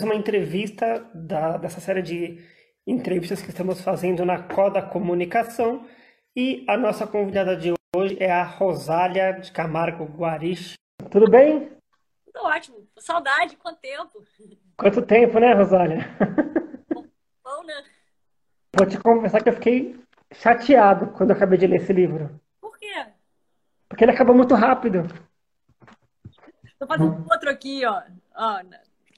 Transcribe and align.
mais 0.00 0.02
uma 0.02 0.14
entrevista 0.14 1.06
da, 1.12 1.58
dessa 1.58 1.78
série 1.78 2.00
de 2.00 2.42
entrevistas 2.86 3.42
que 3.42 3.50
estamos 3.50 3.82
fazendo 3.82 4.24
na 4.24 4.42
Coda 4.42 4.80
Comunicação. 4.80 5.86
E 6.34 6.64
a 6.66 6.76
nossa 6.76 7.06
convidada 7.06 7.54
de 7.54 7.74
hoje 7.94 8.16
é 8.18 8.30
a 8.30 8.42
Rosália 8.42 9.32
de 9.32 9.52
Camargo 9.52 10.06
Guarich. 10.06 10.74
Tudo 11.10 11.28
bem? 11.30 11.70
Tudo 12.24 12.46
ótimo. 12.46 12.88
Saudade, 12.98 13.56
quanto 13.56 13.78
tempo? 13.80 14.24
Quanto 14.74 15.02
tempo, 15.02 15.38
né, 15.38 15.52
Rosália? 15.52 15.98
Bom, 17.44 17.62
né? 17.64 17.84
Vou 18.74 18.86
te 18.86 18.98
confessar 18.98 19.42
que 19.42 19.50
eu 19.50 19.54
fiquei 19.54 20.00
chateado 20.32 21.08
quando 21.08 21.30
eu 21.30 21.36
acabei 21.36 21.58
de 21.58 21.66
ler 21.66 21.82
esse 21.82 21.92
livro. 21.92 22.40
Por 22.58 22.78
quê? 22.78 23.06
Porque 23.86 24.04
ele 24.04 24.12
acabou 24.12 24.34
muito 24.34 24.54
rápido. 24.54 25.02
Tô 26.78 26.86
fazendo 26.86 27.26
outro 27.30 27.50
aqui, 27.50 27.84
ó. 27.84 28.00
ó. 28.34 28.62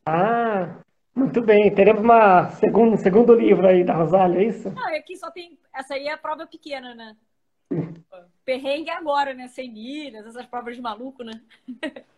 Ah, 0.04 0.76
muito 1.14 1.40
bem. 1.40 1.72
Teremos 1.74 2.02
uma 2.02 2.50
segundo, 2.50 2.96
segundo 2.96 3.34
livro 3.34 3.66
aí 3.66 3.84
da 3.84 3.94
Rosália, 3.94 4.38
é 4.38 4.44
isso? 4.44 4.70
Não, 4.70 4.86
aqui 4.96 5.16
só 5.16 5.30
tem. 5.30 5.58
Essa 5.72 5.94
aí 5.94 6.06
é 6.06 6.12
a 6.12 6.18
prova 6.18 6.46
pequena, 6.46 6.94
né? 6.94 7.16
Perrengue 8.44 8.90
agora, 8.90 9.32
né? 9.32 9.48
Sem 9.48 9.70
milhas, 9.72 10.26
essas 10.26 10.46
provas 10.46 10.74
de 10.74 10.82
maluco, 10.82 11.22
né? 11.22 11.40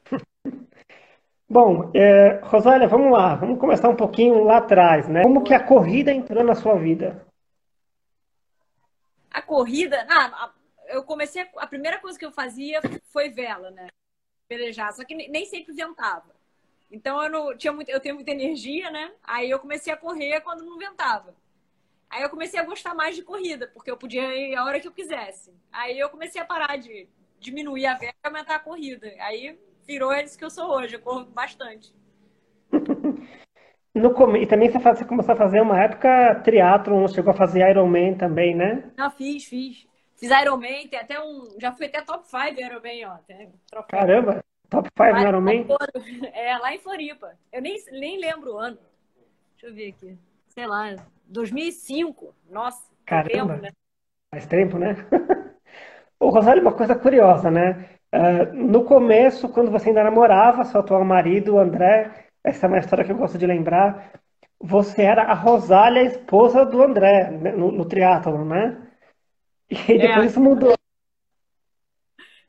Bom, 1.49 1.91
é, 1.95 2.41
Rosália, 2.43 2.89
vamos 2.89 3.13
lá. 3.13 3.35
Vamos 3.37 3.61
começar 3.61 3.89
um 3.89 3.97
pouquinho 3.97 4.43
lá 4.45 4.57
atrás, 4.57 5.07
né? 5.09 5.23
Como 5.23 5.45
que 5.45 5.55
a 5.55 5.63
corrida 5.63 6.11
entrou 6.11 6.43
na 6.43 6.55
sua 6.55 6.77
vida? 6.77 7.25
A 9.31 9.43
corrida, 9.43 10.07
ah, 10.09 10.51
eu 10.89 11.05
comecei 11.05 11.43
a, 11.43 11.49
a 11.59 11.67
primeira 11.67 12.01
coisa 12.01 12.19
que 12.19 12.25
eu 12.25 12.33
fazia 12.33 12.81
foi 13.05 13.29
vela, 13.29 13.71
né? 13.71 13.89
Pelejar, 14.49 14.93
só 14.95 15.05
que 15.05 15.15
nem 15.15 15.45
sempre 15.45 15.75
ventava. 15.75 16.34
Então 16.95 17.21
eu 17.21 17.29
não 17.29 17.57
tinha 17.57 17.73
muito, 17.73 17.89
eu 17.89 17.99
tenho 17.99 18.15
muita 18.15 18.31
energia, 18.31 18.89
né? 18.89 19.11
Aí 19.25 19.51
eu 19.51 19.59
comecei 19.59 19.93
a 19.93 19.97
correr 19.97 20.41
quando 20.43 20.65
não 20.65 20.79
ventava. 20.79 21.35
Aí 22.09 22.23
eu 22.23 22.31
comecei 22.31 22.61
a 22.61 22.65
gostar 22.65 22.95
mais 22.95 23.17
de 23.17 23.23
corrida, 23.23 23.69
porque 23.75 23.91
eu 23.91 23.97
podia 23.97 24.33
ir 24.33 24.55
a 24.55 24.65
hora 24.65 24.79
que 24.79 24.87
eu 24.87 24.93
quisesse. 24.93 25.53
Aí 25.73 25.99
eu 25.99 26.09
comecei 26.09 26.41
a 26.41 26.45
parar 26.45 26.77
de 26.77 27.09
diminuir 27.41 27.87
a 27.87 27.95
vela 27.95 28.15
e 28.25 28.27
aumentar 28.29 28.55
a 28.55 28.61
corrida. 28.61 29.13
Aí 29.19 29.59
virou 29.85 30.15
isso 30.15 30.39
que 30.39 30.45
eu 30.45 30.51
sou 30.51 30.71
hoje, 30.71 30.95
eu 30.95 31.01
corro 31.01 31.25
bastante. 31.25 31.93
No, 33.93 34.37
e 34.37 34.47
também 34.47 34.71
você, 34.71 34.81
faz, 34.81 34.99
você 34.99 35.05
começou 35.05 35.35
a 35.35 35.37
fazer 35.37 35.61
uma 35.61 35.81
época 35.81 36.41
triatlon, 36.45 37.07
chegou 37.09 37.33
a 37.33 37.37
fazer 37.37 37.69
Ironman 37.69 38.17
também, 38.17 38.55
né? 38.55 38.93
Não, 38.97 39.11
fiz, 39.11 39.45
fiz. 39.45 39.87
Fiz 40.17 40.31
Ironman, 40.31 40.89
tem 40.89 40.99
até 40.99 41.21
um. 41.21 41.57
Já 41.61 41.73
fui 41.73 41.87
até 41.87 42.03
top 42.03 42.27
5 42.27 42.61
Ironman, 42.61 43.07
ó. 43.07 43.17
Tem 43.19 43.53
Caramba, 43.89 44.45
top 44.75 44.91
5 44.97 45.13
no 45.13 45.29
Ironman? 45.29 45.67
É, 46.33 46.59
lá 46.59 46.75
em 46.75 46.79
Floripa. 46.79 47.33
Eu 47.53 47.63
nem, 47.63 47.77
nem 47.93 48.19
lembro 48.19 48.55
o 48.55 48.59
ano. 48.59 48.79
Deixa 49.53 49.67
eu 49.67 49.75
ver 49.75 49.89
aqui. 49.91 50.19
Sei 50.49 50.67
lá, 50.67 50.95
2005. 51.27 52.35
Nossa, 52.51 52.83
Caramba. 53.07 53.55
Tempo, 53.55 53.63
né? 53.63 53.71
Faz 54.31 54.47
tempo, 54.47 54.79
né? 54.79 54.97
Ô, 56.19 56.31
Rosário, 56.31 56.63
uma 56.63 56.73
coisa 56.73 56.95
curiosa, 56.95 57.51
né? 57.51 57.89
Uh, 58.13 58.55
no 58.55 58.85
começo, 58.85 59.49
quando 59.49 59.71
você 59.71 59.89
ainda 59.89 60.05
namorava 60.05 60.65
seu 60.65 60.81
atual 60.81 61.05
marido, 61.05 61.55
o 61.55 61.59
André, 61.59 62.29
essa 62.43 62.67
é 62.67 62.69
uma 62.69 62.79
história 62.79 63.05
que 63.05 63.13
eu 63.13 63.17
gosto 63.17 63.37
de 63.37 63.47
lembrar, 63.47 64.13
você 64.61 65.03
era 65.03 65.25
a 65.25 65.35
Rosália, 65.35 66.03
esposa 66.03 66.65
do 66.65 66.83
André, 66.83 67.31
né? 67.31 67.53
no, 67.53 67.71
no 67.71 67.85
triatlon, 67.85 68.45
né? 68.45 68.81
E 69.69 69.99
depois 69.99 70.25
é. 70.25 70.27
isso 70.27 70.41
mudou. 70.41 70.75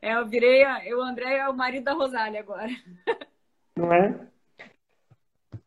É, 0.06 0.14
eu 0.14 0.28
virei, 0.28 0.64
eu, 0.86 1.00
o 1.00 1.02
André 1.02 1.38
é 1.38 1.50
o 1.50 1.54
marido 1.58 1.86
da 1.86 1.94
Rosália 1.94 2.40
agora. 2.40 2.70
Não 3.76 3.92
é? 3.92 4.14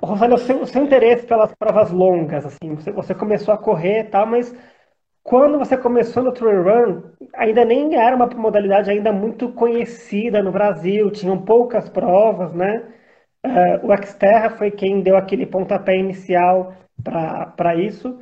Rosália, 0.00 0.36
o 0.36 0.38
seu, 0.38 0.64
seu 0.64 0.84
interesse 0.84 1.26
pelas 1.26 1.52
provas 1.56 1.90
longas, 1.90 2.46
assim, 2.46 2.76
você, 2.76 2.92
você 2.92 3.16
começou 3.16 3.52
a 3.52 3.58
correr 3.58 4.02
e 4.02 4.04
tal, 4.04 4.26
mas 4.26 4.54
quando 5.24 5.58
você 5.58 5.76
começou 5.76 6.22
no 6.22 6.30
Trail 6.30 6.62
Run, 6.62 7.02
ainda 7.34 7.64
nem 7.64 7.96
era 7.96 8.14
uma 8.14 8.28
modalidade 8.28 8.88
ainda 8.88 9.12
muito 9.12 9.52
conhecida 9.52 10.40
no 10.40 10.52
Brasil, 10.52 11.10
tinham 11.10 11.44
poucas 11.44 11.88
provas, 11.88 12.54
né? 12.54 12.94
Uh, 13.44 13.90
o 13.90 14.06
Xterra 14.06 14.50
foi 14.50 14.70
quem 14.70 15.00
deu 15.02 15.16
aquele 15.16 15.46
pontapé 15.46 15.96
inicial 15.96 16.76
para 17.02 17.74
isso. 17.74 18.20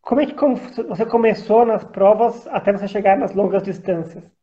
Como 0.00 0.20
é 0.20 0.26
que 0.26 0.34
como 0.34 0.54
você 0.54 1.04
começou 1.04 1.66
nas 1.66 1.82
provas 1.82 2.46
até 2.46 2.72
você 2.72 2.86
chegar 2.86 3.18
nas 3.18 3.34
longas 3.34 3.64
distâncias? 3.64 4.37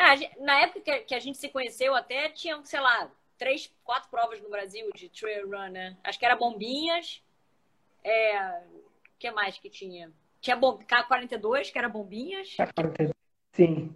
Ah, 0.00 0.14
na 0.38 0.60
época 0.60 1.00
que 1.00 1.14
a 1.14 1.18
gente 1.18 1.38
se 1.38 1.48
conheceu, 1.48 1.92
até 1.92 2.28
tinham, 2.28 2.64
sei 2.64 2.78
lá, 2.78 3.10
três, 3.36 3.74
quatro 3.82 4.08
provas 4.08 4.40
no 4.40 4.48
Brasil 4.48 4.88
de 4.94 5.08
trail 5.08 5.50
run, 5.50 5.70
né? 5.70 5.96
Acho 6.04 6.16
que 6.16 6.24
era 6.24 6.36
Bombinhas. 6.36 7.20
É... 8.04 8.60
O 8.60 9.18
que 9.18 9.28
mais 9.32 9.58
que 9.58 9.68
tinha? 9.68 10.12
Tinha 10.40 10.54
bom... 10.54 10.78
K42, 10.78 11.72
que 11.72 11.78
era 11.78 11.88
Bombinhas. 11.88 12.56
K42, 12.56 13.10
sim. 13.52 13.92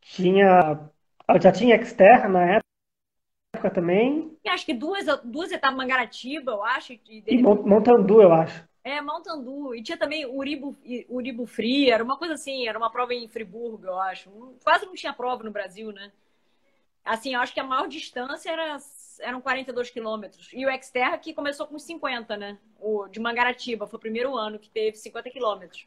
Tinha. 0.00 0.90
Já 1.38 1.52
tinha 1.52 1.84
Xterra 1.84 2.26
na 2.26 2.62
época 3.54 3.70
também. 3.70 4.34
E 4.42 4.48
acho 4.48 4.64
que 4.64 4.72
duas, 4.72 5.04
duas 5.22 5.52
etapas 5.52 5.76
Mangaratiba, 5.76 6.52
eu 6.52 6.64
acho. 6.64 6.94
E, 6.94 7.22
e 7.26 7.42
Montandu, 7.42 8.22
eu 8.22 8.32
acho. 8.32 8.66
É, 8.82 9.00
Montandu. 9.00 9.74
E 9.74 9.82
tinha 9.82 9.98
também 9.98 10.24
Uribo, 10.26 10.76
Uribo 11.08 11.46
Free, 11.46 11.90
era 11.90 12.02
uma 12.02 12.16
coisa 12.16 12.34
assim, 12.34 12.66
era 12.66 12.78
uma 12.78 12.90
prova 12.90 13.12
em 13.12 13.28
Friburgo, 13.28 13.86
eu 13.86 13.98
acho. 14.00 14.30
Quase 14.64 14.86
não 14.86 14.94
tinha 14.94 15.12
prova 15.12 15.44
no 15.44 15.50
Brasil, 15.50 15.92
né? 15.92 16.10
Assim, 17.04 17.34
eu 17.34 17.40
acho 17.40 17.52
que 17.52 17.60
a 17.60 17.64
maior 17.64 17.88
distância 17.88 18.50
era, 18.50 18.78
eram 19.20 19.40
42 19.40 19.90
quilômetros. 19.90 20.50
E 20.52 20.66
o 20.66 20.82
Xterra 20.82 21.18
que 21.18 21.34
começou 21.34 21.66
com 21.66 21.78
50, 21.78 22.36
né? 22.36 22.58
O 22.78 23.06
de 23.08 23.20
Mangaratiba, 23.20 23.86
foi 23.86 23.98
o 23.98 24.00
primeiro 24.00 24.36
ano 24.36 24.58
que 24.58 24.70
teve 24.70 24.96
50 24.96 25.30
quilômetros. 25.30 25.86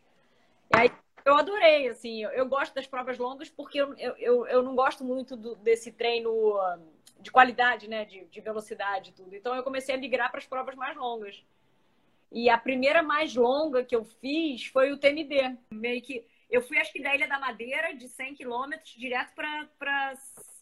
E 0.74 0.78
aí 0.80 0.92
eu 1.26 1.36
adorei, 1.36 1.88
assim, 1.88 2.24
eu 2.24 2.46
gosto 2.48 2.76
das 2.76 2.86
provas 2.86 3.18
longas 3.18 3.50
porque 3.50 3.80
eu, 3.80 3.94
eu, 3.98 4.46
eu 4.48 4.62
não 4.62 4.76
gosto 4.76 5.04
muito 5.04 5.36
do, 5.38 5.56
desse 5.56 5.92
treino 5.92 6.32
de 7.20 7.32
qualidade, 7.32 7.88
né? 7.88 8.06
De, 8.06 8.26
de 8.26 8.42
velocidade 8.42 9.10
e 9.10 9.14
tudo. 9.14 9.36
Então 9.36 9.56
eu 9.56 9.64
comecei 9.64 9.96
a 9.96 9.98
migrar 9.98 10.30
para 10.30 10.40
as 10.40 10.46
provas 10.46 10.76
mais 10.76 10.96
longas. 10.96 11.44
E 12.34 12.50
a 12.50 12.58
primeira 12.58 13.04
mais 13.04 13.36
longa 13.36 13.84
que 13.84 13.96
eu 13.96 14.04
fiz 14.04 14.66
foi 14.66 14.92
o 14.92 14.98
TMB. 14.98 15.56
Meio 15.72 16.02
que 16.02 16.26
eu 16.50 16.62
fui, 16.64 16.80
acho 16.80 16.92
que 16.92 17.02
da 17.02 17.14
Ilha 17.14 17.28
da 17.28 17.40
Madeira, 17.40 17.96
de 17.96 18.08
100 18.08 18.34
quilômetros, 18.34 18.96
direto 18.98 19.34
para 19.36 20.14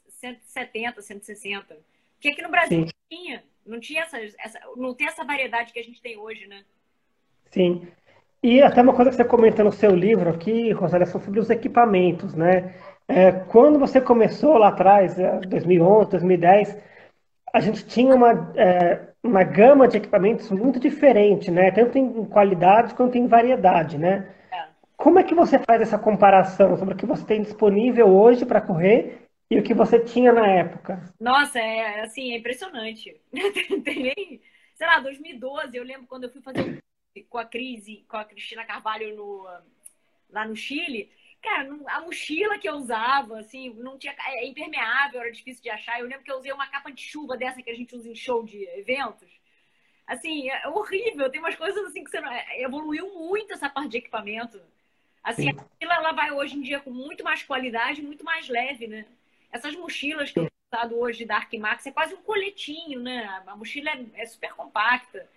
170, 0.10 1.02
160. 1.02 1.78
Que 2.20 2.30
aqui 2.30 2.42
no 2.42 2.50
Brasil 2.50 2.80
Sim. 2.80 2.86
não 2.86 3.18
tinha. 3.18 3.44
Não 3.66 3.80
tinha 3.80 4.02
essa, 4.02 4.18
essa, 4.20 4.60
não 4.76 4.94
tem 4.94 5.08
essa 5.08 5.24
variedade 5.24 5.72
que 5.72 5.80
a 5.80 5.84
gente 5.84 6.02
tem 6.02 6.18
hoje, 6.18 6.46
né? 6.46 6.64
Sim. 7.52 7.88
E 8.44 8.62
até 8.62 8.82
uma 8.82 8.94
coisa 8.94 9.12
que 9.12 9.16
você 9.16 9.24
comenta 9.24 9.64
no 9.64 9.72
seu 9.72 9.96
livro 9.96 10.30
aqui, 10.30 10.72
Rosália, 10.72 11.06
são 11.06 11.22
sobre 11.22 11.40
os 11.40 11.50
equipamentos, 11.50 12.34
né? 12.34 12.76
É, 13.08 13.32
quando 13.32 13.78
você 13.78 14.02
começou 14.02 14.58
lá 14.58 14.70
atrás, 14.70 15.16
2011, 15.48 16.08
é, 16.08 16.12
2010, 16.12 16.78
a 17.54 17.60
gente 17.60 17.86
tinha 17.86 18.16
uma, 18.16 18.54
é, 18.56 19.08
uma 19.24 19.44
gama 19.44 19.88
de 19.88 19.98
equipamentos 19.98 20.50
muito 20.52 20.80
diferente, 20.80 21.52
né? 21.52 21.72
Tanto 21.72 21.98
em 21.98 22.26
qualidade 22.26 22.94
quanto 22.94 23.18
em 23.18 23.28
variedade, 23.28 23.98
né? 23.98 24.34
É. 24.52 24.68
Como 24.96 25.20
é 25.20 25.24
que 25.24 25.36
você 25.36 25.60
faz 25.60 25.82
essa 25.82 25.98
comparação 25.98 26.78
sobre 26.78 26.94
o 26.94 26.98
que 26.98 27.06
você 27.06 27.26
tem 27.26 27.42
disponível 27.42 28.08
hoje 28.08 28.46
para 28.46 28.62
correr 28.62 29.28
e 29.50 29.60
o 29.60 29.64
que 29.64 29.74
você 29.74 30.00
tinha 30.00 30.32
na 30.32 30.48
época? 30.48 31.14
Nossa, 31.20 31.60
é 31.60 32.02
assim, 32.02 32.34
é 32.34 32.38
impressionante. 32.38 33.20
tem 33.84 34.04
nem, 34.04 34.42
sei 34.76 34.88
lá, 34.88 35.00
2012, 35.00 35.76
eu 35.76 35.84
lembro 35.84 36.08
quando 36.08 36.24
eu 36.24 36.32
fui 36.32 36.42
fazer 36.42 36.80
com 37.30 37.38
a 37.38 37.46
Cris, 37.46 37.86
com 38.08 38.16
a 38.16 38.24
Cristina 38.24 38.64
Carvalho 38.64 39.16
no, 39.16 39.46
lá 40.30 40.48
no 40.48 40.56
Chile, 40.56 41.10
Cara, 41.42 41.68
a 41.88 42.02
mochila 42.02 42.60
que 42.60 42.70
eu 42.70 42.76
usava, 42.76 43.40
assim, 43.40 43.74
não 43.74 43.98
tinha. 43.98 44.16
É 44.28 44.46
impermeável, 44.46 45.22
era 45.22 45.32
difícil 45.32 45.64
de 45.64 45.70
achar. 45.70 46.00
Eu 46.00 46.08
lembro 46.08 46.24
que 46.24 46.32
eu 46.32 46.38
usei 46.38 46.52
uma 46.52 46.68
capa 46.68 46.92
de 46.92 47.02
chuva 47.02 47.36
dessa 47.36 47.62
que 47.62 47.70
a 47.70 47.76
gente 47.76 47.96
usa 47.96 48.08
em 48.10 48.16
show 48.16 48.44
de 48.44 48.64
eventos. 48.78 49.30
Assim, 50.06 50.50
é 50.50 50.68
horrível. 50.68 51.30
Tem 51.32 51.40
umas 51.40 51.56
coisas 51.56 51.84
assim 51.86 52.04
que 52.04 52.12
você 52.12 52.22
não. 52.22 52.32
É, 52.32 52.62
evoluiu 52.62 53.14
muito 53.16 53.54
essa 53.54 53.70
parte 53.70 53.90
de 53.90 53.98
equipamento. 53.98 54.62
Assim, 55.24 55.50
a 55.50 55.54
mochila 55.54 55.94
ela 55.96 56.12
vai 56.12 56.32
hoje 56.32 56.58
em 56.58 56.62
dia 56.62 56.80
com 56.80 56.92
muito 56.92 57.24
mais 57.24 57.44
qualidade, 57.44 58.02
muito 58.02 58.24
mais 58.24 58.48
leve, 58.48 58.88
né? 58.88 59.06
Essas 59.52 59.76
mochilas 59.76 60.32
que 60.32 60.40
eu 60.40 60.44
tenho 60.44 60.52
usado 60.72 61.00
hoje 61.00 61.26
da 61.26 61.38
Arquimax 61.38 61.86
é 61.86 61.92
quase 61.92 62.14
um 62.14 62.22
coletinho, 62.22 63.00
né? 63.00 63.26
A 63.48 63.56
mochila 63.56 63.90
é, 63.90 64.22
é 64.22 64.26
super 64.26 64.54
compacta 64.54 65.28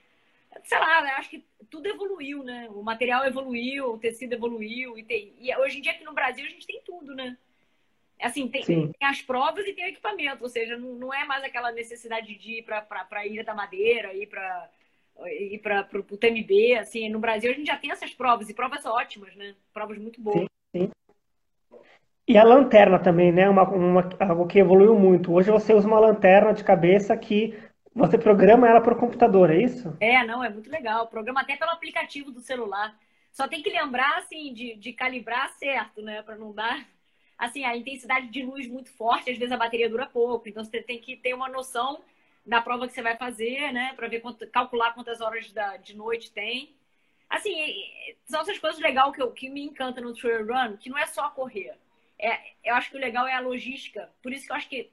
sei 0.62 0.78
lá, 0.78 1.00
eu 1.00 1.16
acho 1.16 1.30
que 1.30 1.44
tudo 1.70 1.86
evoluiu, 1.86 2.42
né? 2.42 2.68
O 2.70 2.82
material 2.82 3.24
evoluiu, 3.24 3.92
o 3.92 3.98
tecido 3.98 4.34
evoluiu. 4.34 4.96
E, 4.98 5.02
tem, 5.02 5.34
e 5.38 5.54
hoje 5.56 5.78
em 5.78 5.80
dia 5.80 5.92
aqui 5.92 6.04
no 6.04 6.14
Brasil 6.14 6.44
a 6.44 6.48
gente 6.48 6.66
tem 6.66 6.80
tudo, 6.84 7.14
né? 7.14 7.36
Assim, 8.20 8.48
tem, 8.48 8.64
tem 8.64 8.94
as 9.00 9.20
provas 9.20 9.66
e 9.66 9.72
tem 9.72 9.84
o 9.84 9.88
equipamento, 9.88 10.42
ou 10.42 10.48
seja, 10.48 10.78
não, 10.78 10.94
não 10.94 11.12
é 11.12 11.24
mais 11.24 11.42
aquela 11.42 11.72
necessidade 11.72 12.34
de 12.38 12.58
ir 12.58 12.62
para 12.62 12.86
a 13.10 13.26
Ilha 13.26 13.44
da 13.44 13.54
Madeira, 13.54 14.14
ir 14.14 14.26
para 14.28 14.70
ir 15.26 15.58
para 15.58 15.88
o 15.92 16.16
TMB, 16.16 16.76
assim, 16.78 17.08
no 17.08 17.18
Brasil 17.18 17.50
a 17.50 17.54
gente 17.54 17.66
já 17.66 17.76
tem 17.76 17.90
essas 17.90 18.12
provas, 18.12 18.48
e 18.48 18.54
provas 18.54 18.84
ótimas, 18.86 19.34
né? 19.36 19.54
Provas 19.72 19.98
muito 19.98 20.20
boas. 20.20 20.40
Sim, 20.40 20.46
sim. 20.72 20.90
E 22.26 22.38
a 22.38 22.44
lanterna 22.44 22.98
também, 22.98 23.30
né? 23.30 23.48
Uma, 23.48 23.68
uma, 23.68 24.08
algo 24.20 24.46
que 24.46 24.58
evoluiu 24.58 24.98
muito. 24.98 25.32
Hoje 25.32 25.50
você 25.50 25.74
usa 25.74 25.86
uma 25.86 26.00
lanterna 26.00 26.54
de 26.54 26.64
cabeça 26.64 27.16
que 27.16 27.54
você 27.94 28.18
programa 28.18 28.68
ela 28.68 28.80
por 28.80 28.98
computador, 28.98 29.50
é 29.50 29.62
isso? 29.62 29.96
É, 30.00 30.24
não, 30.24 30.42
é 30.42 30.50
muito 30.50 30.68
legal. 30.70 31.06
Programa 31.06 31.42
até 31.42 31.56
pelo 31.56 31.70
aplicativo 31.70 32.30
do 32.32 32.40
celular. 32.40 32.98
Só 33.32 33.46
tem 33.46 33.62
que 33.62 33.70
lembrar, 33.70 34.18
assim, 34.18 34.52
de, 34.52 34.74
de 34.76 34.92
calibrar 34.92 35.50
certo, 35.54 36.02
né? 36.02 36.22
Para 36.22 36.36
não 36.36 36.52
dar. 36.52 36.86
Assim, 37.38 37.64
a 37.64 37.76
intensidade 37.76 38.28
de 38.28 38.42
luz 38.42 38.66
muito 38.66 38.90
forte, 38.90 39.30
às 39.30 39.38
vezes 39.38 39.52
a 39.52 39.56
bateria 39.56 39.88
dura 39.88 40.06
pouco. 40.06 40.48
Então 40.48 40.64
você 40.64 40.82
tem 40.82 41.00
que 41.00 41.16
ter 41.16 41.34
uma 41.34 41.48
noção 41.48 42.00
da 42.44 42.60
prova 42.60 42.86
que 42.86 42.92
você 42.92 43.02
vai 43.02 43.16
fazer, 43.16 43.72
né? 43.72 43.92
Para 43.94 44.08
ver 44.08 44.20
quanto, 44.20 44.46
calcular 44.48 44.92
quantas 44.92 45.20
horas 45.20 45.52
da, 45.52 45.76
de 45.76 45.96
noite 45.96 46.32
tem. 46.32 46.74
Assim, 47.28 47.54
são 48.24 48.40
essas 48.40 48.58
coisas 48.58 48.80
legais 48.80 49.14
que, 49.14 49.22
eu, 49.22 49.30
que 49.30 49.48
me 49.48 49.62
encanta 49.62 50.00
no 50.00 50.14
trail 50.14 50.46
run, 50.46 50.76
que 50.76 50.90
não 50.90 50.98
é 50.98 51.06
só 51.06 51.30
correr. 51.30 51.76
É, 52.18 52.38
eu 52.62 52.74
acho 52.74 52.90
que 52.90 52.96
o 52.96 53.00
legal 53.00 53.26
é 53.26 53.34
a 53.34 53.40
logística. 53.40 54.10
Por 54.22 54.32
isso 54.32 54.46
que 54.46 54.52
eu 54.52 54.56
acho 54.56 54.68
que 54.68 54.90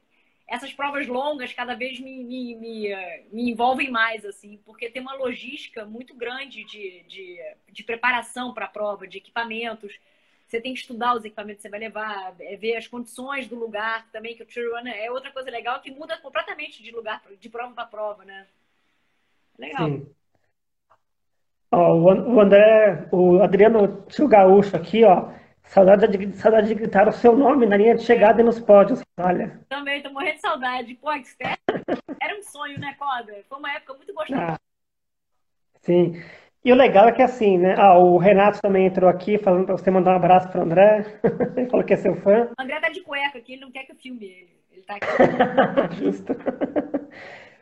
essas 0.51 0.74
provas 0.74 1.07
longas 1.07 1.53
cada 1.53 1.74
vez 1.75 1.98
me, 1.98 2.25
me, 2.25 2.56
me, 2.57 2.89
me 3.31 3.51
envolvem 3.51 3.89
mais, 3.89 4.25
assim, 4.25 4.59
porque 4.65 4.89
tem 4.89 5.01
uma 5.01 5.15
logística 5.15 5.86
muito 5.86 6.13
grande 6.13 6.65
de, 6.65 7.03
de, 7.07 7.39
de 7.71 7.83
preparação 7.83 8.53
para 8.53 8.65
a 8.65 8.68
prova, 8.68 9.07
de 9.07 9.18
equipamentos. 9.18 9.98
Você 10.45 10.59
tem 10.59 10.74
que 10.74 10.81
estudar 10.81 11.15
os 11.15 11.24
equipamentos 11.24 11.59
que 11.59 11.62
você 11.62 11.69
vai 11.69 11.80
levar, 11.80 12.36
é 12.42 12.57
ver 12.57 12.75
as 12.75 12.86
condições 12.86 13.48
do 13.48 13.56
lugar 13.56 14.06
também, 14.12 14.36
que 14.36 14.44
o 14.44 14.75
runner 14.75 14.94
é 14.94 15.09
outra 15.09 15.31
coisa 15.31 15.50
legal 15.50 15.80
que 15.80 15.89
muda 15.89 16.18
completamente 16.18 16.83
de 16.83 16.92
lugar, 16.92 17.24
de 17.39 17.50
prova 17.50 17.74
para 17.74 17.86
prova, 17.86 18.25
né? 18.25 18.45
Legal. 19.57 19.88
Sim. 19.88 20.06
Ó, 21.71 21.94
o 21.94 22.42
André, 22.42 23.07
o 23.13 23.42
Adriano 23.42 24.06
Tio 24.09 24.27
Gaúcho 24.27 24.75
aqui, 24.75 25.06
ó, 25.06 25.31
Saudade 25.72 26.06
de, 26.06 26.36
saudade 26.36 26.68
de 26.68 26.76
gritar 26.76 27.08
o 27.08 27.14
seu 27.14 27.34
nome 27.34 27.66
na 27.66 27.78
linha 27.78 27.96
de 27.96 28.04
chegada 28.04 28.42
e 28.42 28.44
nos 28.44 28.60
pódios, 28.60 29.02
olha. 29.18 29.58
Também, 29.70 30.04
tô 30.04 30.10
morrendo 30.10 30.36
de 30.36 30.42
saudade. 30.42 30.96
Pô, 30.96 31.08
era 32.22 32.38
um 32.38 32.44
sonho, 32.44 32.78
né, 32.78 32.94
Coda? 33.00 33.34
Foi 33.48 33.58
uma 33.58 33.72
época 33.72 33.94
muito 33.94 34.14
gostosa. 34.14 34.42
Ah, 34.42 34.60
sim. 35.80 36.22
E 36.66 36.74
o 36.74 36.76
legal 36.76 37.08
é 37.08 37.14
que 37.14 37.22
assim, 37.22 37.58
né? 37.58 37.76
Ah, 37.78 37.98
o 37.98 38.18
Renato 38.18 38.62
também 38.62 38.86
entrou 38.86 39.10
aqui 39.10 39.38
falando 39.38 39.66
para 39.66 39.78
você 39.78 39.90
mandar 39.90 40.12
um 40.12 40.18
abraço 40.18 40.50
para 40.50 40.60
o 40.60 40.64
André. 40.64 41.06
ele 41.56 41.70
falou 41.72 41.86
que 41.86 41.94
é 41.94 41.98
seu 41.98 42.18
fã. 42.18 42.50
O 42.60 42.62
André 42.62 42.78
tá 42.82 42.90
de 42.90 43.00
cueca 43.00 43.38
aqui, 43.38 43.54
ele 43.54 43.62
não 43.62 43.72
quer 43.72 43.86
que 43.86 43.94
eu 43.94 43.96
filme 43.96 44.26
ele. 44.26 44.58
Ele 44.74 44.82
tá 44.82 44.96
aqui. 44.96 45.08
Justo. 46.04 46.36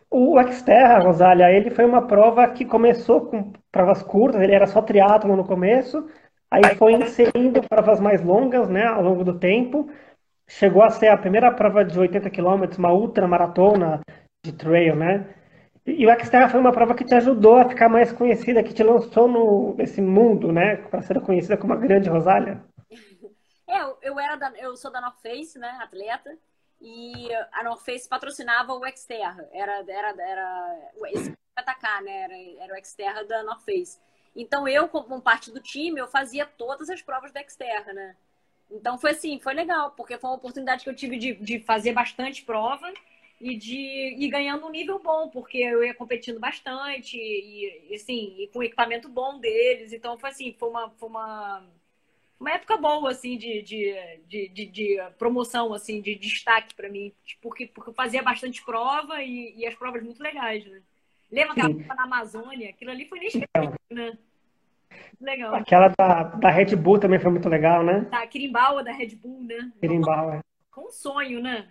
O 0.09 0.41
Xterra, 0.51 0.97
Rosália, 0.97 1.51
ele 1.51 1.69
foi 1.69 1.85
uma 1.85 2.07
prova 2.07 2.47
que 2.47 2.65
começou 2.65 3.27
com 3.27 3.53
provas 3.71 4.01
curtas, 4.01 4.41
ele 4.41 4.55
era 4.55 4.65
só 4.65 4.81
triatlo 4.81 5.35
no 5.35 5.45
começo, 5.45 6.09
Aí 6.51 6.75
foi 6.75 6.93
inserindo 6.93 7.61
provas 7.61 7.99
mais 7.99 8.23
longas, 8.23 8.67
né, 8.69 8.85
ao 8.85 9.03
longo 9.03 9.23
do 9.23 9.37
tempo. 9.37 9.89
Chegou 10.47 10.81
a 10.81 10.89
ser 10.89 11.07
a 11.07 11.17
primeira 11.17 11.51
prova 11.51 11.85
de 11.85 11.97
80 11.97 12.29
km, 12.29 12.77
uma 12.77 12.91
ultramaratona 12.91 14.01
de 14.43 14.51
trail, 14.51 14.95
né? 14.95 15.35
E 15.85 16.05
o 16.05 16.19
Xterra 16.19 16.49
foi 16.49 16.59
uma 16.59 16.71
prova 16.71 16.95
que 16.95 17.03
te 17.03 17.15
ajudou 17.15 17.55
a 17.55 17.69
ficar 17.69 17.89
mais 17.89 18.11
conhecida, 18.11 18.63
que 18.63 18.73
te 18.73 18.83
lançou 18.83 19.27
no, 19.27 19.75
nesse 19.75 20.01
mundo, 20.01 20.51
né? 20.51 20.77
Para 20.77 21.01
ser 21.01 21.19
conhecida 21.21 21.57
como 21.57 21.73
a 21.73 21.77
grande 21.77 22.09
Rosália. 22.09 22.63
É, 23.67 23.81
eu, 23.81 23.97
eu, 24.01 24.19
era 24.19 24.35
da, 24.35 24.51
eu 24.57 24.75
sou 24.75 24.91
da 24.91 25.01
North 25.01 25.21
Face, 25.21 25.57
né? 25.57 25.69
Atleta. 25.81 26.35
E 26.81 27.27
a 27.51 27.63
North 27.63 27.81
Face 27.81 28.07
patrocinava 28.07 28.73
o 28.73 28.81
Xterra. 28.95 29.47
Era, 29.51 29.83
era, 29.87 30.15
era 30.17 30.91
esse 31.11 31.33
atacar, 31.55 32.01
né? 32.01 32.23
Era, 32.23 32.63
era 32.63 32.73
o 32.73 32.85
Xterra 32.85 33.23
da 33.25 33.43
North 33.43 33.63
Face. 33.63 33.99
Então, 34.35 34.67
eu, 34.67 34.87
como 34.87 35.21
parte 35.21 35.51
do 35.51 35.59
time, 35.59 35.99
eu 35.99 36.07
fazia 36.07 36.45
todas 36.45 36.89
as 36.89 37.01
provas 37.01 37.31
da 37.31 37.41
Xterra, 37.43 37.93
né? 37.93 38.15
Então, 38.71 38.97
foi 38.99 39.11
assim, 39.11 39.39
foi 39.39 39.53
legal, 39.53 39.91
porque 39.91 40.17
foi 40.17 40.29
uma 40.29 40.35
oportunidade 40.37 40.83
que 40.83 40.89
eu 40.89 40.95
tive 40.95 41.17
de, 41.17 41.33
de 41.35 41.59
fazer 41.61 41.93
bastante 41.93 42.43
prova 42.43 42.91
e 43.41 43.55
de 43.57 43.75
ir 43.77 44.29
ganhando 44.29 44.65
um 44.67 44.69
nível 44.69 44.99
bom, 44.99 45.29
porque 45.29 45.57
eu 45.57 45.83
ia 45.83 45.93
competindo 45.93 46.39
bastante 46.39 47.17
e, 47.17 47.93
assim, 47.95 48.35
e 48.39 48.47
com 48.49 48.61
equipamento 48.63 49.09
bom 49.09 49.39
deles. 49.39 49.93
Então, 49.93 50.17
foi 50.17 50.29
assim, 50.29 50.53
foi 50.59 50.69
uma, 50.69 50.89
foi 50.91 51.09
uma, 51.09 51.65
uma 52.39 52.51
época 52.51 52.77
boa, 52.77 53.11
assim, 53.11 53.37
de, 53.37 53.61
de, 53.61 53.95
de, 54.27 54.47
de, 54.49 54.65
de 54.67 54.97
promoção, 55.17 55.73
assim, 55.73 56.01
de 56.01 56.15
destaque 56.15 56.75
para 56.75 56.89
mim, 56.89 57.13
porque, 57.41 57.67
porque 57.67 57.89
eu 57.89 57.93
fazia 57.93 58.23
bastante 58.23 58.63
prova 58.63 59.23
e, 59.23 59.55
e 59.57 59.65
as 59.67 59.75
provas 59.75 60.03
muito 60.03 60.21
legais, 60.23 60.65
né? 60.65 60.81
Lembra 61.31 61.51
aquela 61.51 61.69
prova 61.69 61.95
na 61.95 62.03
Amazônia? 62.03 62.69
Aquilo 62.69 62.91
ali 62.91 63.05
foi 63.05 63.19
inesquecível, 63.19 63.73
né? 63.91 64.17
Legal. 65.21 65.55
Aquela 65.55 65.87
da, 65.89 66.23
da 66.23 66.49
Red 66.49 66.75
Bull 66.75 66.99
também 66.99 67.19
foi 67.19 67.31
muito 67.31 67.49
legal, 67.49 67.83
né? 67.83 68.05
Tá, 68.09 68.25
Kirimbawa 68.25 68.83
da 68.83 68.91
Red 68.91 69.15
Bull, 69.15 69.43
né? 69.43 69.71
Kirimbawa, 69.79 70.37
é. 70.37 70.39
Com 70.71 70.87
um 70.87 70.91
sonho, 70.91 71.41
né? 71.41 71.67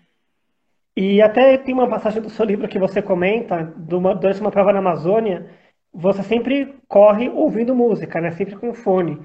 E 0.97 1.23
até 1.23 1.57
tem 1.57 1.75
uma 1.75 1.89
passagem 1.89 2.21
do 2.21 2.29
seu 2.29 2.45
livro 2.45 2.69
que 2.69 2.79
você 2.79 3.01
comenta, 3.01 3.73
uma, 3.91 4.15
durante 4.15 4.41
uma 4.41 4.51
prova 4.51 4.73
na 4.73 4.81
Amazônia, 4.81 5.49
você 5.93 6.23
sempre 6.23 6.75
corre 6.87 7.29
ouvindo 7.31 7.75
música, 7.75 8.21
né? 8.21 8.31
Sempre 8.33 8.57
com 8.57 8.75
fone. 8.75 9.19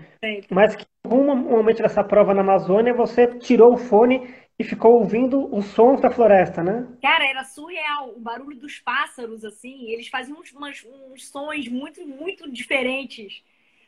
Mas 0.50 0.76
que 0.76 0.86
em 1.06 1.10
algum 1.10 1.36
momento 1.36 1.82
dessa 1.82 2.04
prova 2.04 2.34
na 2.34 2.42
Amazônia, 2.42 2.94
você 2.94 3.28
tirou 3.28 3.74
o 3.74 3.78
fone 3.78 4.28
e 4.58 4.64
ficou 4.64 5.00
ouvindo 5.00 5.54
os 5.54 5.66
sons 5.66 6.00
da 6.00 6.12
floresta, 6.12 6.64
né? 6.64 6.88
Cara, 7.02 7.26
era 7.26 7.44
surreal. 7.44 8.10
O 8.16 8.20
barulho 8.20 8.58
dos 8.58 8.80
pássaros, 8.80 9.44
assim, 9.44 9.90
eles 9.90 10.08
faziam 10.08 10.40
uns, 10.40 10.54
uns, 10.54 10.86
uns 11.12 11.28
sons 11.28 11.68
muito, 11.68 12.06
muito 12.06 12.50
diferentes. 12.52 13.44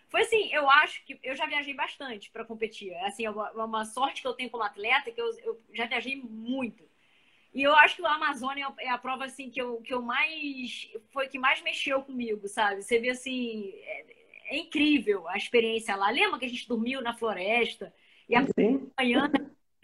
Foi 0.10 0.22
assim, 0.22 0.52
eu 0.54 0.70
acho 0.70 1.04
que 1.06 1.20
eu 1.24 1.36
já 1.36 1.46
viajei 1.46 1.74
bastante 1.74 2.32
para 2.32 2.46
competir. 2.46 2.94
Assim, 3.06 3.26
é 3.26 3.30
uma, 3.30 3.50
é 3.50 3.64
uma, 3.64 3.86
sorte 3.86 4.22
que 4.22 4.28
eu 4.28 4.34
tenho 4.34 4.50
como 4.50 4.64
atleta, 4.64 5.12
que 5.12 5.22
eu, 5.22 5.38
eu, 5.40 5.62
já 5.74 5.86
viajei 5.86 6.16
muito. 6.16 6.84
E 7.54 7.62
eu 7.64 7.74
acho 7.76 7.98
que 7.98 8.02
o 8.02 8.08
Amazônia 8.08 8.68
é 8.80 8.90
a 8.90 8.98
prova 8.98 9.26
assim 9.26 9.50
que 9.50 9.62
eu, 9.62 9.78
que 9.82 9.94
eu 9.94 10.02
mais 10.02 10.90
foi 11.12 11.28
que 11.28 11.40
mais 11.40 11.62
mexeu 11.62 12.02
comigo, 12.02 12.48
sabe? 12.48 12.82
Você 12.82 13.00
vê 13.00 13.12
assim, 13.12 13.72
é, 13.84 14.06
é 14.56 14.58
incrível 14.58 15.28
a 15.28 15.38
experiência 15.38 15.96
lá. 15.96 16.10
Lembra 16.10 16.40
que 16.40 16.46
a 16.46 16.50
gente 16.50 16.68
dormiu 16.68 17.02
na 17.02 17.14
floresta 17.14 17.94
e 18.28 18.36
a 18.36 18.46
manhã, 18.98 19.32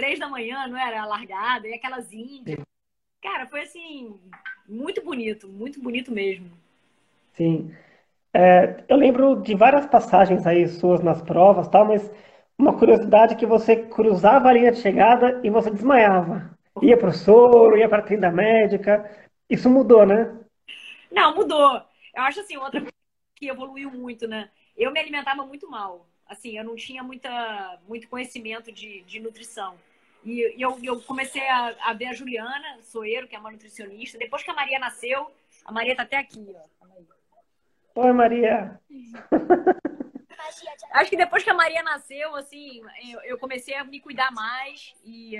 três 0.01 0.17
da 0.17 0.27
manhã, 0.27 0.65
não 0.67 0.75
era 0.75 1.03
a 1.03 1.05
largada 1.05 1.67
e 1.67 1.75
aquelas 1.75 2.11
índias. 2.11 2.59
Cara, 3.21 3.45
foi 3.45 3.61
assim 3.61 4.19
muito 4.67 5.03
bonito, 5.03 5.47
muito 5.47 5.79
bonito 5.79 6.11
mesmo. 6.11 6.49
Sim. 7.33 7.71
É, 8.33 8.83
eu 8.89 8.97
lembro 8.97 9.35
de 9.43 9.53
várias 9.53 9.85
passagens 9.85 10.47
aí 10.47 10.67
suas 10.67 11.01
nas 11.01 11.21
provas, 11.21 11.67
tal, 11.67 11.85
mas 11.85 12.11
uma 12.57 12.75
curiosidade 12.75 13.35
é 13.35 13.37
que 13.37 13.45
você 13.45 13.75
cruzava 13.75 14.49
a 14.49 14.53
linha 14.53 14.71
de 14.71 14.79
chegada 14.79 15.39
e 15.43 15.51
você 15.51 15.69
desmaiava. 15.69 16.49
Ia 16.81 16.97
para 16.97 17.09
o 17.09 17.13
soro, 17.13 17.77
ia 17.77 17.87
para 17.87 17.99
a 17.99 18.05
tenda 18.05 18.31
médica. 18.31 19.07
Isso 19.47 19.69
mudou, 19.69 20.03
né? 20.03 20.35
Não, 21.11 21.35
mudou. 21.35 21.79
Eu 22.15 22.23
acho 22.23 22.39
assim, 22.39 22.57
outra 22.57 22.79
coisa 22.79 22.93
que 23.35 23.49
evoluiu 23.49 23.91
muito, 23.91 24.27
né? 24.27 24.49
Eu 24.75 24.91
me 24.91 24.99
alimentava 24.99 25.45
muito 25.45 25.69
mal. 25.69 26.07
Assim, 26.25 26.57
eu 26.57 26.63
não 26.63 26.75
tinha 26.75 27.03
muita, 27.03 27.79
muito 27.87 28.07
conhecimento 28.07 28.71
de, 28.71 29.01
de 29.01 29.19
nutrição. 29.19 29.77
E, 30.23 30.55
eu, 30.57 30.77
eu, 30.83 31.01
comecei 31.01 31.47
a, 31.47 31.75
a, 31.81 31.93
ver 31.93 32.05
a 32.05 32.13
Juliana 32.13 32.77
Soeiro, 32.83 33.27
que 33.27 33.35
é 33.35 33.39
uma 33.39 33.51
nutricionista. 33.51 34.17
Depois 34.17 34.43
que 34.43 34.51
a 34.51 34.53
Maria 34.53 34.79
nasceu, 34.79 35.31
a 35.65 35.71
Maria 35.71 35.95
tá 35.95 36.03
até 36.03 36.17
aqui, 36.17 36.55
ó. 36.55 36.71
Oi, 37.93 38.13
Maria. 38.13 38.79
Acho 40.91 41.09
que 41.09 41.17
depois 41.17 41.43
que 41.43 41.49
a 41.49 41.53
Maria 41.53 41.83
nasceu, 41.83 42.35
assim, 42.35 42.81
eu, 43.09 43.21
eu 43.21 43.37
comecei 43.37 43.75
a 43.75 43.83
me 43.83 43.99
cuidar 43.99 44.31
mais 44.31 44.93
e, 45.03 45.37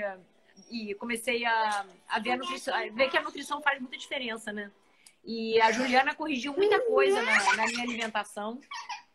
e 0.70 0.94
comecei 0.94 1.44
a, 1.44 1.84
a, 2.08 2.18
ver 2.18 2.32
a 2.32 2.36
nutrição, 2.36 2.74
a 2.74 2.88
ver 2.88 3.10
que 3.10 3.16
a 3.16 3.22
nutrição 3.22 3.62
faz 3.62 3.80
muita 3.80 3.96
diferença, 3.96 4.52
né? 4.52 4.70
E 5.24 5.60
a 5.60 5.70
Juliana 5.70 6.14
corrigiu 6.14 6.52
muita 6.52 6.80
coisa 6.80 7.22
na, 7.22 7.56
na 7.56 7.66
minha 7.66 7.84
alimentação. 7.84 8.60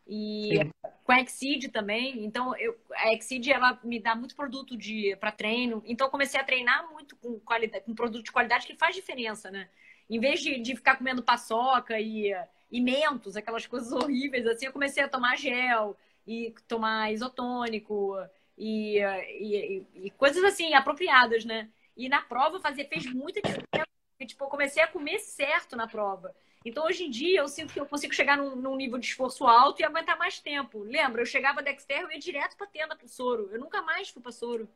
E 0.08 0.60
Sim. 0.64 0.72
com 1.04 1.12
a 1.12 1.22
Exceed 1.22 1.70
também. 1.70 2.24
Então, 2.24 2.56
eu, 2.58 2.78
a 2.96 3.14
Exceed, 3.14 3.50
ela 3.50 3.80
me 3.84 4.00
dá 4.00 4.16
muito 4.16 4.36
produto 4.36 4.78
de 4.78 5.16
para 5.18 5.32
treino. 5.32 5.84
Então, 5.86 6.08
eu 6.08 6.12
comecei 6.12 6.40
a 6.40 6.44
treinar 6.44 6.90
muito 6.92 7.16
com, 7.18 7.40
qualidade, 7.40 7.86
com 7.86 7.94
produto 7.94 8.24
de 8.24 8.32
qualidade 8.32 8.66
que 8.66 8.76
faz 8.76 8.96
diferença, 8.96 9.52
né? 9.52 9.70
Em 10.10 10.20
vez 10.20 10.40
de, 10.42 10.60
de 10.60 10.76
ficar 10.76 10.96
comendo 10.96 11.22
paçoca 11.22 12.00
e 12.00 12.34
e 12.72 12.82
mentos, 12.82 13.36
aquelas 13.36 13.66
coisas 13.66 13.92
horríveis, 13.94 14.46
assim, 14.46 14.66
eu 14.66 14.74
comecei 14.74 15.04
a 15.04 15.10
tomar 15.10 15.38
gel 15.38 15.98
e 16.26 16.54
tomar 16.68 17.12
isotônico 17.12 18.16
e, 18.58 19.00
e, 19.00 19.84
e 19.96 20.12
coisas 20.12 20.44
assim, 20.44 20.74
apropriadas, 20.74 21.46
né? 21.46 21.70
E 21.96 22.10
na 22.10 22.22
prova 22.22 22.60
fazer, 22.60 22.86
fez 22.86 23.06
muita 23.06 23.42
diferença. 23.42 23.88
Porque, 24.12 24.26
tipo, 24.28 24.44
eu 24.44 24.50
comecei 24.50 24.84
a 24.84 24.88
comer 24.88 25.20
certo 25.20 25.76
na 25.76 25.88
prova. 25.88 26.36
Então, 26.66 26.86
hoje 26.86 27.06
em 27.06 27.10
dia, 27.10 27.40
eu 27.40 27.48
sinto 27.48 27.74
que 27.74 27.80
eu 27.80 27.86
consigo 27.86 28.14
chegar 28.14 28.38
num, 28.38 28.56
num 28.56 28.76
nível 28.76 28.98
de 28.98 29.06
esforço 29.06 29.46
alto 29.46 29.82
e 29.82 29.86
aguentar 29.86 30.18
mais 30.18 30.40
tempo. 30.40 30.84
Lembra? 30.84 31.22
Eu 31.22 31.26
chegava 31.26 31.62
da 31.62 31.72
Dexter, 31.72 32.02
eu 32.02 32.12
ia 32.12 32.20
direto 32.20 32.58
pra 32.58 32.68
tenda 32.68 32.96
pro 32.96 33.08
soro. 33.08 33.50
Eu 33.52 33.60
nunca 33.60 33.82
mais 33.82 34.10
fui 34.10 34.22
pra 34.22 34.32
soro. 34.32 34.68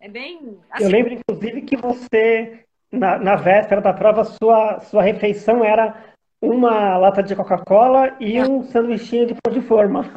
É 0.00 0.08
bem. 0.08 0.58
Assim... 0.70 0.84
Eu 0.84 0.90
lembro, 0.90 1.12
inclusive, 1.12 1.62
que 1.62 1.76
você, 1.76 2.64
na, 2.90 3.18
na 3.18 3.36
véspera 3.36 3.80
da 3.80 3.92
prova, 3.92 4.24
sua, 4.24 4.80
sua 4.80 5.02
refeição 5.02 5.62
era 5.62 6.14
uma 6.42 6.96
lata 6.96 7.22
de 7.22 7.36
Coca-Cola 7.36 8.16
e 8.18 8.38
é. 8.38 8.42
um 8.42 8.64
sanduichinho 8.64 9.26
de 9.26 9.34
pão 9.34 9.52
de 9.52 9.60
forma. 9.60 10.10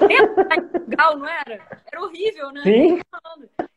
Legal, 0.88 1.18
não 1.18 1.28
era? 1.28 1.60
Era 1.92 2.02
horrível, 2.02 2.50
né? 2.52 2.64
Sim. 2.64 3.00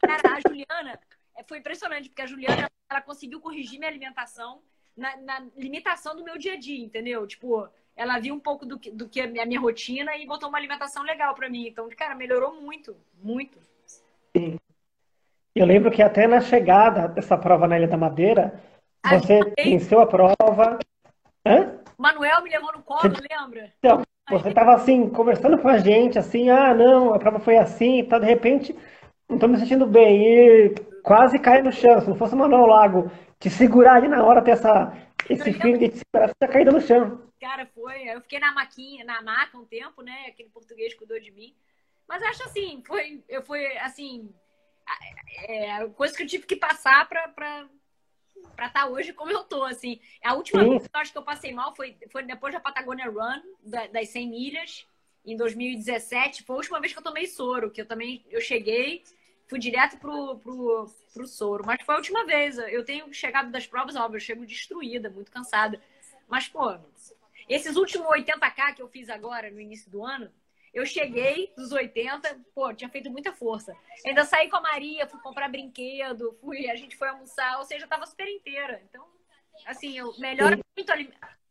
Cara, 0.01 0.37
a 0.37 0.49
Juliana, 0.49 1.01
é, 1.37 1.43
foi 1.43 1.59
impressionante, 1.59 2.09
porque 2.09 2.23
a 2.23 2.27
Juliana, 2.27 2.71
ela 2.89 3.01
conseguiu 3.01 3.41
corrigir 3.41 3.79
minha 3.79 3.91
alimentação, 3.91 4.61
na, 4.97 5.17
na, 5.17 5.47
limitação 5.57 6.17
do 6.17 6.25
meu 6.25 6.39
dia 6.39 6.55
a 6.55 6.59
dia, 6.59 6.85
entendeu? 6.85 7.27
Tipo, 7.27 7.69
ela 7.95 8.19
viu 8.19 8.35
um 8.35 8.41
pouco 8.41 8.65
do 8.65 8.79
que, 8.79 8.91
do 8.91 9.09
que 9.09 9.21
é 9.21 9.25
a 9.43 9.47
minha 9.47 9.61
rotina 9.61 10.17
e 10.17 10.27
botou 10.27 10.49
uma 10.49 10.59
alimentação 10.59 11.03
legal 11.03 11.35
para 11.35 11.49
mim. 11.49 11.67
Então, 11.67 11.89
cara, 11.97 12.15
melhorou 12.15 12.61
muito, 12.61 12.97
muito. 13.23 13.59
Sim. 14.37 14.59
Eu 15.55 15.67
lembro 15.67 15.91
que 15.91 16.03
até 16.03 16.27
na 16.27 16.41
chegada 16.41 17.09
dessa 17.09 17.37
prova 17.37 17.67
na 17.67 17.79
Ilha 17.79 17.89
da 17.89 17.97
Madeira, 17.97 18.61
ah, 19.03 19.19
você 19.19 19.41
venceu 19.59 20.01
a 20.01 20.07
prova. 20.07 20.79
Hã? 21.47 21.79
Manuel 21.97 22.43
me 22.43 22.51
levou 22.51 22.73
no 22.73 22.83
colo, 22.83 23.01
você... 23.01 23.27
lembra? 23.31 23.73
Então, 23.79 24.03
você 24.29 24.49
estava 24.49 24.75
assim, 24.75 25.09
conversando 25.09 25.57
com 25.59 25.69
a 25.69 25.79
gente, 25.79 26.19
assim, 26.19 26.51
ah, 26.51 26.75
não, 26.75 27.15
a 27.15 27.19
prova 27.19 27.39
foi 27.39 27.57
assim, 27.57 28.05
tá, 28.05 28.19
de 28.19 28.27
repente, 28.27 28.77
não 29.29 29.37
estou 29.37 29.49
me 29.49 29.57
sentindo 29.57 29.87
bem, 29.87 30.27
e 30.27 30.75
quase 31.03 31.39
cair 31.39 31.63
no 31.63 31.73
chão. 31.73 32.01
Se 32.01 32.09
não 32.09 32.17
fosse 32.17 32.35
o 32.35 32.39
Manuel 32.39 32.67
Lago 32.67 33.11
te 33.39 33.51
segurar 33.51 33.97
ali 33.97 34.09
na 34.09 34.25
hora, 34.25 34.43
ter 34.43 34.53
essa, 34.53 34.93
esse 35.29 35.53
feeling 35.53 35.79
de 35.79 35.89
te 35.91 35.99
segurar, 35.99 36.29
você 36.29 36.35
tá 36.39 36.49
caído 36.49 36.73
no 36.73 36.81
chão. 36.81 37.31
Cara, 37.41 37.67
foi. 37.67 38.09
Eu 38.09 38.21
fiquei 38.23 38.39
na 38.39 38.53
maquinha, 38.53 39.05
na 39.05 39.21
maca 39.23 39.59
um 39.59 39.65
tempo, 39.65 40.03
né? 40.03 40.27
Aquele 40.29 40.49
português 40.49 40.95
cuidou 40.95 41.21
de 41.21 41.31
mim. 41.31 41.55
Mas 42.09 42.23
acho 42.23 42.45
assim, 42.45 42.83
foi, 42.87 43.23
eu 43.29 43.43
fui 43.43 43.65
assim, 43.79 44.33
é, 45.49 45.87
coisa 45.89 46.17
que 46.17 46.23
eu 46.23 46.27
tive 46.27 46.47
que 46.47 46.57
passar 46.57 47.09
para 47.09 47.29
para 48.55 48.67
estar 48.69 48.83
tá 48.83 48.87
hoje 48.87 49.13
como 49.13 49.31
eu 49.31 49.45
tô, 49.45 49.65
assim. 49.65 50.01
A 50.23 50.35
última 50.35 50.63
Sim. 50.63 50.71
vez 50.71 50.87
que 50.87 50.97
eu 50.97 51.01
acho 51.01 51.13
que 51.13 51.19
eu 51.19 51.23
passei 51.23 51.53
mal 51.53 51.75
foi, 51.75 51.97
foi 52.11 52.23
depois 52.23 52.55
da 52.55 52.61
Patagonia 52.61 53.07
Run, 53.07 53.43
da, 53.63 53.87
das 53.87 54.09
100 54.11 54.29
milhas, 54.29 54.87
em 55.25 55.37
2017. 55.37 56.43
Foi 56.43 56.55
a 56.55 56.59
última 56.59 56.81
vez 56.81 56.93
que 56.93 56.99
eu 56.99 57.03
tomei 57.03 57.27
soro, 57.27 57.71
que 57.71 57.81
eu 57.81 57.87
também, 57.87 58.25
eu 58.31 58.41
cheguei, 58.41 59.03
fui 59.47 59.59
direto 59.59 59.99
pro, 59.99 60.39
pro, 60.39 60.91
pro 61.13 61.27
soro. 61.27 61.65
Mas 61.65 61.83
foi 61.83 61.95
a 61.95 61.99
última 61.99 62.25
vez. 62.25 62.59
Eu 62.59 62.85
tenho 62.85 63.13
chegado 63.13 63.51
das 63.51 63.67
provas, 63.67 63.97
óbvio, 63.97 64.17
eu 64.17 64.21
chego 64.21 64.47
destruída, 64.47 65.11
muito 65.11 65.31
cansada. 65.31 65.81
Mas, 66.29 66.49
pô, 66.49 66.77
esses 67.49 67.77
últimos 67.77 68.09
80K 68.09 68.75
que 68.75 68.83
eu 68.83 68.89
fiz 68.89 69.09
agora, 69.09 69.51
no 69.51 69.61
início 69.61 69.91
do 69.91 70.05
ano, 70.05 70.31
eu 70.75 70.85
cheguei 70.85 71.53
dos 71.57 71.73
80, 71.73 72.39
pô, 72.55 72.73
tinha 72.75 72.91
feito 72.91 73.11
muita 73.11 73.33
força. 73.33 73.75
Ainda 74.05 74.25
saí 74.25 74.51
com 74.51 74.57
a 74.57 74.61
Maria, 74.61 75.07
fui 75.07 75.21
comprar 75.21 75.49
brinquedo, 75.49 76.37
fui, 76.41 76.69
a 76.69 76.77
gente 76.77 76.97
foi 76.97 77.09
almoçar, 77.09 77.59
ou 77.59 77.65
seja, 77.65 77.85
eu 77.85 77.89
tava 77.89 78.05
super 78.07 78.29
inteira. 78.29 78.83
Então, 78.91 79.07
assim, 79.65 79.97
eu 79.97 80.13
melhora 80.19 80.59
muito 80.77 80.93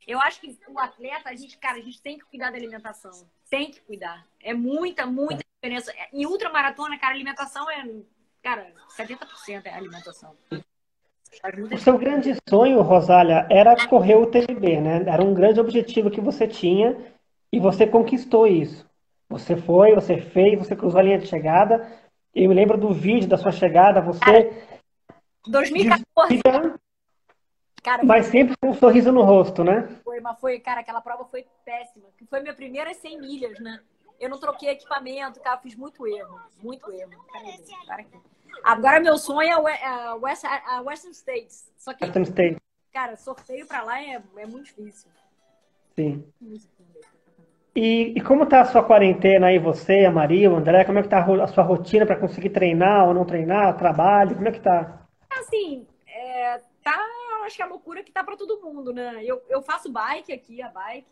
Eu 0.05 0.19
acho 0.19 0.41
que 0.41 0.59
o 0.67 0.77
atleta, 0.77 1.29
a 1.29 1.35
gente, 1.35 1.57
cara, 1.57 1.77
a 1.77 1.81
gente 1.81 2.01
tem 2.01 2.17
que 2.17 2.25
cuidar 2.25 2.51
da 2.51 2.57
alimentação. 2.57 3.27
Tem 3.49 3.71
que 3.71 3.79
cuidar. 3.81 4.27
É 4.41 4.53
muita, 4.53 5.05
muita 5.05 5.44
diferença. 5.65 5.93
Em 6.13 6.25
ultramaratona, 6.25 6.97
cara, 6.99 7.13
alimentação 7.13 7.69
é, 7.69 7.85
cara, 8.41 8.67
70% 8.95 9.65
é 9.65 9.73
alimentação. 9.73 10.35
O 11.71 11.77
seu 11.77 11.97
grande 11.97 12.33
sonho, 12.47 12.81
Rosália, 12.81 13.45
era 13.49 13.87
correr 13.87 14.15
o 14.15 14.27
TB, 14.27 14.79
né? 14.79 15.03
Era 15.05 15.23
um 15.23 15.33
grande 15.33 15.59
objetivo 15.59 16.09
que 16.09 16.21
você 16.21 16.47
tinha 16.47 16.95
e 17.51 17.59
você 17.59 17.85
conquistou 17.85 18.47
isso. 18.47 18.85
Você 19.27 19.57
foi, 19.57 19.93
você 19.93 20.17
fez, 20.17 20.57
você 20.57 20.75
cruzou 20.75 20.99
a 20.99 21.03
linha 21.03 21.17
de 21.17 21.27
chegada. 21.27 21.91
Eu 22.33 22.49
me 22.49 22.55
lembro 22.55 22.77
do 22.77 22.93
vídeo 22.93 23.27
da 23.27 23.37
sua 23.37 23.51
chegada, 23.51 23.99
você. 23.99 24.63
2014. 25.47 26.41
Cara, 27.83 28.03
mas 28.03 28.27
sempre 28.27 28.55
com 28.57 28.69
um 28.69 28.73
sorriso 28.73 29.11
no 29.11 29.21
rosto, 29.21 29.63
né? 29.63 29.87
Foi, 30.03 30.19
mas 30.19 30.39
foi, 30.39 30.59
cara, 30.59 30.81
aquela 30.81 31.01
prova 31.01 31.25
foi 31.25 31.45
péssima. 31.63 32.07
Foi 32.29 32.39
minha 32.39 32.53
primeira 32.53 32.93
100 32.93 33.21
milhas, 33.21 33.59
né? 33.59 33.79
Eu 34.19 34.29
não 34.29 34.39
troquei 34.39 34.69
equipamento, 34.69 35.39
cara, 35.39 35.57
fiz 35.57 35.75
muito 35.75 36.07
erro. 36.07 36.39
Muito 36.61 36.91
erro. 36.91 37.11
Agora 38.63 38.99
meu 38.99 39.17
sonho 39.17 39.67
é 39.67 39.85
a, 39.85 40.15
West, 40.15 40.43
a 40.45 40.81
Western 40.81 41.13
States. 41.13 41.71
Só 41.77 41.93
que, 41.93 42.03
Western 42.03 42.27
States. 42.27 42.59
cara, 42.91 43.17
sorteio 43.17 43.67
pra 43.67 43.83
lá 43.83 44.01
é, 44.01 44.21
é 44.37 44.45
muito 44.45 44.65
difícil. 44.65 45.09
Sim. 45.95 46.25
E, 47.75 48.13
e, 48.15 48.21
como 48.21 48.45
tá 48.45 48.61
a 48.61 48.65
sua 48.65 48.83
quarentena 48.83 49.47
aí, 49.47 49.59
você, 49.59 50.05
a 50.05 50.11
Maria, 50.11 50.49
o 50.49 50.55
André? 50.55 50.85
Como 50.85 50.97
é 50.97 51.03
que 51.03 51.09
tá 51.09 51.19
a 51.19 51.47
sua 51.47 51.63
rotina 51.63 52.05
para 52.05 52.15
conseguir 52.15 52.49
treinar 52.49 53.07
ou 53.07 53.13
não 53.13 53.25
treinar, 53.25 53.77
trabalho? 53.77 54.35
Como 54.35 54.47
é 54.47 54.51
que 54.51 54.61
tá? 54.61 55.05
Assim, 55.29 55.85
é, 56.07 56.61
tá, 56.81 56.97
acho 57.45 57.55
que 57.55 57.61
é 57.61 57.65
a 57.65 57.67
loucura 57.67 58.01
que 58.01 58.11
tá 58.11 58.23
para 58.23 58.37
todo 58.37 58.61
mundo, 58.61 58.93
né? 58.93 59.21
Eu, 59.25 59.43
eu 59.49 59.61
faço 59.61 59.91
bike 59.91 60.31
aqui, 60.31 60.61
a 60.61 60.69
bike. 60.69 61.07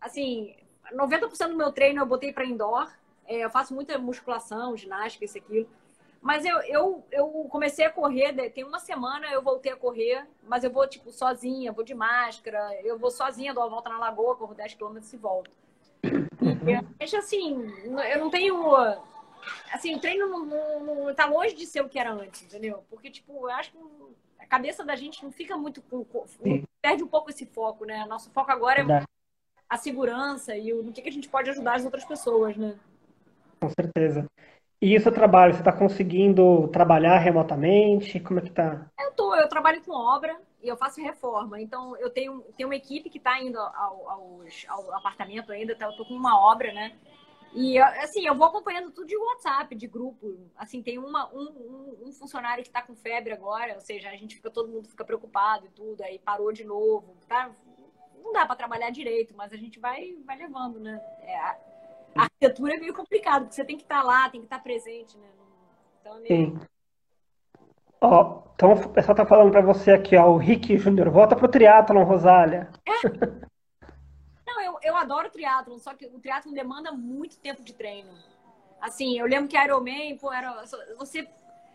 Assim, 0.00 0.56
90% 0.92 1.48
do 1.48 1.56
meu 1.56 1.72
treino 1.72 2.00
eu 2.00 2.06
botei 2.06 2.32
para 2.32 2.44
indoor. 2.44 2.90
É, 3.26 3.38
eu 3.38 3.50
faço 3.50 3.74
muita 3.74 3.98
musculação, 3.98 4.76
ginástica, 4.76 5.24
isso 5.24 5.38
aquilo. 5.38 5.68
Mas 6.20 6.44
eu, 6.44 6.58
eu, 6.62 7.04
eu 7.12 7.28
comecei 7.50 7.84
a 7.84 7.90
correr, 7.90 8.32
tem 8.50 8.64
uma 8.64 8.78
semana 8.78 9.26
eu 9.26 9.42
voltei 9.42 9.70
a 9.70 9.76
correr, 9.76 10.26
mas 10.42 10.64
eu 10.64 10.70
vou, 10.70 10.88
tipo, 10.88 11.12
sozinha, 11.12 11.70
vou 11.70 11.84
de 11.84 11.94
máscara, 11.94 12.74
eu 12.82 12.98
vou 12.98 13.10
sozinha, 13.10 13.52
dou 13.52 13.62
a 13.62 13.68
volta 13.68 13.90
na 13.90 13.98
lagoa, 13.98 14.34
corro 14.34 14.54
10 14.54 14.72
km 14.72 14.96
e 15.12 15.16
volto. 15.18 15.50
E, 16.02 17.16
assim, 17.16 17.70
eu 18.10 18.18
não 18.18 18.30
tenho. 18.30 18.74
Assim, 19.70 19.94
o 19.94 20.00
treino 20.00 20.26
não, 20.26 20.46
não, 20.46 20.80
não, 20.80 21.14
tá 21.14 21.26
longe 21.26 21.54
de 21.54 21.66
ser 21.66 21.82
o 21.82 21.90
que 21.90 21.98
era 21.98 22.10
antes, 22.10 22.42
entendeu? 22.42 22.82
Porque, 22.88 23.10
tipo, 23.10 23.46
eu 23.46 23.50
acho 23.50 23.72
que 23.72 23.78
a 24.38 24.46
cabeça 24.46 24.82
da 24.82 24.96
gente 24.96 25.22
não 25.22 25.30
fica 25.30 25.58
muito. 25.58 25.82
Perde 26.80 27.04
um 27.04 27.08
pouco 27.08 27.28
esse 27.28 27.44
foco, 27.44 27.84
né? 27.84 28.06
Nosso 28.06 28.30
foco 28.30 28.50
agora 28.50 28.80
é 28.80 29.04
a 29.74 29.76
segurança 29.76 30.56
e 30.56 30.72
o, 30.72 30.82
no 30.82 30.92
que, 30.92 31.02
que 31.02 31.08
a 31.08 31.12
gente 31.12 31.28
pode 31.28 31.50
ajudar 31.50 31.74
as 31.74 31.84
outras 31.84 32.04
pessoas, 32.04 32.56
né? 32.56 32.76
Com 33.60 33.68
certeza. 33.68 34.24
E 34.80 34.96
o 34.96 35.00
seu 35.00 35.10
trabalho, 35.10 35.52
você 35.52 35.60
está 35.60 35.72
conseguindo 35.72 36.68
trabalhar 36.68 37.18
remotamente? 37.18 38.20
Como 38.20 38.38
é 38.38 38.42
que 38.42 38.52
tá? 38.52 38.86
Eu 39.00 39.12
tô, 39.12 39.34
eu 39.34 39.48
trabalho 39.48 39.82
com 39.82 39.92
obra 39.92 40.36
e 40.62 40.68
eu 40.68 40.76
faço 40.76 41.02
reforma. 41.02 41.60
Então 41.60 41.96
eu 41.96 42.08
tenho, 42.10 42.42
tenho 42.56 42.68
uma 42.68 42.76
equipe 42.76 43.10
que 43.10 43.18
está 43.18 43.40
indo 43.40 43.58
ao, 43.58 44.08
ao, 44.08 44.40
ao, 44.68 44.94
apartamento 44.94 45.50
ainda, 45.50 45.74
tá, 45.74 45.86
eu 45.86 45.96
tô 45.96 46.04
com 46.04 46.14
uma 46.14 46.38
obra, 46.38 46.72
né? 46.72 46.92
E 47.52 47.78
assim, 47.78 48.26
eu 48.26 48.34
vou 48.34 48.46
acompanhando 48.46 48.90
tudo 48.90 49.06
de 49.06 49.16
WhatsApp, 49.16 49.74
de 49.74 49.86
grupo. 49.86 50.36
Assim, 50.56 50.82
tem 50.82 50.98
uma, 50.98 51.32
um, 51.32 51.96
um, 52.02 52.08
um 52.08 52.12
funcionário 52.12 52.62
que 52.62 52.68
está 52.68 52.82
com 52.82 52.94
febre 52.94 53.32
agora, 53.32 53.74
ou 53.74 53.80
seja, 53.80 54.10
a 54.10 54.16
gente 54.16 54.36
fica, 54.36 54.50
todo 54.50 54.70
mundo 54.70 54.88
fica 54.88 55.04
preocupado 55.04 55.66
e 55.66 55.70
tudo, 55.70 56.02
aí 56.02 56.18
parou 56.18 56.52
de 56.52 56.64
novo. 56.64 57.16
Tá? 57.28 57.50
Não 58.24 58.32
dá 58.32 58.46
para 58.46 58.56
trabalhar 58.56 58.88
direito, 58.88 59.34
mas 59.36 59.52
a 59.52 59.56
gente 59.56 59.78
vai, 59.78 60.16
vai 60.24 60.38
levando, 60.38 60.80
né? 60.80 60.98
É, 61.20 61.36
a 61.36 61.58
arquitetura 62.16 62.74
é 62.74 62.78
meio 62.78 62.94
complicado, 62.94 63.42
porque 63.42 63.54
você 63.54 63.64
tem 63.64 63.76
que 63.76 63.82
estar 63.82 64.02
lá, 64.02 64.30
tem 64.30 64.40
que 64.40 64.46
estar 64.46 64.60
presente, 64.60 65.18
né? 65.18 65.28
Então, 66.00 66.16
é 66.16 66.20
meio... 66.20 66.26
Sim. 66.28 66.60
Ó, 68.00 68.42
então 68.54 68.72
o 68.72 68.88
pessoal 68.88 69.14
tá 69.14 69.26
falando 69.26 69.50
para 69.50 69.60
você 69.60 69.92
aqui, 69.92 70.16
ó, 70.16 70.30
o 70.30 70.38
Rick 70.38 70.76
Júnior, 70.78 71.10
volta 71.10 71.36
pro 71.36 71.48
triatlon, 71.48 72.02
Rosália. 72.02 72.70
É. 72.86 72.92
Não, 74.46 74.60
eu, 74.62 74.78
eu 74.82 74.96
adoro 74.96 75.30
triatlon, 75.30 75.78
só 75.78 75.92
que 75.92 76.06
o 76.06 76.18
triatlon 76.18 76.54
demanda 76.54 76.92
muito 76.92 77.38
tempo 77.38 77.62
de 77.62 77.74
treino. 77.74 78.10
Assim, 78.80 79.18
eu 79.18 79.26
lembro 79.26 79.48
que 79.48 79.58
Ironman, 79.58 80.16
pô, 80.16 80.32
era, 80.32 80.64
você 80.98 81.28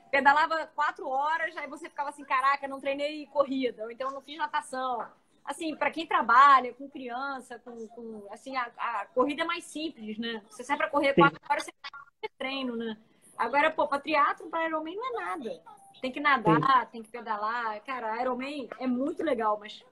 pedalava 0.10 0.65
quatro 0.75 1.08
horas, 1.08 1.56
aí 1.58 1.68
você 1.68 1.88
ficava 1.89 2.10
assim, 2.10 2.24
caraca, 2.24 2.68
não 2.68 2.79
treinei 2.79 3.27
corrida, 3.27 3.84
ou 3.84 3.91
então 3.91 4.10
não 4.10 4.22
fiz 4.22 4.38
natação 4.38 5.08
assim, 5.50 5.75
para 5.75 5.89
quem 5.89 6.06
trabalha 6.06 6.72
com 6.75 6.88
criança, 6.88 7.60
com, 7.65 7.88
com 7.88 8.27
assim, 8.32 8.56
a, 8.56 8.70
a, 8.77 9.06
corrida 9.08 9.41
é 9.41 9.46
mais 9.46 9.65
simples, 9.65 10.20
né? 10.20 10.44
Você 10.48 10.63
sai 10.63 10.77
para 10.77 10.89
correr 10.89 11.15
quatro 11.15 11.39
horas, 11.50 11.63
você 11.63 11.72
faz 11.82 12.34
treino, 12.38 12.75
né? 12.75 12.96
Agora, 13.36 13.72
pô, 13.72 13.88
para 13.88 14.00
triatlo, 14.00 14.48
para 14.48 14.68
Ironman 14.68 14.96
não 14.96 15.08
é 15.08 15.25
nada. 15.25 15.63
Tem 16.00 16.12
que 16.12 16.20
nadar, 16.20 16.86
Sim. 16.86 16.91
tem 16.91 17.01
que 17.01 17.10
pedalar. 17.10 17.82
Cara, 17.82 18.22
Ironman 18.22 18.70
é 18.79 18.86
muito 18.86 19.24
legal, 19.24 19.58
mas 19.60 19.84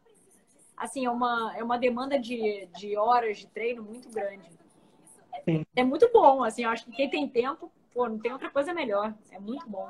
assim, 0.78 1.06
é 1.06 1.10
uma, 1.10 1.52
é 1.58 1.64
uma 1.64 1.80
demanda 1.80 2.20
de, 2.20 2.68
de 2.78 2.96
horas 2.96 3.40
de 3.40 3.48
treino 3.48 3.82
muito 3.82 4.12
grande. 4.12 4.48
Sim. 5.44 5.66
É 5.76 5.84
muito 5.84 6.08
bom, 6.14 6.44
assim, 6.44 6.66
eu 6.66 6.70
acho 6.70 6.86
que 6.86 6.92
quem 6.92 7.10
tem 7.10 7.28
tempo, 7.28 7.72
pô, 7.96 8.08
não 8.08 8.20
tem 8.20 8.32
outra 8.32 8.52
coisa 8.52 8.76
melhor. 8.76 9.12
É 9.32 9.40
muito 9.40 9.68
bom. 9.68 9.90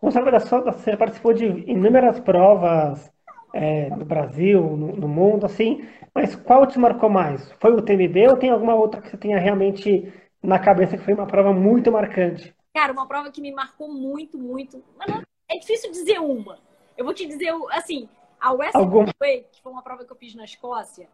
Você 0.00 0.96
participou 0.96 1.34
de 1.34 1.44
inúmeras 1.70 2.20
provas 2.20 3.13
é, 3.54 3.88
no 3.88 4.04
Brasil, 4.04 4.60
no, 4.60 4.96
no, 4.96 5.08
mundo, 5.08 5.46
assim. 5.46 5.88
Mas 6.12 6.34
qual 6.34 6.66
te 6.66 6.76
marcou 6.76 7.08
mais? 7.08 7.52
Foi 7.60 7.72
o 7.72 7.80
TMB 7.80 8.28
ou 8.28 8.36
tem 8.36 8.50
alguma 8.50 8.74
outra 8.74 9.00
que 9.00 9.08
você 9.08 9.16
tenha 9.16 9.38
realmente 9.38 10.12
na 10.42 10.58
cabeça 10.58 10.98
que 10.98 11.04
foi 11.04 11.14
uma 11.14 11.26
prova 11.26 11.52
muito 11.52 11.90
marcante? 11.92 12.52
Cara, 12.74 12.92
uma 12.92 13.06
prova 13.06 13.30
que 13.30 13.40
me 13.40 13.52
marcou 13.52 13.88
muito, 13.88 14.36
muito. 14.36 14.82
Não, 15.06 15.22
é 15.48 15.58
difícil 15.58 15.92
dizer 15.92 16.18
uma. 16.18 16.58
Eu 16.96 17.04
vou 17.04 17.14
te 17.14 17.26
dizer, 17.26 17.54
assim, 17.70 18.08
a 18.40 18.52
West 18.52 18.74
Algum... 18.74 19.06
Way, 19.20 19.46
que 19.52 19.62
foi 19.62 19.70
uma 19.70 19.82
prova 19.82 20.04
que 20.04 20.12
eu 20.12 20.16
fiz 20.16 20.34
na 20.34 20.44
Escócia, 20.44 21.08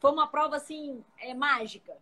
foi 0.00 0.10
uma 0.10 0.26
prova, 0.26 0.56
assim, 0.56 1.04
é, 1.22 1.32
mágica. 1.32 1.92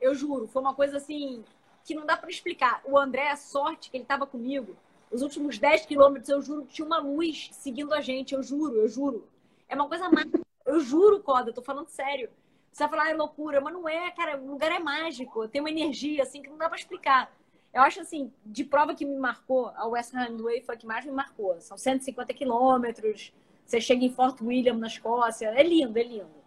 Eu 0.00 0.14
juro, 0.14 0.46
foi 0.46 0.62
uma 0.62 0.74
coisa, 0.74 0.98
assim, 0.98 1.44
que 1.84 1.94
não 1.94 2.06
dá 2.06 2.16
para 2.16 2.30
explicar. 2.30 2.80
O 2.84 2.96
André, 2.96 3.28
a 3.28 3.36
sorte 3.36 3.90
que 3.90 3.96
ele 3.96 4.04
estava 4.04 4.24
comigo, 4.24 4.76
os 5.12 5.20
últimos 5.20 5.58
10 5.58 5.84
quilômetros, 5.84 6.28
eu 6.30 6.40
juro 6.40 6.64
que 6.64 6.72
tinha 6.72 6.86
uma 6.86 6.98
luz 6.98 7.50
seguindo 7.52 7.92
a 7.92 8.00
gente, 8.00 8.34
eu 8.34 8.42
juro, 8.42 8.76
eu 8.76 8.88
juro. 8.88 9.28
É 9.68 9.74
uma 9.74 9.86
coisa 9.86 10.08
mágica. 10.08 10.40
Eu 10.64 10.80
juro, 10.80 11.20
Coda, 11.20 11.50
eu 11.50 11.54
tô 11.54 11.60
falando 11.60 11.88
sério. 11.88 12.30
Você 12.72 12.84
vai 12.84 12.90
falar, 12.90 13.10
é 13.10 13.14
loucura, 13.14 13.60
mas 13.60 13.74
não 13.74 13.86
é, 13.86 14.10
cara. 14.12 14.40
O 14.40 14.52
lugar 14.52 14.72
é 14.72 14.78
mágico. 14.78 15.46
Tem 15.46 15.60
uma 15.60 15.70
energia, 15.70 16.22
assim, 16.22 16.40
que 16.40 16.48
não 16.48 16.56
dá 16.56 16.68
pra 16.68 16.78
explicar. 16.78 17.30
Eu 17.74 17.82
acho, 17.82 18.00
assim, 18.00 18.32
de 18.44 18.64
prova 18.64 18.94
que 18.94 19.04
me 19.04 19.16
marcou, 19.16 19.68
a 19.76 19.86
West 19.86 20.12
Way 20.12 20.62
foi 20.62 20.74
a 20.74 20.78
que 20.78 20.86
mais 20.86 21.04
me 21.04 21.12
marcou. 21.12 21.60
São 21.60 21.76
150 21.76 22.32
quilômetros, 22.32 23.32
Você 23.66 23.80
chega 23.80 24.04
em 24.04 24.10
Fort 24.10 24.40
William, 24.40 24.74
na 24.74 24.86
Escócia. 24.86 25.48
É 25.48 25.62
lindo, 25.62 25.98
é 25.98 26.02
lindo. 26.02 26.42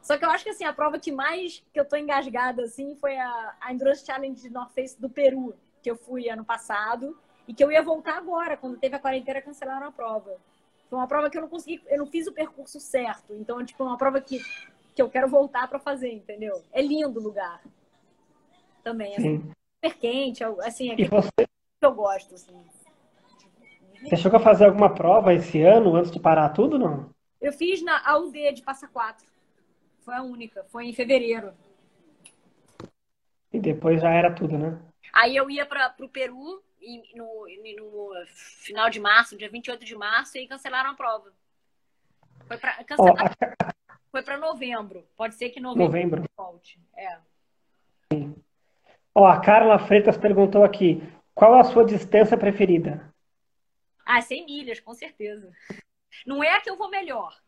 Só 0.00 0.16
que 0.16 0.24
eu 0.24 0.30
acho 0.30 0.44
que 0.44 0.50
assim, 0.50 0.64
a 0.64 0.72
prova 0.72 0.98
que 0.98 1.12
mais 1.12 1.62
que 1.72 1.78
eu 1.78 1.84
tô 1.84 1.94
engasgada 1.96 2.62
assim 2.62 2.94
foi 2.96 3.18
a, 3.18 3.56
a 3.60 3.72
Endurance 3.72 4.04
Challenge 4.04 4.40
de 4.40 4.48
North 4.48 4.72
Face 4.72 4.98
do 4.98 5.10
Peru, 5.10 5.54
que 5.82 5.90
eu 5.90 5.96
fui 5.96 6.30
ano 6.30 6.42
passado 6.42 7.14
e 7.50 7.52
que 7.52 7.64
eu 7.64 7.72
ia 7.72 7.82
voltar 7.82 8.16
agora, 8.16 8.56
quando 8.56 8.78
teve 8.78 8.94
a 8.94 8.98
quarentena, 9.00 9.42
cancelaram 9.42 9.88
a 9.88 9.90
prova. 9.90 10.36
Foi 10.88 10.96
uma 10.96 11.08
prova 11.08 11.28
que 11.28 11.36
eu 11.36 11.42
não 11.42 11.48
consegui, 11.48 11.82
eu 11.88 11.98
não 11.98 12.06
fiz 12.06 12.28
o 12.28 12.32
percurso 12.32 12.78
certo. 12.78 13.34
Então, 13.34 13.64
tipo, 13.64 13.82
é 13.82 13.86
uma 13.86 13.98
prova 13.98 14.20
que, 14.20 14.38
que 14.94 15.02
eu 15.02 15.10
quero 15.10 15.26
voltar 15.26 15.66
para 15.66 15.80
fazer, 15.80 16.12
entendeu? 16.12 16.62
É 16.72 16.80
lindo 16.80 17.18
o 17.18 17.22
lugar. 17.22 17.60
Também, 18.84 19.16
assim, 19.16 19.50
super 19.74 19.98
quente, 19.98 20.44
assim, 20.44 20.92
é 20.92 21.00
e 21.00 21.04
você... 21.08 21.28
que 21.38 21.84
eu 21.84 21.92
gosto, 21.92 22.36
assim. 22.36 22.56
Você 24.04 24.16
chegou 24.16 24.38
a 24.38 24.42
fazer 24.42 24.66
alguma 24.66 24.94
prova 24.94 25.34
esse 25.34 25.60
ano 25.60 25.96
antes 25.96 26.12
de 26.12 26.20
parar 26.20 26.50
tudo, 26.50 26.78
não? 26.78 27.10
Eu 27.40 27.52
fiz 27.52 27.82
na 27.82 28.00
AUD 28.12 28.52
de 28.52 28.62
Passa 28.62 28.86
Quatro. 28.86 29.26
Foi 30.04 30.14
a 30.14 30.22
única. 30.22 30.64
Foi 30.70 30.86
em 30.86 30.92
fevereiro. 30.92 31.52
E 33.52 33.58
depois 33.58 34.00
já 34.00 34.10
era 34.10 34.32
tudo, 34.32 34.56
né? 34.56 34.80
Aí 35.12 35.34
eu 35.34 35.50
ia 35.50 35.66
para 35.66 35.92
o 35.98 36.08
Peru 36.08 36.62
no, 37.14 37.46
no, 37.78 38.26
final 38.26 38.88
de 38.88 39.00
março, 39.00 39.36
dia 39.36 39.50
28 39.50 39.84
de 39.84 39.96
março, 39.96 40.38
e 40.38 40.46
cancelaram 40.46 40.90
a 40.90 40.94
prova. 40.94 41.32
Foi 42.46 42.56
para 42.56 42.84
oh, 42.98 44.22
para 44.22 44.38
novembro. 44.38 45.06
Pode 45.16 45.34
ser 45.34 45.50
que 45.50 45.60
novembro, 45.60 45.86
novembro. 45.86 46.24
volte. 46.36 46.80
É. 46.96 47.18
Ó, 49.14 49.26
a 49.26 49.40
Carla 49.40 49.78
Freitas 49.78 50.16
perguntou 50.16 50.64
aqui: 50.64 51.02
qual 51.34 51.54
a 51.54 51.64
sua 51.64 51.84
distância 51.84 52.36
preferida? 52.36 53.12
Ah, 54.04 54.20
100 54.20 54.44
milhas, 54.44 54.80
com 54.80 54.92
certeza. 54.94 55.52
Não 56.26 56.42
é 56.42 56.52
a 56.52 56.60
que 56.60 56.68
eu 56.68 56.76
vou 56.76 56.90
melhor. 56.90 57.40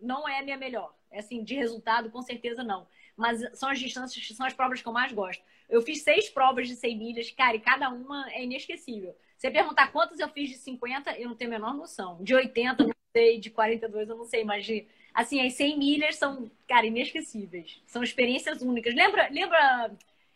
Não 0.00 0.28
é 0.28 0.38
a 0.38 0.42
minha 0.42 0.56
melhor. 0.56 0.94
É 1.10 1.18
assim, 1.18 1.42
de 1.42 1.54
resultado, 1.54 2.10
com 2.10 2.22
certeza 2.22 2.62
não. 2.62 2.86
Mas 3.16 3.40
são 3.58 3.68
as 3.68 3.78
distâncias, 3.78 4.26
são 4.36 4.46
as 4.46 4.52
provas 4.52 4.82
que 4.82 4.88
eu 4.88 4.92
mais 4.92 5.12
gosto. 5.12 5.42
Eu 5.68 5.82
fiz 5.82 6.02
seis 6.02 6.28
provas 6.28 6.68
de 6.68 6.74
100 6.74 6.98
milhas, 6.98 7.30
cara, 7.30 7.56
e 7.56 7.60
cada 7.60 7.88
uma 7.88 8.28
é 8.32 8.42
inesquecível. 8.44 9.14
Você 9.36 9.50
perguntar 9.50 9.92
quantas 9.92 10.18
eu 10.18 10.28
fiz 10.28 10.50
de 10.50 10.56
50, 10.56 11.18
eu 11.18 11.28
não 11.28 11.36
tenho 11.36 11.50
a 11.50 11.58
menor 11.58 11.74
noção. 11.74 12.18
De 12.22 12.34
80, 12.34 12.84
não 12.84 12.92
sei. 13.16 13.38
De 13.38 13.50
42, 13.50 14.08
eu 14.08 14.16
não 14.16 14.24
sei. 14.24 14.44
Mas, 14.44 14.64
de, 14.64 14.86
assim, 15.12 15.44
as 15.44 15.54
100 15.54 15.78
milhas 15.78 16.16
são, 16.16 16.50
cara, 16.66 16.86
inesquecíveis. 16.86 17.82
São 17.86 18.02
experiências 18.02 18.62
únicas. 18.62 18.94
Lembra, 18.94 19.28
lembra 19.30 19.90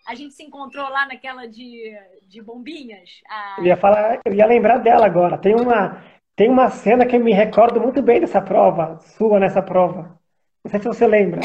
a 0.06 0.14
gente 0.14 0.34
se 0.34 0.42
encontrou 0.42 0.88
lá 0.88 1.06
naquela 1.06 1.46
de, 1.46 1.94
de 2.26 2.40
bombinhas? 2.40 3.20
A... 3.28 3.56
Eu 3.58 3.66
ia 3.66 3.76
falar, 3.76 4.20
eu 4.24 4.32
ia 4.32 4.46
lembrar 4.46 4.78
dela 4.78 5.04
agora. 5.04 5.36
Tem 5.36 5.54
uma, 5.54 6.02
tem 6.34 6.48
uma 6.48 6.70
cena 6.70 7.04
que 7.04 7.14
eu 7.14 7.20
me 7.20 7.32
recordo 7.32 7.80
muito 7.80 8.00
bem 8.00 8.20
dessa 8.20 8.40
prova, 8.40 8.98
sua 9.00 9.38
nessa 9.38 9.60
prova. 9.60 10.18
Não 10.64 10.70
sei 10.70 10.80
se 10.80 10.86
você 10.86 11.06
lembra. 11.06 11.40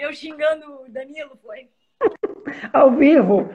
Eu 0.00 0.12
xingando 0.12 0.82
o 0.82 0.90
Danilo, 0.90 1.36
foi? 1.42 1.68
ao 2.72 2.90
vivo, 2.92 3.48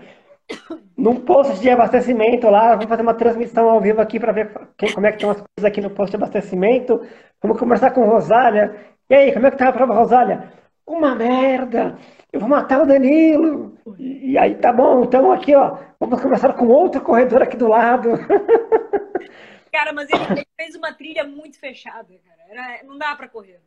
num 0.98 1.16
posto 1.22 1.60
de 1.60 1.70
abastecimento 1.70 2.50
lá. 2.50 2.72
Vamos 2.72 2.86
fazer 2.86 3.02
uma 3.02 3.14
transmissão 3.14 3.70
ao 3.70 3.82
vivo 3.82 4.02
aqui 4.02 4.20
para 4.20 4.32
ver 4.32 4.52
como 4.94 5.06
é 5.06 5.12
que 5.12 5.18
estão 5.18 5.32
as 5.32 5.38
coisas 5.38 5.66
aqui 5.66 5.82
no 5.82 5.90
posto 5.90 6.12
de 6.12 6.18
abastecimento. 6.18 7.06
Vamos 7.42 7.60
conversar 7.60 7.92
com 7.92 8.06
Rosália. 8.06 8.76
E 9.10 9.16
aí, 9.16 9.34
como 9.34 9.48
é 9.48 9.52
que 9.52 9.58
tá 9.58 9.70
a 9.70 9.74
prova, 9.74 9.94
Rosália? 9.94 10.52
Uma 10.86 11.16
merda! 11.16 11.98
Eu 12.32 12.40
vou 12.40 12.50
matar 12.50 12.82
o 12.82 12.86
Danilo! 12.86 13.78
E, 13.98 14.38
aí, 14.38 14.56
tá 14.56 14.72
bom, 14.72 15.04
então 15.04 15.32
aqui, 15.32 15.54
ó, 15.54 15.78
vamos 16.00 16.22
conversar 16.22 16.54
com 16.54 16.68
outro 16.68 17.02
corredor 17.02 17.42
aqui 17.42 17.58
do 17.58 17.68
lado. 17.68 18.12
Cara, 19.72 19.94
mas 19.94 20.10
ele, 20.10 20.24
ele 20.32 20.48
fez 20.58 20.76
uma 20.76 20.94
trilha 20.94 21.24
muito 21.24 21.58
fechada, 21.58 22.08
cara. 22.26 22.42
Era, 22.50 22.84
não 22.84 22.98
dá 22.98 23.16
para 23.16 23.30
correr. 23.30 23.62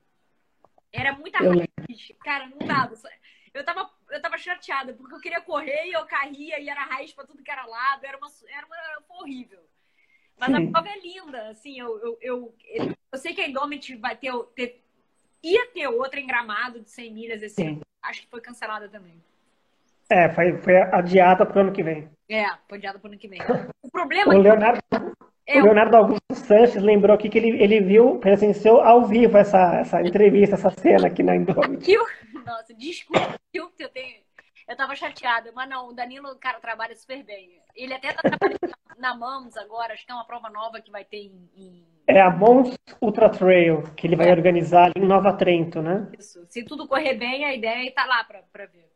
Era 0.94 1.12
muita 1.12 1.38
raiz. 1.38 2.12
Cara, 2.22 2.46
não 2.46 2.66
dava. 2.66 2.94
Eu 3.52 3.64
tava, 3.64 3.90
eu 4.10 4.22
tava 4.22 4.38
chateada, 4.38 4.94
porque 4.94 5.14
eu 5.14 5.20
queria 5.20 5.40
correr 5.40 5.86
e 5.86 5.92
eu 5.92 6.06
caía 6.06 6.60
e 6.60 6.68
era 6.68 6.84
raiz 6.84 7.12
pra 7.12 7.24
tudo 7.24 7.42
que 7.42 7.50
era 7.50 7.66
lado. 7.66 8.04
Era 8.04 8.16
uma, 8.16 8.28
era 8.48 8.66
uma 8.66 9.02
foi 9.06 9.16
horrível. 9.16 9.60
Mas 10.38 10.50
Sim. 10.50 10.68
a 10.68 10.70
prova 10.70 10.88
é 10.88 11.00
linda, 11.00 11.48
assim, 11.48 11.78
eu, 11.78 11.98
eu, 12.00 12.18
eu, 12.20 12.54
eu, 13.12 13.18
sei 13.18 13.34
que 13.34 13.40
a 13.40 13.48
Indomit 13.48 13.94
vai 13.96 14.16
ter, 14.16 14.32
ter, 14.56 14.82
ia 15.42 15.66
ter 15.68 15.86
outra 15.86 16.18
em 16.18 16.26
Gramado 16.26 16.80
de 16.80 16.90
100 16.90 17.12
milhas 17.12 17.42
esse 17.42 17.54
Sim. 17.54 17.68
ano. 17.68 17.80
Acho 18.02 18.22
que 18.22 18.28
foi 18.28 18.40
cancelada 18.40 18.88
também. 18.88 19.22
É, 20.10 20.28
foi, 20.30 20.58
foi 20.58 20.76
adiada 20.76 21.46
pro 21.46 21.60
ano 21.60 21.72
que 21.72 21.82
vem. 21.82 22.08
É, 22.28 22.46
foi 22.68 22.78
adiada 22.78 22.98
pro 22.98 23.08
ano 23.08 23.18
que 23.18 23.28
vem. 23.28 23.40
O 23.80 23.90
problema 23.90 24.34
o 24.34 24.38
Leonardo, 24.38 24.80
é, 24.90 25.13
o 25.48 25.62
Leonardo 25.62 25.96
Augusto 25.96 26.34
Sanches 26.34 26.82
lembrou 26.82 27.14
aqui 27.14 27.28
que 27.28 27.38
ele, 27.38 27.62
ele 27.62 27.80
viu, 27.80 28.18
presenciou 28.18 28.80
ao 28.80 29.04
vivo 29.04 29.36
essa, 29.36 29.80
essa 29.80 30.00
entrevista, 30.00 30.54
essa 30.54 30.70
cena 30.70 31.08
aqui 31.08 31.22
na 31.22 31.36
Indomit. 31.36 31.96
Nossa, 32.46 32.74
desculpa, 32.74 33.38
eu 33.52 33.70
tenho. 33.90 34.24
Eu 34.66 34.76
tava 34.76 34.96
chateada, 34.96 35.52
mas 35.54 35.68
não, 35.68 35.88
o 35.88 35.92
Danilo, 35.92 36.34
cara, 36.36 36.58
trabalha 36.58 36.96
super 36.96 37.22
bem. 37.22 37.60
Ele 37.76 37.92
até 37.92 38.12
tá 38.14 38.22
trabalhando 38.22 38.74
na 38.98 39.14
Mams 39.14 39.56
agora, 39.58 39.92
acho 39.92 40.06
que 40.06 40.12
é 40.12 40.14
uma 40.14 40.24
prova 40.24 40.48
nova 40.48 40.80
que 40.80 40.90
vai 40.90 41.04
ter 41.04 41.18
em. 41.18 41.50
em... 41.54 41.86
É 42.06 42.20
a 42.20 42.30
Mons 42.30 42.74
Ultra 43.00 43.28
Trail, 43.28 43.82
que 43.94 44.06
ele 44.06 44.16
vai 44.16 44.28
é. 44.28 44.32
organizar 44.32 44.84
ali 44.84 45.04
em 45.04 45.06
Nova 45.06 45.32
Trento, 45.34 45.82
né? 45.82 46.08
Isso. 46.18 46.44
Se 46.48 46.64
tudo 46.64 46.88
correr 46.88 47.14
bem, 47.14 47.44
a 47.44 47.54
ideia 47.54 47.84
é 47.84 47.88
estar 47.88 48.02
tá 48.02 48.08
lá 48.08 48.24
pra, 48.24 48.42
pra 48.50 48.66
ver. 48.66 48.90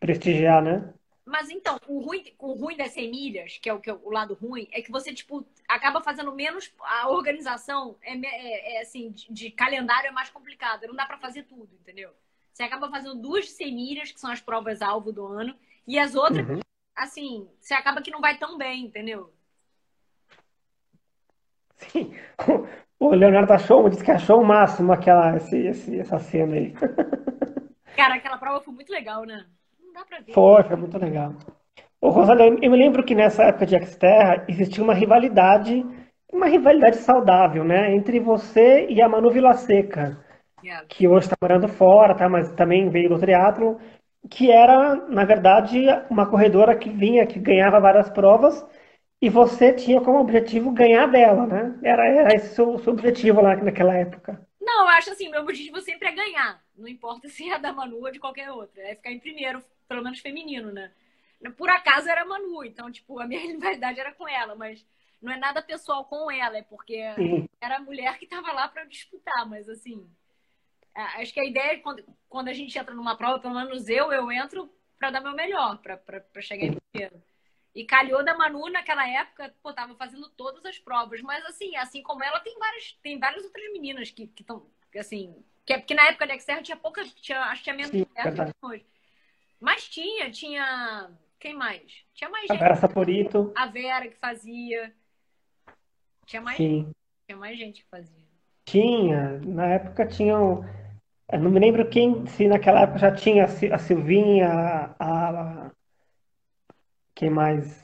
Prestigiar, 0.00 0.62
né? 0.62 0.92
Mas 1.26 1.50
então, 1.50 1.76
o 1.88 1.98
ruim, 1.98 2.22
o 2.38 2.52
ruim 2.52 2.76
das 2.76 2.92
100 2.92 3.10
milhas, 3.10 3.58
que 3.58 3.68
é 3.68 3.74
o, 3.74 3.80
que 3.80 3.90
é 3.90 3.92
o 3.92 4.10
lado 4.10 4.34
ruim, 4.34 4.68
é 4.70 4.80
que 4.80 4.92
você, 4.92 5.12
tipo, 5.12 5.44
acaba 5.66 6.00
fazendo 6.00 6.32
menos. 6.32 6.72
A 6.80 7.10
organização 7.10 7.96
é, 8.00 8.14
é, 8.14 8.76
é 8.76 8.82
assim, 8.82 9.10
de, 9.10 9.32
de, 9.32 9.50
calendário 9.50 10.06
é 10.06 10.12
mais 10.12 10.30
complicada. 10.30 10.86
Não 10.86 10.94
dá 10.94 11.04
para 11.04 11.18
fazer 11.18 11.42
tudo, 11.42 11.68
entendeu? 11.80 12.12
Você 12.52 12.62
acaba 12.62 12.88
fazendo 12.88 13.16
duas 13.16 13.50
100 13.50 13.74
milhas, 13.74 14.12
que 14.12 14.20
são 14.20 14.30
as 14.30 14.40
provas 14.40 14.80
alvo 14.80 15.12
do 15.12 15.26
ano, 15.26 15.56
e 15.84 15.98
as 15.98 16.14
outras, 16.14 16.48
uhum. 16.48 16.60
assim, 16.94 17.50
você 17.60 17.74
acaba 17.74 18.00
que 18.00 18.10
não 18.12 18.20
vai 18.20 18.38
tão 18.38 18.56
bem, 18.56 18.84
entendeu? 18.84 19.34
Sim. 21.76 22.14
O 22.98 23.10
Leonardo 23.10 23.52
achou, 23.52 23.90
disse 23.90 24.02
que 24.02 24.10
achou 24.10 24.40
o 24.40 24.44
máximo 24.44 24.90
aquela, 24.90 25.36
esse, 25.36 26.00
essa 26.00 26.18
cena 26.18 26.56
aí. 26.56 26.72
Cara, 27.94 28.14
aquela 28.14 28.38
prova 28.38 28.62
foi 28.62 28.72
muito 28.72 28.90
legal, 28.90 29.24
né? 29.24 29.46
Dá 29.96 30.04
pra 30.04 30.20
ver. 30.20 30.32
Foi, 30.32 30.62
foi 30.62 30.76
muito 30.76 30.98
legal. 30.98 31.32
Ô, 32.00 32.10
eu 32.10 32.70
me 32.70 32.76
lembro 32.76 33.02
que 33.02 33.14
nessa 33.14 33.44
época 33.44 33.66
de 33.66 33.78
Xterra 33.84 34.44
existia 34.46 34.84
uma 34.84 34.94
rivalidade, 34.94 35.84
uma 36.30 36.46
rivalidade 36.46 36.98
saudável, 36.98 37.64
né? 37.64 37.94
Entre 37.94 38.20
você 38.20 38.86
e 38.88 39.00
a 39.00 39.08
Manu 39.08 39.30
Vilaseca, 39.30 40.18
yeah. 40.62 40.86
que 40.86 41.08
hoje 41.08 41.26
está 41.26 41.36
morando 41.40 41.66
fora, 41.68 42.14
tá? 42.14 42.28
Mas 42.28 42.52
também 42.52 42.90
veio 42.90 43.08
do 43.08 43.18
triatlo, 43.18 43.78
que 44.30 44.50
era, 44.50 44.94
na 45.08 45.24
verdade, 45.24 45.86
uma 46.10 46.26
corredora 46.26 46.76
que 46.76 46.90
vinha, 46.90 47.26
que 47.26 47.38
ganhava 47.38 47.80
várias 47.80 48.10
provas, 48.10 48.64
e 49.22 49.30
você 49.30 49.72
tinha 49.72 50.00
como 50.00 50.20
objetivo 50.20 50.70
ganhar 50.72 51.06
dela, 51.06 51.46
né? 51.46 51.78
Era, 51.82 52.06
era 52.06 52.34
esse 52.34 52.52
o 52.52 52.54
seu, 52.54 52.78
seu 52.78 52.92
objetivo 52.92 53.40
lá 53.40 53.56
naquela 53.56 53.94
época. 53.94 54.38
Não, 54.76 54.82
eu 54.82 54.88
acho 54.88 55.10
assim, 55.10 55.30
meu 55.30 55.40
objetivo 55.40 55.80
sempre 55.80 56.08
é 56.08 56.12
ganhar. 56.12 56.62
Não 56.76 56.86
importa 56.86 57.28
se 57.30 57.50
é 57.50 57.58
da 57.58 57.72
Manu 57.72 57.96
ou 57.96 58.10
de 58.10 58.20
qualquer 58.20 58.50
outra. 58.50 58.82
É 58.82 58.94
ficar 58.94 59.10
em 59.10 59.18
primeiro, 59.18 59.64
pelo 59.88 60.02
menos 60.02 60.20
feminino, 60.20 60.70
né? 60.70 60.92
Por 61.56 61.70
acaso 61.70 62.08
era 62.08 62.26
Manu, 62.26 62.62
então, 62.62 62.90
tipo, 62.90 63.18
a 63.18 63.26
minha 63.26 63.40
rivalidade 63.52 63.98
era 63.98 64.12
com 64.12 64.28
ela, 64.28 64.54
mas 64.54 64.84
não 65.20 65.32
é 65.32 65.38
nada 65.38 65.62
pessoal 65.62 66.04
com 66.04 66.30
ela, 66.30 66.58
é 66.58 66.62
porque 66.62 67.00
era 67.60 67.76
a 67.76 67.80
mulher 67.80 68.18
que 68.18 68.26
tava 68.26 68.52
lá 68.52 68.68
para 68.68 68.84
disputar, 68.84 69.48
mas 69.48 69.68
assim. 69.68 70.06
Acho 70.94 71.32
que 71.32 71.40
a 71.40 71.44
ideia 71.44 71.72
é 71.72 71.76
quando, 71.78 72.04
quando 72.28 72.48
a 72.48 72.52
gente 72.54 72.78
entra 72.78 72.94
numa 72.94 73.16
prova, 73.16 73.38
pelo 73.38 73.54
menos 73.54 73.88
eu, 73.88 74.12
eu 74.12 74.30
entro 74.32 74.70
para 74.98 75.10
dar 75.10 75.20
meu 75.20 75.34
melhor, 75.34 75.78
para 75.78 76.40
chegar 76.40 76.66
em 76.66 76.78
primeiro. 76.92 77.22
E 77.76 77.84
calhou 77.84 78.24
da 78.24 78.34
Manu 78.34 78.70
naquela 78.70 79.06
época, 79.06 79.54
pô, 79.62 79.70
tava 79.70 79.94
fazendo 79.96 80.30
todas 80.30 80.64
as 80.64 80.78
provas. 80.78 81.20
Mas 81.20 81.44
assim, 81.44 81.76
assim 81.76 82.02
como 82.02 82.24
ela, 82.24 82.40
tem 82.40 82.58
várias, 82.58 82.98
tem 83.02 83.18
várias 83.18 83.44
outras 83.44 83.70
meninas 83.70 84.10
que 84.10 84.32
estão, 84.40 84.66
assim. 84.98 85.36
Que, 85.62 85.74
é, 85.74 85.78
porque 85.78 85.92
na 85.92 86.06
época 86.06 86.26
da 86.26 86.38
Xterra 86.38 86.62
tinha 86.62 86.76
pouca, 86.78 87.04
tinha, 87.04 87.38
acho 87.42 87.58
que 87.58 87.64
tinha 87.64 87.76
menos 87.76 87.90
Sim, 87.90 88.06
mulher 88.16 88.54
hoje. 88.62 88.86
Mas 89.60 89.86
tinha, 89.90 90.30
tinha. 90.30 91.10
Quem 91.38 91.54
mais? 91.54 92.02
Tinha 92.14 92.30
mais 92.30 92.46
gente. 92.48 92.56
A 92.56 92.60
Vera 92.60 92.76
Saporito. 92.76 93.52
A 93.54 93.66
Vera 93.66 94.08
que 94.08 94.16
fazia. 94.16 94.90
Tinha 96.24 96.40
mais, 96.40 96.56
Sim. 96.56 96.90
tinha 97.26 97.36
mais 97.36 97.58
gente 97.58 97.82
que 97.82 97.90
fazia. 97.90 98.24
Tinha. 98.64 99.38
Na 99.44 99.66
época 99.66 100.06
tinham. 100.06 100.64
Eu 101.30 101.40
não 101.40 101.50
me 101.50 101.60
lembro 101.60 101.86
quem, 101.90 102.24
se 102.26 102.48
naquela 102.48 102.80
época 102.80 103.00
já 103.00 103.12
tinha 103.14 103.44
a 103.44 103.78
Silvinha, 103.78 104.94
a, 104.98 105.65
quem 107.16 107.30
mais? 107.30 107.82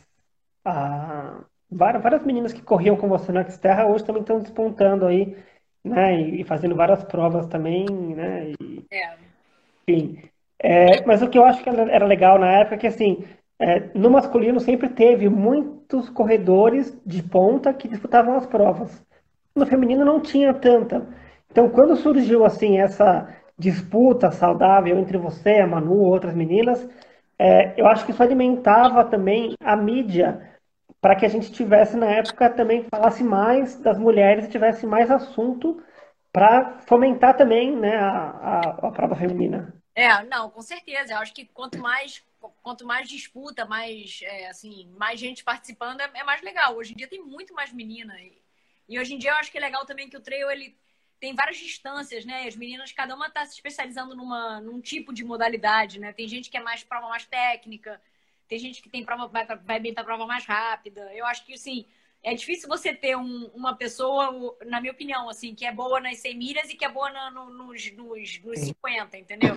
Ah, 0.65 1.41
várias, 1.69 2.03
várias 2.03 2.25
meninas 2.25 2.53
que 2.53 2.63
corriam 2.63 2.97
com 2.97 3.09
você 3.09 3.33
na 3.33 3.43
Xterra 3.43 3.87
hoje 3.87 4.05
também 4.05 4.21
estão 4.21 4.39
despontando 4.39 5.07
aí, 5.07 5.37
né? 5.83 6.21
E, 6.21 6.45
fazendo 6.45 6.77
várias 6.77 7.03
provas 7.03 7.47
também, 7.49 7.87
né? 7.89 8.53
E, 8.61 8.85
é. 8.93 9.17
Enfim. 9.89 10.23
É, 10.59 11.05
mas 11.05 11.23
o 11.23 11.29
que 11.29 11.37
eu 11.37 11.45
acho 11.45 11.63
que 11.63 11.69
era 11.69 12.07
legal 12.07 12.39
na 12.39 12.53
época 12.61 12.77
é 12.77 12.79
que, 12.79 12.87
assim, 12.87 13.25
é, 13.59 13.91
no 13.95 14.11
masculino 14.11 14.61
sempre 14.61 14.89
teve 14.91 15.29
muitos 15.29 16.09
corredores 16.11 16.97
de 17.05 17.23
ponta 17.23 17.73
que 17.73 17.89
disputavam 17.89 18.37
as 18.37 18.47
provas. 18.47 19.05
no 19.57 19.67
feminino 19.67 20.05
não 20.05 20.21
tinha 20.21 20.55
tanta. 20.55 21.07
Então, 21.51 21.69
quando 21.71 21.97
surgiu 21.97 22.45
assim 22.45 22.79
essa 22.79 23.29
disputa 23.59 24.31
saudável 24.31 24.99
entre 24.99 25.19
você, 25.19 25.57
a 25.61 25.67
Manu, 25.67 25.99
outras 26.01 26.35
meninas, 26.35 26.89
é, 27.43 27.75
eu 27.77 27.89
acho 27.89 28.05
que 28.05 28.13
isso 28.13 28.23
alimentava 28.23 29.05
também 29.05 29.55
a 29.61 29.75
mídia 29.75 30.61
para 31.01 31.17
que 31.17 31.27
a 31.27 31.29
gente 31.29 31.51
tivesse 31.51 31.97
na 31.97 32.07
época 32.07 32.49
também 32.49 32.87
falasse 32.89 33.25
mais 33.25 33.75
das 33.81 33.99
mulheres 33.99 34.45
e 34.45 34.51
tivesse 34.51 34.87
mais 34.87 35.11
assunto 35.11 35.83
para 36.33 36.79
fomentar 36.87 37.37
também 37.37 37.75
né, 37.75 37.97
a, 37.97 38.11
a, 38.11 38.61
a 38.87 38.93
prova 38.93 39.17
feminina. 39.17 39.75
É, 39.93 40.23
não, 40.23 40.51
com 40.51 40.63
certeza. 40.63 41.15
Eu 41.15 41.19
acho 41.19 41.35
que 41.35 41.45
quanto 41.47 41.79
mais 41.81 42.25
quanto 42.63 42.87
mais 42.87 43.09
disputa, 43.09 43.65
mais 43.65 44.21
é, 44.23 44.49
assim, 44.49 44.89
mais 44.97 45.19
gente 45.19 45.43
participando 45.43 46.01
é, 46.01 46.11
é, 46.15 46.23
mais 46.23 46.43
legal. 46.43 46.77
Hoje 46.77 46.93
em 46.93 46.97
dia 46.97 47.09
tem 47.09 47.21
muito 47.21 47.53
mais 47.55 47.73
menina 47.73 48.15
e, 48.21 48.41
e, 48.89 49.01
hoje 49.01 49.15
em 49.15 49.19
dia 49.19 49.31
eu 49.31 49.37
acho 49.37 49.51
que 49.51 49.59
é 49.59 49.61
legal 49.61 49.85
também 49.85 50.09
que 50.09 50.17
o 50.17 50.21
trail 50.21 50.49
ele 50.49 50.77
tem 51.23 51.37
várias 51.37 51.57
distâncias, 51.57 52.25
né? 52.25 52.49
As 52.49 52.57
meninas 52.57 52.91
cada 52.91 53.15
uma 53.15 53.29
está 53.29 53.47
se 53.47 53.55
especializando 53.55 54.17
numa 54.17 54.61
num 54.61 54.81
tipo 54.81 55.13
de 55.15 55.23
modalidade, 55.25 56.01
né? 56.01 56.13
Tem 56.13 56.27
gente 56.27 56.51
que 56.51 56.57
é 56.57 56.61
mais 56.61 56.83
prova 56.83 57.09
mais 57.09 57.25
técnica, 57.25 58.03
tem 58.49 58.59
gente 58.59 58.83
que 58.83 58.89
tem 58.89 59.05
prova 59.05 59.29
vai 59.29 59.47
vai 59.47 59.79
bem 59.79 59.95
pra 59.95 60.03
prova 60.03 60.27
mais 60.27 60.45
rápida. 60.45 61.01
Eu 61.15 61.25
acho 61.25 61.47
que 61.47 61.55
assim 61.55 61.87
é 62.25 62.35
difícil 62.35 62.69
você 62.69 62.93
ter 62.93 63.17
um, 63.17 63.47
uma 63.55 63.77
pessoa, 63.77 64.57
na 64.67 64.81
minha 64.81 64.93
opinião, 64.93 65.29
assim, 65.29 65.55
que 65.55 65.65
é 65.65 65.73
boa 65.73 66.01
nas 66.01 66.19
100 66.19 66.37
milhas 66.37 66.71
e 66.71 66.75
que 66.77 66.85
é 66.85 66.89
boa 66.89 67.11
na, 67.11 67.31
no, 67.31 67.51
nos, 67.51 67.93
nos, 67.93 68.41
nos 68.41 68.59
50, 68.59 69.17
entendeu? 69.17 69.57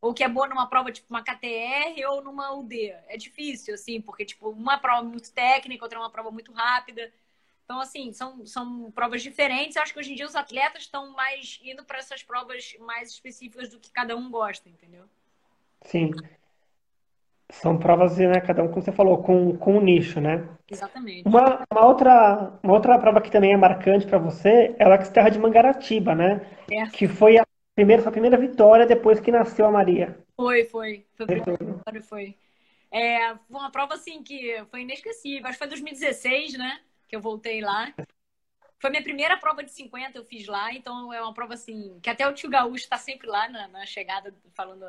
Ou 0.00 0.12
que 0.12 0.22
é 0.22 0.28
boa 0.28 0.46
numa 0.46 0.68
prova 0.68 0.92
tipo 0.92 1.08
uma 1.10 1.22
KTR 1.22 2.04
ou 2.08 2.22
numa 2.22 2.52
UD. 2.54 2.90
É 3.08 3.16
difícil, 3.16 3.74
assim, 3.74 4.00
porque, 4.00 4.24
tipo, 4.26 4.50
uma 4.50 4.78
prova 4.78 5.02
muito 5.02 5.32
técnica, 5.32 5.84
outra 5.84 5.98
é 5.98 6.02
uma 6.02 6.10
prova 6.10 6.30
muito 6.30 6.52
rápida. 6.52 7.12
Então, 7.68 7.80
assim, 7.82 8.14
são, 8.14 8.46
são 8.46 8.90
provas 8.92 9.22
diferentes. 9.22 9.76
Eu 9.76 9.82
acho 9.82 9.92
que 9.92 9.98
hoje 10.00 10.12
em 10.12 10.14
dia 10.14 10.24
os 10.24 10.34
atletas 10.34 10.84
estão 10.84 11.12
mais 11.12 11.60
indo 11.62 11.84
para 11.84 11.98
essas 11.98 12.22
provas 12.22 12.74
mais 12.80 13.10
específicas 13.10 13.68
do 13.68 13.78
que 13.78 13.90
cada 13.90 14.16
um 14.16 14.30
gosta, 14.30 14.70
entendeu? 14.70 15.04
Sim. 15.82 16.12
São 17.50 17.78
provas, 17.78 18.16
né, 18.16 18.40
cada 18.40 18.62
um, 18.62 18.68
como 18.68 18.80
você 18.80 18.90
falou, 18.90 19.22
com, 19.22 19.54
com 19.58 19.76
um 19.76 19.82
nicho, 19.82 20.18
né? 20.18 20.48
Exatamente. 20.66 21.28
Uma, 21.28 21.62
uma, 21.70 21.86
outra, 21.86 22.58
uma 22.62 22.72
outra 22.72 22.98
prova 22.98 23.20
que 23.20 23.30
também 23.30 23.52
é 23.52 23.56
marcante 23.58 24.06
para 24.06 24.16
você 24.16 24.74
é 24.78 24.84
a 24.84 25.04
Xterra 25.04 25.28
de 25.28 25.38
Mangaratiba, 25.38 26.14
né? 26.14 26.40
É. 26.70 26.86
Que 26.86 27.06
foi 27.06 27.36
a 27.36 27.44
primeira, 27.74 28.08
a 28.08 28.10
primeira 28.10 28.38
vitória 28.38 28.86
depois 28.86 29.20
que 29.20 29.30
nasceu 29.30 29.66
a 29.66 29.70
Maria. 29.70 30.18
Foi, 30.34 30.64
foi. 30.64 31.04
Foi 31.14 31.24
a 31.24 31.26
primeira 31.26 31.64
vitória, 31.64 32.02
foi. 32.02 32.34
É, 32.90 33.34
foi 33.34 33.60
uma 33.60 33.70
prova, 33.70 33.92
assim, 33.92 34.22
que 34.22 34.56
foi 34.70 34.80
inesquecível. 34.80 35.46
Acho 35.46 35.58
que 35.58 35.58
foi 35.58 35.68
2016, 35.68 36.56
né? 36.56 36.80
Que 37.08 37.16
eu 37.16 37.20
voltei 37.20 37.60
lá. 37.60 37.92
Foi 38.78 38.90
minha 38.90 39.02
primeira 39.02 39.36
prova 39.36 39.64
de 39.64 39.72
50, 39.72 40.18
eu 40.18 40.24
fiz 40.24 40.46
lá. 40.46 40.72
Então, 40.72 41.12
é 41.12 41.20
uma 41.20 41.34
prova, 41.34 41.54
assim, 41.54 41.98
que 42.00 42.08
até 42.08 42.28
o 42.28 42.34
tio 42.34 42.48
Gaúcho 42.48 42.84
está 42.84 42.96
sempre 42.96 43.26
lá 43.26 43.48
na, 43.48 43.66
na 43.66 43.86
chegada, 43.86 44.32
falando, 44.54 44.86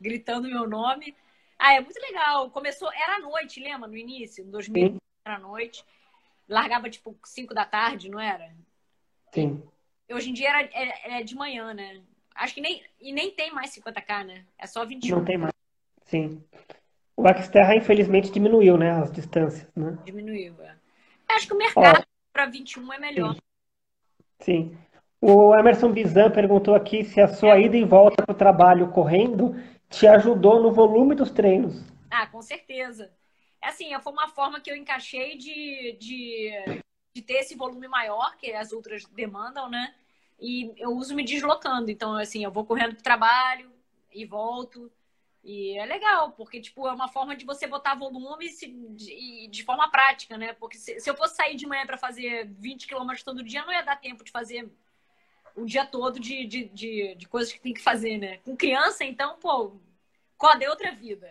gritando 0.00 0.48
meu 0.48 0.68
nome. 0.68 1.14
Ah, 1.58 1.74
é 1.74 1.80
muito 1.80 2.00
legal. 2.00 2.50
Começou, 2.50 2.90
era 2.92 3.16
à 3.16 3.20
noite, 3.20 3.60
lembra? 3.60 3.86
No 3.86 3.96
início, 3.96 4.44
em 4.44 4.50
2000, 4.50 4.88
Sim. 4.88 4.98
era 5.24 5.36
à 5.36 5.38
noite. 5.38 5.84
Largava 6.48 6.90
tipo 6.90 7.16
5 7.24 7.54
da 7.54 7.64
tarde, 7.64 8.10
não 8.10 8.20
era? 8.20 8.52
Sim. 9.32 9.62
Hoje 10.10 10.30
em 10.30 10.32
dia 10.32 10.48
era, 10.48 10.62
é, 10.72 11.20
é 11.20 11.22
de 11.22 11.34
manhã, 11.34 11.74
né? 11.74 12.02
Acho 12.34 12.54
que 12.54 12.60
nem. 12.60 12.82
E 13.00 13.12
nem 13.12 13.30
tem 13.30 13.52
mais 13.52 13.74
50k, 13.74 14.24
né? 14.24 14.44
É 14.58 14.66
só 14.66 14.84
21. 14.84 15.16
Não 15.16 15.24
tem 15.24 15.38
mais. 15.38 15.52
Sim. 16.04 16.44
O 17.16 17.26
Xterra, 17.28 17.74
infelizmente, 17.74 18.30
diminuiu, 18.30 18.76
né? 18.76 18.90
As 18.90 19.10
distâncias, 19.10 19.66
né? 19.74 19.98
Diminuiu, 20.04 20.54
é. 20.62 20.76
Acho 21.28 21.46
que 21.46 21.54
o 21.54 21.58
mercado 21.58 22.06
para 22.32 22.46
21 22.46 22.92
é 22.92 22.98
melhor. 22.98 23.34
Sim. 23.34 23.40
Sim. 24.40 24.78
O 25.20 25.54
Emerson 25.56 25.90
Bizan 25.90 26.30
perguntou 26.30 26.74
aqui 26.74 27.04
se 27.04 27.20
a 27.20 27.28
sua 27.28 27.58
ida 27.58 27.76
e 27.76 27.84
volta 27.84 28.22
para 28.24 28.32
o 28.32 28.36
trabalho 28.36 28.90
correndo 28.92 29.56
te 29.88 30.06
ajudou 30.06 30.62
no 30.62 30.72
volume 30.72 31.14
dos 31.14 31.30
treinos. 31.30 31.82
Ah, 32.10 32.26
com 32.26 32.42
certeza. 32.42 33.10
É 33.62 33.68
assim, 33.68 33.98
foi 34.00 34.12
uma 34.12 34.28
forma 34.28 34.60
que 34.60 34.70
eu 34.70 34.76
encaixei 34.76 35.36
de, 35.36 35.96
de, 35.98 36.50
de 37.14 37.22
ter 37.22 37.34
esse 37.34 37.56
volume 37.56 37.88
maior 37.88 38.36
que 38.36 38.52
as 38.52 38.72
outras 38.72 39.04
demandam, 39.06 39.68
né? 39.68 39.94
E 40.38 40.72
eu 40.76 40.90
uso 40.90 41.14
me 41.14 41.24
deslocando. 41.24 41.90
Então, 41.90 42.14
assim, 42.14 42.44
eu 42.44 42.50
vou 42.50 42.64
correndo 42.64 42.92
para 42.92 43.00
o 43.00 43.04
trabalho 43.04 43.72
e 44.12 44.24
volto. 44.26 44.92
E 45.48 45.78
é 45.78 45.86
legal, 45.86 46.32
porque, 46.32 46.60
tipo, 46.60 46.88
é 46.88 46.92
uma 46.92 47.06
forma 47.06 47.36
de 47.36 47.44
você 47.44 47.68
botar 47.68 47.94
volume 47.94 48.46
de, 48.96 49.46
de 49.46 49.62
forma 49.62 49.88
prática, 49.88 50.36
né? 50.36 50.52
Porque 50.54 50.76
se, 50.76 50.98
se 50.98 51.08
eu 51.08 51.16
fosse 51.16 51.36
sair 51.36 51.54
de 51.54 51.68
manhã 51.68 51.86
para 51.86 51.96
fazer 51.96 52.50
20 52.58 52.88
quilômetros 52.88 53.22
todo 53.22 53.44
dia, 53.44 53.64
não 53.64 53.72
ia 53.72 53.84
dar 53.84 53.94
tempo 53.94 54.24
de 54.24 54.32
fazer 54.32 54.68
o 55.54 55.64
dia 55.64 55.86
todo 55.86 56.18
de, 56.18 56.44
de, 56.46 56.64
de, 56.64 57.14
de, 57.14 57.28
coisas 57.28 57.52
que 57.52 57.60
tem 57.60 57.72
que 57.72 57.80
fazer, 57.80 58.18
né? 58.18 58.38
Com 58.38 58.56
criança, 58.56 59.04
então, 59.04 59.36
pô, 59.38 59.76
coda 60.36 60.64
é 60.64 60.68
outra 60.68 60.90
vida. 60.90 61.28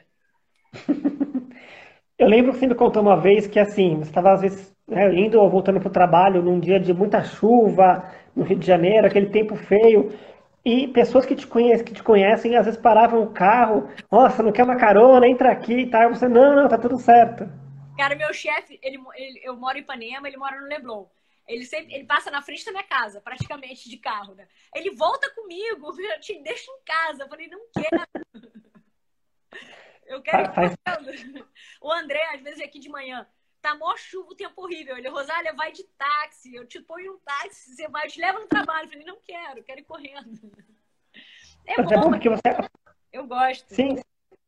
Eu 2.18 2.30
lembro 2.30 2.54
que 2.54 2.60
você 2.60 2.68
me 2.68 2.76
contou 2.76 3.02
uma 3.02 3.20
vez 3.20 3.48
que, 3.48 3.60
assim, 3.60 3.98
você 3.98 4.10
estava, 4.10 4.32
às 4.32 4.40
vezes, 4.40 4.74
né, 4.88 5.14
indo 5.14 5.42
ou 5.42 5.50
voltando 5.50 5.82
para 5.82 5.90
o 5.90 5.92
trabalho 5.92 6.42
num 6.42 6.58
dia 6.58 6.80
de 6.80 6.94
muita 6.94 7.22
chuva, 7.22 8.10
no 8.34 8.46
Rio 8.46 8.58
de 8.58 8.66
Janeiro, 8.66 9.08
aquele 9.08 9.28
tempo 9.28 9.58
feio, 9.58 10.18
e 10.66 10.88
pessoas 10.88 11.28
que 11.28 11.36
te 11.36 11.46
conhecem, 11.46 11.86
que 11.86 11.94
te 11.94 12.02
conhecem 12.02 12.58
às 12.58 12.66
vezes 12.66 12.82
paravam 12.82 13.22
o 13.22 13.32
carro, 13.32 13.88
nossa, 14.12 14.42
não 14.42 14.52
quer 14.52 14.64
uma 14.64 14.76
carona, 14.76 15.28
entra 15.28 15.52
aqui 15.52 15.82
e 15.82 15.90
tal. 15.90 16.10
Você, 16.10 16.28
não, 16.28 16.56
não, 16.56 16.68
tá 16.68 16.78
tudo 16.78 16.98
certo. 16.98 17.48
Cara, 17.96 18.16
meu 18.16 18.34
chefe, 18.34 18.80
ele, 18.82 19.00
ele, 19.16 19.42
eu 19.44 19.56
moro 19.56 19.78
em 19.78 19.82
Ipanema, 19.82 20.28
ele 20.28 20.38
mora 20.38 20.60
no 20.60 20.68
Leblon. 20.68 21.06
Ele 21.48 21.64
sempre 21.64 21.94
ele 21.94 22.06
passa 22.06 22.32
na 22.32 22.42
frente 22.42 22.66
da 22.66 22.72
minha 22.72 22.84
casa, 22.84 23.22
praticamente 23.22 23.88
de 23.88 23.98
carro, 23.98 24.34
né? 24.34 24.48
Ele 24.74 24.90
volta 24.96 25.30
comigo, 25.36 25.94
eu 26.02 26.20
te 26.20 26.42
deixo 26.42 26.72
em 26.72 26.84
casa. 26.84 27.24
Eu 27.24 27.30
falei, 27.30 27.48
não 27.48 27.62
quero. 27.72 28.04
Eu 30.08 30.22
quero 30.22 30.44
ir. 30.44 31.46
O 31.82 31.92
André, 31.92 32.22
às 32.34 32.42
vezes, 32.42 32.62
aqui 32.62 32.78
de 32.78 32.90
manhã, 32.90 33.28
tá 33.66 33.76
mó 33.76 33.98
chuva, 33.98 34.32
o 34.32 34.36
tempo 34.36 34.62
horrível. 34.62 34.96
Ele, 34.96 35.10
Rosália, 35.10 35.54
vai 35.54 35.72
de 35.72 35.84
táxi. 35.98 36.54
Eu 36.54 36.68
te 36.68 36.80
ponho 36.82 37.14
um 37.14 37.20
táxi, 37.26 37.76
você 37.76 37.88
vai, 37.88 38.08
te 38.08 38.22
leva 38.22 38.40
no 38.40 38.48
trabalho. 38.48 38.86
Eu 38.86 38.90
falei, 38.90 39.06
não 39.06 39.18
quero, 39.26 39.64
quero 39.64 39.80
ir 39.80 39.86
correndo. 39.86 40.40
É 41.68 41.78
Mas 41.78 41.88
bom, 41.88 41.94
é 41.94 41.98
bom 41.98 42.10
porque 42.12 42.30
você. 42.30 42.42
Eu 43.12 43.26
gosto. 43.26 43.74
Sim, 43.74 43.98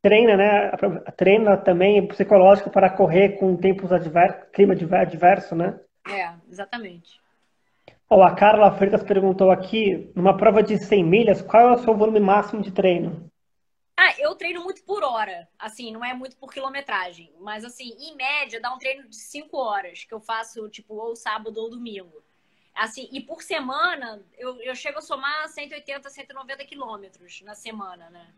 treina, 0.04 0.38
né? 0.38 0.72
Treina 1.16 1.58
também 1.58 2.08
psicológico 2.08 2.70
para 2.70 2.92
correr 2.92 3.40
com 3.40 3.58
tempos 3.58 3.92
adversos, 3.92 4.44
clima 4.54 4.76
adverso, 4.76 5.56
né? 5.56 5.80
É, 6.08 6.32
exatamente. 6.48 7.20
Oh, 8.08 8.22
a 8.22 8.36
Carla 8.36 8.72
Freitas 8.74 9.02
perguntou 9.02 9.50
aqui, 9.50 10.12
numa 10.16 10.38
prova 10.38 10.62
de 10.62 10.78
100 10.78 11.04
milhas, 11.04 11.42
qual 11.42 11.70
é 11.70 11.74
o 11.74 11.80
seu 11.80 11.96
volume 11.96 12.20
máximo 12.20 12.62
de 12.62 12.72
treino? 12.72 13.27
Ah, 14.00 14.14
eu 14.20 14.36
treino 14.36 14.64
muito 14.64 14.84
por 14.84 15.04
hora, 15.04 15.50
assim, 15.58 15.92
não 15.92 16.06
é 16.06 16.14
muito 16.14 16.38
por 16.38 16.54
quilometragem, 16.54 17.34
mas 17.40 17.66
assim, 17.66 17.98
em 18.00 18.16
média 18.16 18.62
dá 18.62 18.72
um 18.72 18.78
treino 18.78 19.10
de 19.10 19.16
5 19.16 19.58
horas, 19.58 20.04
que 20.04 20.14
eu 20.14 20.20
faço, 20.20 20.70
tipo, 20.70 20.94
ou 20.94 21.16
sábado 21.16 21.58
ou 21.58 21.68
domingo. 21.68 22.24
Assim, 22.76 23.10
e 23.12 23.20
por 23.20 23.42
semana, 23.42 24.24
eu, 24.38 24.62
eu 24.62 24.76
chego 24.76 25.00
a 25.00 25.02
somar 25.02 25.50
180, 25.50 26.12
190 26.12 26.64
quilômetros 26.66 27.42
na 27.42 27.56
semana, 27.56 28.08
né? 28.12 28.32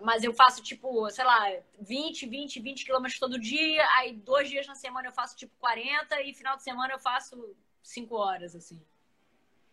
Mas 0.00 0.24
eu 0.24 0.34
faço, 0.34 0.60
tipo, 0.60 1.08
sei 1.10 1.24
lá, 1.24 1.48
20, 1.78 2.26
20, 2.26 2.58
20 2.58 2.84
quilômetros 2.84 3.20
todo 3.20 3.38
dia. 3.38 3.86
Aí, 3.96 4.14
dois 4.14 4.48
dias 4.48 4.66
na 4.66 4.74
semana 4.74 5.06
eu 5.06 5.12
faço, 5.12 5.36
tipo, 5.36 5.54
40. 5.60 6.20
E 6.22 6.34
final 6.34 6.56
de 6.56 6.64
semana 6.64 6.94
eu 6.94 6.98
faço 6.98 7.54
5 7.84 8.16
horas, 8.16 8.56
assim. 8.56 8.82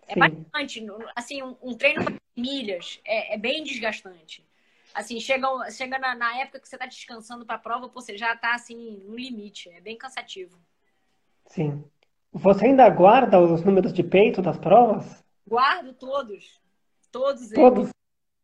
É 0.07 0.13
Sim. 0.13 0.19
bastante. 0.19 0.85
Assim, 1.15 1.41
um, 1.41 1.57
um 1.61 1.73
treino 1.75 2.03
para 2.03 2.13
milhas 2.35 2.99
é, 3.05 3.33
é, 3.33 3.37
bem 3.37 3.63
desgastante. 3.63 4.45
Assim, 4.93 5.19
chega, 5.19 5.47
chega 5.71 5.99
na, 5.99 6.15
na 6.15 6.37
época 6.39 6.59
que 6.59 6.67
você 6.67 6.75
está 6.75 6.85
descansando 6.85 7.45
para 7.45 7.55
a 7.55 7.59
prova, 7.59 7.87
você 7.87 8.17
já 8.17 8.33
está, 8.33 8.53
assim, 8.55 9.01
no 9.05 9.15
limite. 9.15 9.69
É 9.69 9.81
bem 9.81 9.97
cansativo. 9.97 10.57
Sim. 11.45 11.83
Você 12.31 12.65
ainda 12.65 12.89
guarda 12.89 13.39
os 13.39 13.63
números 13.63 13.93
de 13.93 14.03
peito 14.03 14.41
das 14.41 14.57
provas? 14.57 15.23
Guardo 15.47 15.93
todos. 15.93 16.59
Todos 17.11 17.51
eles. 17.51 17.55
Todos? 17.55 17.89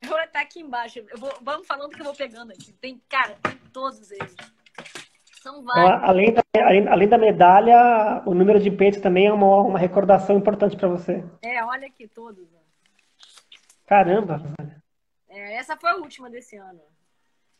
Eu 0.01 0.10
vou 0.10 0.19
estar 0.19 0.41
aqui 0.41 0.60
embaixo. 0.60 0.99
Eu 0.99 1.17
vou, 1.17 1.34
vamos 1.41 1.67
falando 1.67 1.91
que 1.91 2.01
eu 2.01 2.05
vou 2.05 2.15
pegando 2.15 2.51
aqui. 2.51 2.73
Tem, 2.73 3.01
cara, 3.08 3.38
tem 3.41 3.58
todos 3.71 4.12
eles. 4.12 4.36
São 5.41 5.62
então. 5.62 5.88
Além 6.03 6.34
da, 6.34 6.41
além, 6.55 6.88
além 6.88 7.08
da 7.08 7.17
medalha, 7.19 8.23
o 8.25 8.34
número 8.34 8.60
de 8.60 8.71
peitos 8.71 8.99
também 8.99 9.27
é 9.27 9.34
uma, 9.34 9.62
uma 9.62 9.77
recordação 9.77 10.36
importante 10.36 10.75
para 10.75 10.88
você. 10.88 11.23
É, 11.43 11.63
olha 11.63 11.88
aqui 11.88 12.08
todos. 12.08 12.47
Caramba, 13.86 14.41
essa 15.65 15.75
foi 15.75 15.89
a 15.89 15.95
última 15.95 16.30
desse 16.30 16.56
ano. 16.56 16.82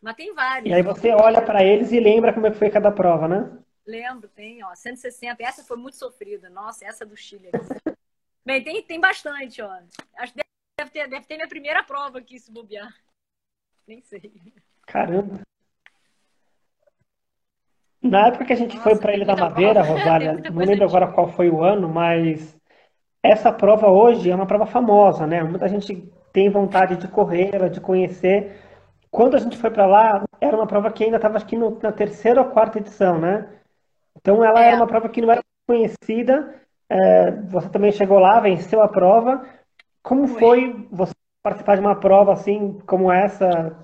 Mas 0.00 0.14
tem 0.14 0.32
vários. 0.32 0.70
E 0.70 0.74
aí 0.74 0.82
você 0.82 1.10
olha 1.10 1.42
para 1.42 1.64
eles 1.64 1.90
e 1.90 1.98
lembra 1.98 2.32
como 2.32 2.46
é 2.46 2.50
que 2.50 2.58
foi 2.58 2.70
cada 2.70 2.92
prova, 2.92 3.26
né? 3.26 3.58
Lembro, 3.84 4.28
tem, 4.28 4.62
ó, 4.64 4.74
160. 4.74 5.42
Essa 5.42 5.64
foi 5.64 5.76
muito 5.76 5.96
sofrida. 5.96 6.48
Nossa, 6.48 6.86
essa 6.86 7.04
do 7.04 7.16
Chile. 7.16 7.50
Bem, 8.44 8.62
tem, 8.62 8.82
tem 8.82 9.00
bastante, 9.00 9.60
ó. 9.60 9.80
Acho 10.16 10.32
que 10.32 10.46
Deve 10.78 10.90
ter, 10.90 11.08
deve 11.08 11.26
ter 11.26 11.36
minha 11.36 11.48
primeira 11.48 11.82
prova 11.82 12.18
aqui, 12.18 12.38
se 12.38 12.52
bobear. 12.52 12.94
Nem 13.88 14.02
sei. 14.02 14.30
Caramba. 14.86 15.40
Na 18.02 18.26
época 18.26 18.44
que 18.44 18.52
a 18.52 18.56
gente 18.56 18.76
Nossa, 18.76 18.90
foi 18.90 18.98
para 18.98 19.14
Ilha 19.14 19.24
da 19.24 19.34
Madeira, 19.34 19.82
prova. 19.82 19.88
Rosália, 19.98 20.34
não 20.34 20.58
lembro 20.58 20.84
agora 20.84 21.10
qual 21.10 21.32
foi 21.32 21.48
o 21.48 21.62
ano, 21.62 21.88
mas 21.88 22.54
essa 23.22 23.50
prova 23.50 23.88
hoje 23.88 24.30
é 24.30 24.34
uma 24.34 24.46
prova 24.46 24.66
famosa, 24.66 25.26
né? 25.26 25.42
Muita 25.42 25.66
gente 25.66 26.12
tem 26.36 26.50
vontade 26.50 26.98
de 26.98 27.08
correr, 27.08 27.70
de 27.70 27.80
conhecer. 27.80 28.60
Quando 29.10 29.36
a 29.36 29.38
gente 29.40 29.56
foi 29.56 29.70
para 29.70 29.86
lá, 29.86 30.22
era 30.38 30.54
uma 30.54 30.66
prova 30.66 30.92
que 30.92 31.02
ainda 31.02 31.16
estava 31.16 31.38
aqui 31.38 31.56
no, 31.56 31.78
na 31.82 31.90
terceira 31.92 32.42
ou 32.42 32.50
quarta 32.50 32.78
edição, 32.78 33.18
né? 33.18 33.48
Então 34.16 34.44
ela 34.44 34.60
É, 34.60 34.62
era 34.62 34.76
uma 34.76 34.86
prova 34.86 35.08
que 35.08 35.22
não 35.22 35.32
era 35.32 35.42
conhecida. 35.66 36.54
É, 36.90 37.30
você 37.48 37.68
também 37.70 37.92
chegou 37.92 38.18
lá, 38.18 38.40
venceu 38.40 38.82
a 38.82 38.88
prova. 38.88 39.46
Como 40.02 40.28
foi. 40.28 40.36
foi 40.38 40.88
você 40.90 41.14
participar 41.42 41.76
de 41.76 41.80
uma 41.82 41.96
prova 41.96 42.32
assim 42.34 42.78
como 42.86 43.12
essa, 43.12 43.76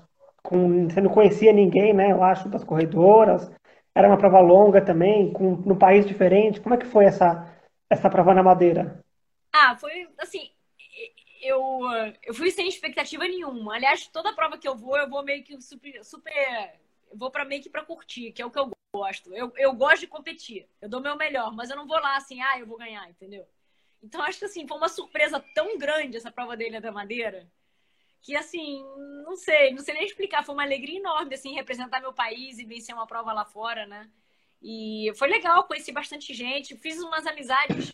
com, 0.43 0.89
você 0.89 1.01
não 1.01 1.11
conhecia 1.11 1.53
ninguém, 1.53 1.93
né? 1.93 2.11
Eu 2.11 2.23
acho, 2.23 2.49
das 2.49 2.63
corredoras. 2.63 3.51
Era 3.95 4.07
uma 4.07 4.17
prova 4.17 4.39
longa 4.41 4.81
também, 4.83 5.33
com, 5.33 5.55
num 5.57 5.77
país 5.77 6.05
diferente. 6.05 6.61
Como 6.61 6.75
é 6.75 6.77
que 6.77 6.85
foi 6.87 7.05
essa, 7.05 7.47
essa 7.89 8.09
prova 8.09 8.33
na 8.33 8.43
Madeira? 8.43 9.03
Ah, 9.51 9.75
foi 9.77 10.07
assim, 10.19 10.52
eu, 11.43 11.81
eu 12.23 12.33
fui 12.33 12.51
sem 12.51 12.67
expectativa 12.67 13.23
nenhuma. 13.27 13.75
Aliás, 13.75 14.07
toda 14.07 14.33
prova 14.33 14.57
que 14.57 14.67
eu 14.67 14.75
vou, 14.75 14.97
eu 14.97 15.09
vou 15.09 15.23
meio 15.23 15.43
que 15.43 15.59
super, 15.61 16.03
super 16.03 16.79
eu 17.11 17.17
vou 17.17 17.29
para 17.29 17.45
meio 17.45 17.61
que 17.61 17.69
para 17.69 17.85
curtir, 17.85 18.31
que 18.31 18.41
é 18.41 18.45
o 18.45 18.49
que 18.51 18.57
eu 18.57 18.71
gosto. 18.93 19.33
Eu, 19.35 19.53
eu 19.55 19.73
gosto 19.73 20.01
de 20.01 20.07
competir. 20.07 20.67
Eu 20.81 20.89
dou 20.89 20.99
meu 20.99 21.15
melhor, 21.15 21.53
mas 21.53 21.69
eu 21.69 21.75
não 21.75 21.87
vou 21.87 21.99
lá 21.99 22.17
assim, 22.17 22.41
ah, 22.41 22.59
eu 22.59 22.65
vou 22.65 22.77
ganhar, 22.77 23.07
entendeu? 23.09 23.47
Então 24.01 24.21
acho 24.21 24.39
que 24.39 24.45
assim, 24.45 24.67
foi 24.67 24.77
uma 24.77 24.89
surpresa 24.89 25.39
tão 25.53 25.77
grande 25.77 26.17
essa 26.17 26.31
prova 26.31 26.57
dele 26.57 26.79
da 26.81 26.91
Madeira, 26.91 27.47
que 28.21 28.35
assim, 28.35 28.83
não 29.23 29.35
sei, 29.35 29.71
não 29.71 29.83
sei 29.83 29.93
nem 29.93 30.05
explicar, 30.05 30.43
foi 30.43 30.55
uma 30.55 30.63
alegria 30.63 30.99
enorme 30.99 31.35
assim 31.35 31.53
representar 31.53 32.01
meu 32.01 32.13
país 32.13 32.57
e 32.57 32.65
vencer 32.65 32.95
uma 32.95 33.07
prova 33.07 33.31
lá 33.31 33.45
fora, 33.45 33.85
né? 33.85 34.09
E 34.61 35.11
foi 35.15 35.27
legal, 35.27 35.65
conheci 35.65 35.91
bastante 35.91 36.33
gente, 36.33 36.75
fiz 36.77 36.99
umas 36.99 37.27
amizades 37.27 37.93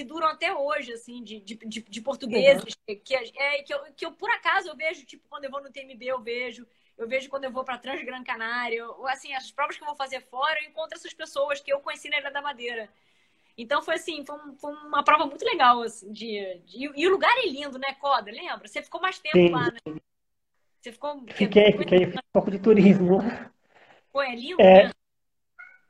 que 0.00 0.04
duram 0.04 0.28
até 0.28 0.54
hoje, 0.54 0.94
assim, 0.94 1.22
de, 1.22 1.40
de, 1.40 1.54
de, 1.56 1.82
de 1.82 2.00
portugueses, 2.00 2.74
que, 3.04 3.14
é, 3.14 3.62
que, 3.62 3.74
eu, 3.74 3.80
que 3.94 4.06
eu, 4.06 4.12
por 4.12 4.30
acaso, 4.30 4.68
eu 4.68 4.74
vejo, 4.74 5.04
tipo, 5.04 5.28
quando 5.28 5.44
eu 5.44 5.50
vou 5.50 5.62
no 5.62 5.70
TMB, 5.70 6.02
eu 6.02 6.18
vejo, 6.22 6.66
eu 6.96 7.06
vejo 7.06 7.28
quando 7.28 7.44
eu 7.44 7.52
vou 7.52 7.64
para 7.64 7.76
Transgran 7.76 8.24
Canária, 8.24 8.88
ou 8.88 9.06
assim, 9.06 9.34
as 9.34 9.52
provas 9.52 9.76
que 9.76 9.82
eu 9.82 9.86
vou 9.86 9.94
fazer 9.94 10.22
fora, 10.22 10.58
eu 10.62 10.70
encontro 10.70 10.96
essas 10.96 11.12
pessoas 11.12 11.60
que 11.60 11.70
eu 11.70 11.80
conheci 11.80 12.08
na 12.08 12.18
Ilha 12.18 12.30
da 12.30 12.40
Madeira. 12.40 12.88
Então 13.58 13.82
foi 13.82 13.96
assim, 13.96 14.24
foi, 14.24 14.36
um, 14.36 14.54
foi 14.54 14.72
uma 14.72 15.04
prova 15.04 15.26
muito 15.26 15.44
legal, 15.44 15.82
assim, 15.82 16.10
de, 16.10 16.62
de, 16.64 16.90
e 16.96 17.06
o 17.06 17.10
lugar 17.10 17.36
é 17.36 17.46
lindo, 17.46 17.78
né, 17.78 17.92
Coda? 18.00 18.30
Lembra? 18.30 18.66
Você 18.66 18.82
ficou 18.82 19.02
mais 19.02 19.18
tempo 19.18 19.36
Sim, 19.36 19.50
lá, 19.50 19.70
né? 19.70 20.00
Você 20.80 20.92
ficou. 20.92 21.26
fiquei, 21.28 21.72
fiquei 21.72 22.06
um 22.06 22.32
pouco 22.32 22.50
de 22.50 22.58
turismo. 22.58 23.18
Pô, 24.10 24.22
é 24.22 24.34
lindo, 24.34 24.62
É, 24.62 24.84
né? 24.84 24.92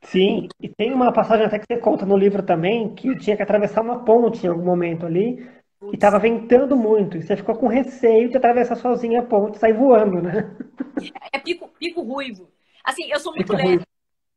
Sim, 0.02 0.48
e 0.60 0.68
tem 0.68 0.92
uma 0.92 1.12
passagem 1.12 1.46
até 1.46 1.58
que 1.58 1.66
você 1.68 1.80
conta 1.80 2.06
no 2.06 2.16
livro 2.16 2.42
também, 2.42 2.94
que 2.94 3.08
eu 3.08 3.18
tinha 3.18 3.36
que 3.36 3.42
atravessar 3.42 3.82
uma 3.82 4.04
ponte 4.04 4.44
em 4.44 4.48
algum 4.48 4.64
momento 4.64 5.06
ali, 5.06 5.48
e 5.82 5.94
estava 5.94 6.18
ventando 6.18 6.76
muito, 6.76 7.16
e 7.16 7.22
você 7.22 7.36
ficou 7.36 7.56
com 7.56 7.66
receio 7.66 8.28
de 8.28 8.36
atravessar 8.36 8.76
sozinha 8.76 9.20
a 9.20 9.24
ponte 9.24 9.58
sair 9.58 9.72
voando, 9.72 10.20
né? 10.20 10.56
É 11.32 11.38
pico, 11.38 11.68
pico 11.78 12.02
ruivo. 12.02 12.50
Assim, 12.84 13.10
eu 13.10 13.18
sou 13.18 13.32
muito 13.32 13.46
Fica 13.46 13.56
leve. 13.56 13.76
ruim. 13.76 13.84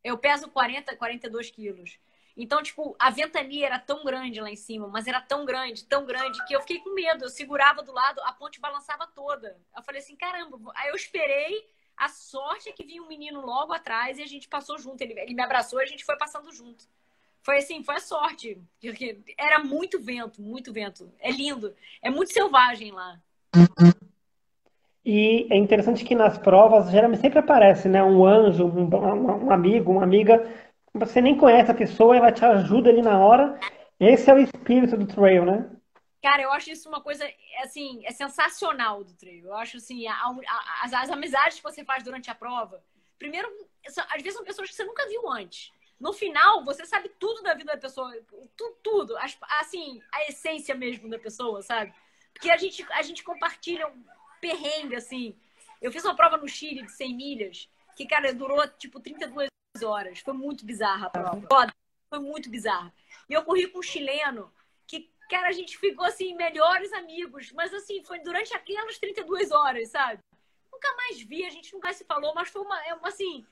Eu 0.04 0.18
peso 0.18 0.50
40, 0.50 0.96
42 0.98 1.50
quilos. 1.50 1.98
Então, 2.36 2.64
tipo, 2.64 2.96
a 3.00 3.10
ventania 3.10 3.68
era 3.68 3.80
tão 3.80 4.04
grande 4.04 4.42
lá 4.42 4.50
em 4.50 4.56
cima, 4.56 4.88
mas 4.88 5.08
era 5.08 5.22
tão 5.22 5.46
grande, 5.46 5.86
tão 5.86 6.06
grande, 6.06 6.44
que 6.46 6.56
eu 6.56 6.62
fiquei 6.62 6.80
com 6.80 6.94
medo. 6.94 7.26
Eu 7.26 7.30
segurava 7.30 7.84
do 7.84 7.94
lado, 7.94 8.20
a 8.26 8.34
ponte 8.34 8.60
balançava 8.60 9.08
toda. 9.08 9.56
Eu 9.76 9.84
falei 9.84 10.02
assim, 10.02 10.16
caramba. 10.16 10.58
Aí 10.76 10.90
eu 10.90 10.96
esperei. 10.96 11.68
A 11.98 12.10
sorte 12.10 12.70
é 12.70 12.72
que 12.72 12.84
vinha 12.86 13.02
um 13.02 13.08
menino 13.08 13.46
logo 13.46 13.72
atrás 13.74 14.18
e 14.18 14.24
a 14.24 14.28
gente 14.28 14.48
passou 14.48 14.78
junto. 14.78 15.02
Ele, 15.02 15.20
ele 15.20 15.34
me 15.34 15.42
abraçou 15.42 15.80
e 15.80 15.84
a 15.84 15.88
gente 15.88 16.04
foi 16.04 16.18
passando 16.18 16.52
junto. 16.52 16.86
Foi 17.42 17.58
assim, 17.58 17.84
foi 17.84 17.96
a 17.96 18.00
sorte. 18.00 18.58
Porque 18.82 19.20
era 19.38 19.60
muito 19.60 20.00
vento, 20.00 20.42
muito 20.42 20.74
vento. 20.74 21.12
É 21.20 21.32
lindo. 21.32 21.74
É 22.02 22.10
muito 22.10 22.34
selvagem 22.34 22.92
lá. 22.92 23.20
E 25.06 25.48
é 25.52 25.58
interessante 25.58 26.06
que 26.06 26.16
nas 26.16 26.38
provas 26.38 26.90
geralmente 26.90 27.20
sempre 27.22 27.40
aparece, 27.40 27.90
né, 27.90 28.02
um 28.02 28.26
anjo, 28.26 28.66
um, 28.66 28.88
um- 29.46 29.52
amigo, 29.52 29.92
uma 29.92 30.04
amiga, 30.04 30.50
você 30.94 31.20
nem 31.22 31.38
conhece 31.38 31.70
a 31.70 31.76
pessoa, 31.76 32.16
ela 32.16 32.32
te 32.32 32.44
ajuda 32.46 32.90
ali 32.90 33.02
na 33.02 33.20
hora. 33.20 33.60
Esse 34.00 34.30
é 34.30 34.34
o 34.34 34.40
espírito 34.40 34.96
do 34.96 35.06
trail, 35.06 35.44
né? 35.46 35.70
Cara, 36.24 36.42
eu 36.42 36.54
acho 36.54 36.72
isso 36.72 36.88
uma 36.88 37.02
coisa, 37.02 37.30
assim, 37.62 38.02
é 38.06 38.12
sensacional 38.12 39.04
do 39.04 39.14
trail. 39.14 39.46
Eu 39.46 39.56
acho, 39.58 39.76
assim, 39.76 40.08
a- 40.08 40.16
a- 40.16 40.80
as, 40.86 40.94
as 40.94 41.10
amizades 41.12 41.58
que 41.58 41.64
você 41.64 41.84
faz 41.84 42.02
durante 42.02 42.32
a 42.32 42.36
prova. 42.36 42.82
Primeiro, 43.20 43.46
às 43.86 44.22
vezes 44.22 44.34
são 44.36 44.46
pessoas 44.46 44.70
que 44.70 44.76
você 44.76 44.86
nunca 44.86 45.06
viu 45.10 45.30
antes. 45.30 45.74
No 46.00 46.14
final, 46.14 46.64
você 46.64 46.86
sabe 46.86 47.10
tudo 47.20 47.44
da 47.44 47.54
vida 47.54 47.74
da 47.74 47.78
pessoa, 47.78 48.10
tudo, 48.56 48.78
tudo. 48.82 49.18
As- 49.18 49.38
assim, 49.60 50.02
a 50.14 50.24
essência 50.30 50.74
mesmo 50.74 51.10
da 51.10 51.20
pessoa, 51.20 51.62
sabe? 51.62 51.94
Porque 52.34 52.50
a 52.50 52.56
gente, 52.58 52.86
a 52.94 53.02
gente 53.02 53.22
compartilha 53.22 53.86
um 53.90 54.04
perrengue, 54.40 54.96
assim. 54.96 55.36
Eu 55.82 55.92
fiz 55.92 56.06
uma 56.06 56.16
prova 56.16 56.38
no 56.38 56.48
Chile 56.48 56.84
de 56.84 56.92
100 56.94 57.14
milhas, 57.18 57.70
que, 57.98 58.06
cara, 58.08 58.34
durou, 58.34 58.66
tipo, 58.78 59.02
32 59.02 59.50
horas. 59.84 60.20
Foi 60.20 60.34
muito 60.34 60.66
bizarra 60.66 61.08
a 61.08 61.10
prova. 61.10 61.42
Foi 62.10 62.20
muito 62.20 62.50
bizarra. 62.50 62.94
E 63.30 63.34
eu 63.34 63.44
corri 63.44 63.68
com 63.68 63.80
um 63.80 63.84
chileno 63.84 64.50
cara, 65.34 65.48
a 65.48 65.52
gente 65.52 65.78
ficou, 65.78 66.06
assim, 66.06 66.36
melhores 66.36 66.94
amigos. 66.94 67.52
Mas, 67.52 67.74
assim, 67.74 68.04
foi 68.04 68.20
durante 68.20 68.54
aquelas 68.56 68.98
32 69.00 69.52
horas, 69.52 69.90
sabe? 69.90 70.20
Nunca 70.72 70.96
mais 70.96 71.22
vi, 71.22 71.44
a 71.46 71.50
gente 71.50 71.74
nunca 71.74 71.92
se 71.94 72.04
falou, 72.06 72.34
mas 72.36 72.50
foi 72.50 72.62
uma, 72.62 72.86
é 72.86 72.94
uma 72.94 73.08
assim, 73.08 73.46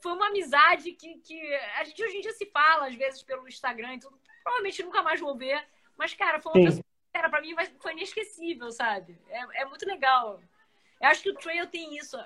foi 0.00 0.12
uma 0.12 0.28
amizade 0.28 0.92
que, 0.92 1.18
que 1.18 1.54
a 1.80 1.84
gente 1.84 2.02
hoje 2.02 2.16
em 2.16 2.20
dia 2.20 2.32
se 2.32 2.46
fala, 2.46 2.86
às 2.88 2.94
vezes, 2.94 3.22
pelo 3.22 3.46
Instagram 3.48 3.94
e 3.94 4.00
tudo. 4.00 4.18
Provavelmente 4.42 4.82
nunca 4.82 5.02
mais 5.02 5.20
vou 5.20 5.36
ver. 5.36 5.62
Mas, 5.96 6.14
cara, 6.14 6.40
foi 6.40 6.52
uma 6.52 6.58
Sim. 6.58 6.64
pessoa 6.66 6.82
que, 6.84 7.12
cara, 7.12 7.28
pra 7.28 7.40
mim 7.40 7.54
foi 7.80 7.92
inesquecível, 7.92 8.70
sabe? 8.70 9.18
É, 9.28 9.62
é 9.62 9.64
muito 9.64 9.86
legal. 9.86 10.40
Eu 11.00 11.08
acho 11.08 11.22
que 11.22 11.30
o 11.30 11.34
trail 11.34 11.66
tem 11.66 11.96
isso, 11.96 12.16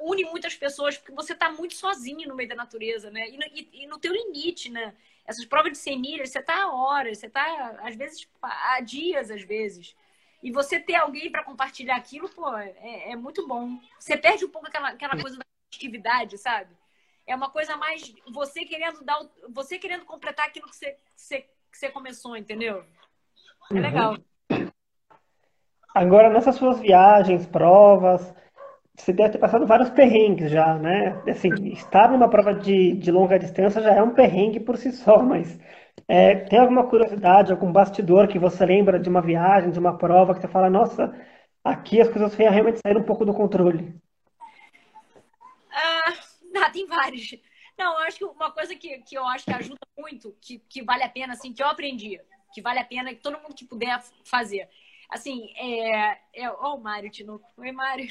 une 0.00 0.24
muitas 0.24 0.54
pessoas, 0.56 0.96
porque 0.98 1.12
você 1.12 1.34
tá 1.34 1.50
muito 1.50 1.74
sozinho 1.74 2.28
no 2.28 2.34
meio 2.34 2.48
da 2.48 2.54
natureza, 2.56 3.10
né? 3.10 3.28
E 3.28 3.36
no, 3.36 3.44
e- 3.44 3.68
e 3.84 3.86
no 3.86 3.98
teu 3.98 4.12
limite, 4.12 4.70
né? 4.70 4.94
Essas 5.26 5.44
provas 5.44 5.72
de 5.72 5.78
100 5.78 5.98
milhas, 6.00 6.30
você 6.30 6.40
tá 6.40 6.62
há 6.64 6.72
horas, 6.72 7.18
você 7.18 7.28
tá, 7.28 7.76
às 7.82 7.96
vezes, 7.96 8.28
há 8.40 8.80
dias, 8.80 9.30
às 9.30 9.42
vezes. 9.42 9.96
E 10.42 10.50
você 10.52 10.78
ter 10.78 10.94
alguém 10.94 11.30
para 11.30 11.42
compartilhar 11.42 11.96
aquilo, 11.96 12.28
pô, 12.28 12.56
é, 12.56 13.10
é 13.10 13.16
muito 13.16 13.46
bom. 13.46 13.80
Você 13.98 14.16
perde 14.16 14.44
um 14.44 14.50
pouco 14.50 14.68
aquela, 14.68 14.90
aquela 14.90 15.16
coisa 15.16 15.38
da 15.38 15.44
atividade, 15.74 16.38
sabe? 16.38 16.76
É 17.26 17.34
uma 17.34 17.50
coisa 17.50 17.76
mais 17.76 18.14
você 18.32 18.64
querendo 18.64 19.02
dar, 19.02 19.18
você 19.48 19.78
querendo 19.78 20.04
completar 20.04 20.46
aquilo 20.46 20.68
que 20.68 20.76
você, 20.76 20.92
que 20.92 21.00
você, 21.16 21.40
que 21.40 21.78
você 21.78 21.90
começou, 21.90 22.36
entendeu? 22.36 22.84
É 23.70 23.74
Uhum. 23.74 23.80
legal. 23.80 24.16
Agora, 25.92 26.30
nessas 26.30 26.54
suas 26.54 26.78
viagens, 26.78 27.46
provas, 27.46 28.32
você 28.96 29.12
deve 29.12 29.30
ter 29.30 29.38
passado 29.38 29.66
vários 29.66 29.90
perrengues 29.90 30.50
já, 30.50 30.78
né? 30.78 31.22
Assim, 31.28 31.50
estar 31.72 32.10
numa 32.10 32.28
prova 32.28 32.54
de, 32.54 32.94
de 32.94 33.10
longa 33.10 33.38
distância 33.38 33.82
já 33.82 33.94
é 33.94 34.02
um 34.02 34.14
perrengue 34.14 34.60
por 34.60 34.76
si 34.76 34.90
só, 34.92 35.22
mas 35.22 35.58
é, 36.08 36.36
tem 36.36 36.58
alguma 36.58 36.88
curiosidade, 36.88 37.52
algum 37.52 37.70
bastidor 37.70 38.26
que 38.28 38.38
você 38.38 38.64
lembra 38.64 38.98
de 38.98 39.08
uma 39.08 39.20
viagem, 39.20 39.70
de 39.70 39.78
uma 39.78 39.96
prova, 39.98 40.34
que 40.34 40.40
você 40.40 40.48
fala, 40.48 40.70
nossa, 40.70 41.14
aqui 41.62 42.00
as 42.00 42.08
coisas 42.08 42.34
realmente 42.34 42.80
saíram 42.80 43.02
um 43.02 43.06
pouco 43.06 43.24
do 43.24 43.34
controle. 43.34 43.94
Ah, 45.70 46.14
ah, 46.64 46.70
tem 46.70 46.86
vários. 46.86 47.34
Não, 47.78 47.92
eu 48.00 48.06
acho 48.06 48.18
que 48.18 48.24
uma 48.24 48.50
coisa 48.50 48.74
que, 48.74 48.98
que 49.02 49.16
eu 49.16 49.26
acho 49.26 49.44
que 49.44 49.52
ajuda 49.52 49.78
muito, 49.98 50.34
que, 50.40 50.58
que 50.68 50.82
vale 50.82 51.02
a 51.02 51.08
pena, 51.08 51.34
assim, 51.34 51.52
que 51.52 51.62
eu 51.62 51.68
aprendi, 51.68 52.18
que 52.54 52.62
vale 52.62 52.78
a 52.78 52.84
pena 52.84 53.14
que 53.14 53.20
todo 53.20 53.38
mundo 53.40 53.54
que 53.54 53.66
puder 53.66 54.02
fazer. 54.24 54.68
Assim, 55.10 55.52
é. 55.56 56.18
é 56.34 56.50
ó, 56.50 56.76
o 56.76 56.82
Mário 56.82 57.10
de 57.10 57.24
novo. 57.24 57.44
Oi, 57.58 57.72
Mário. 57.72 58.08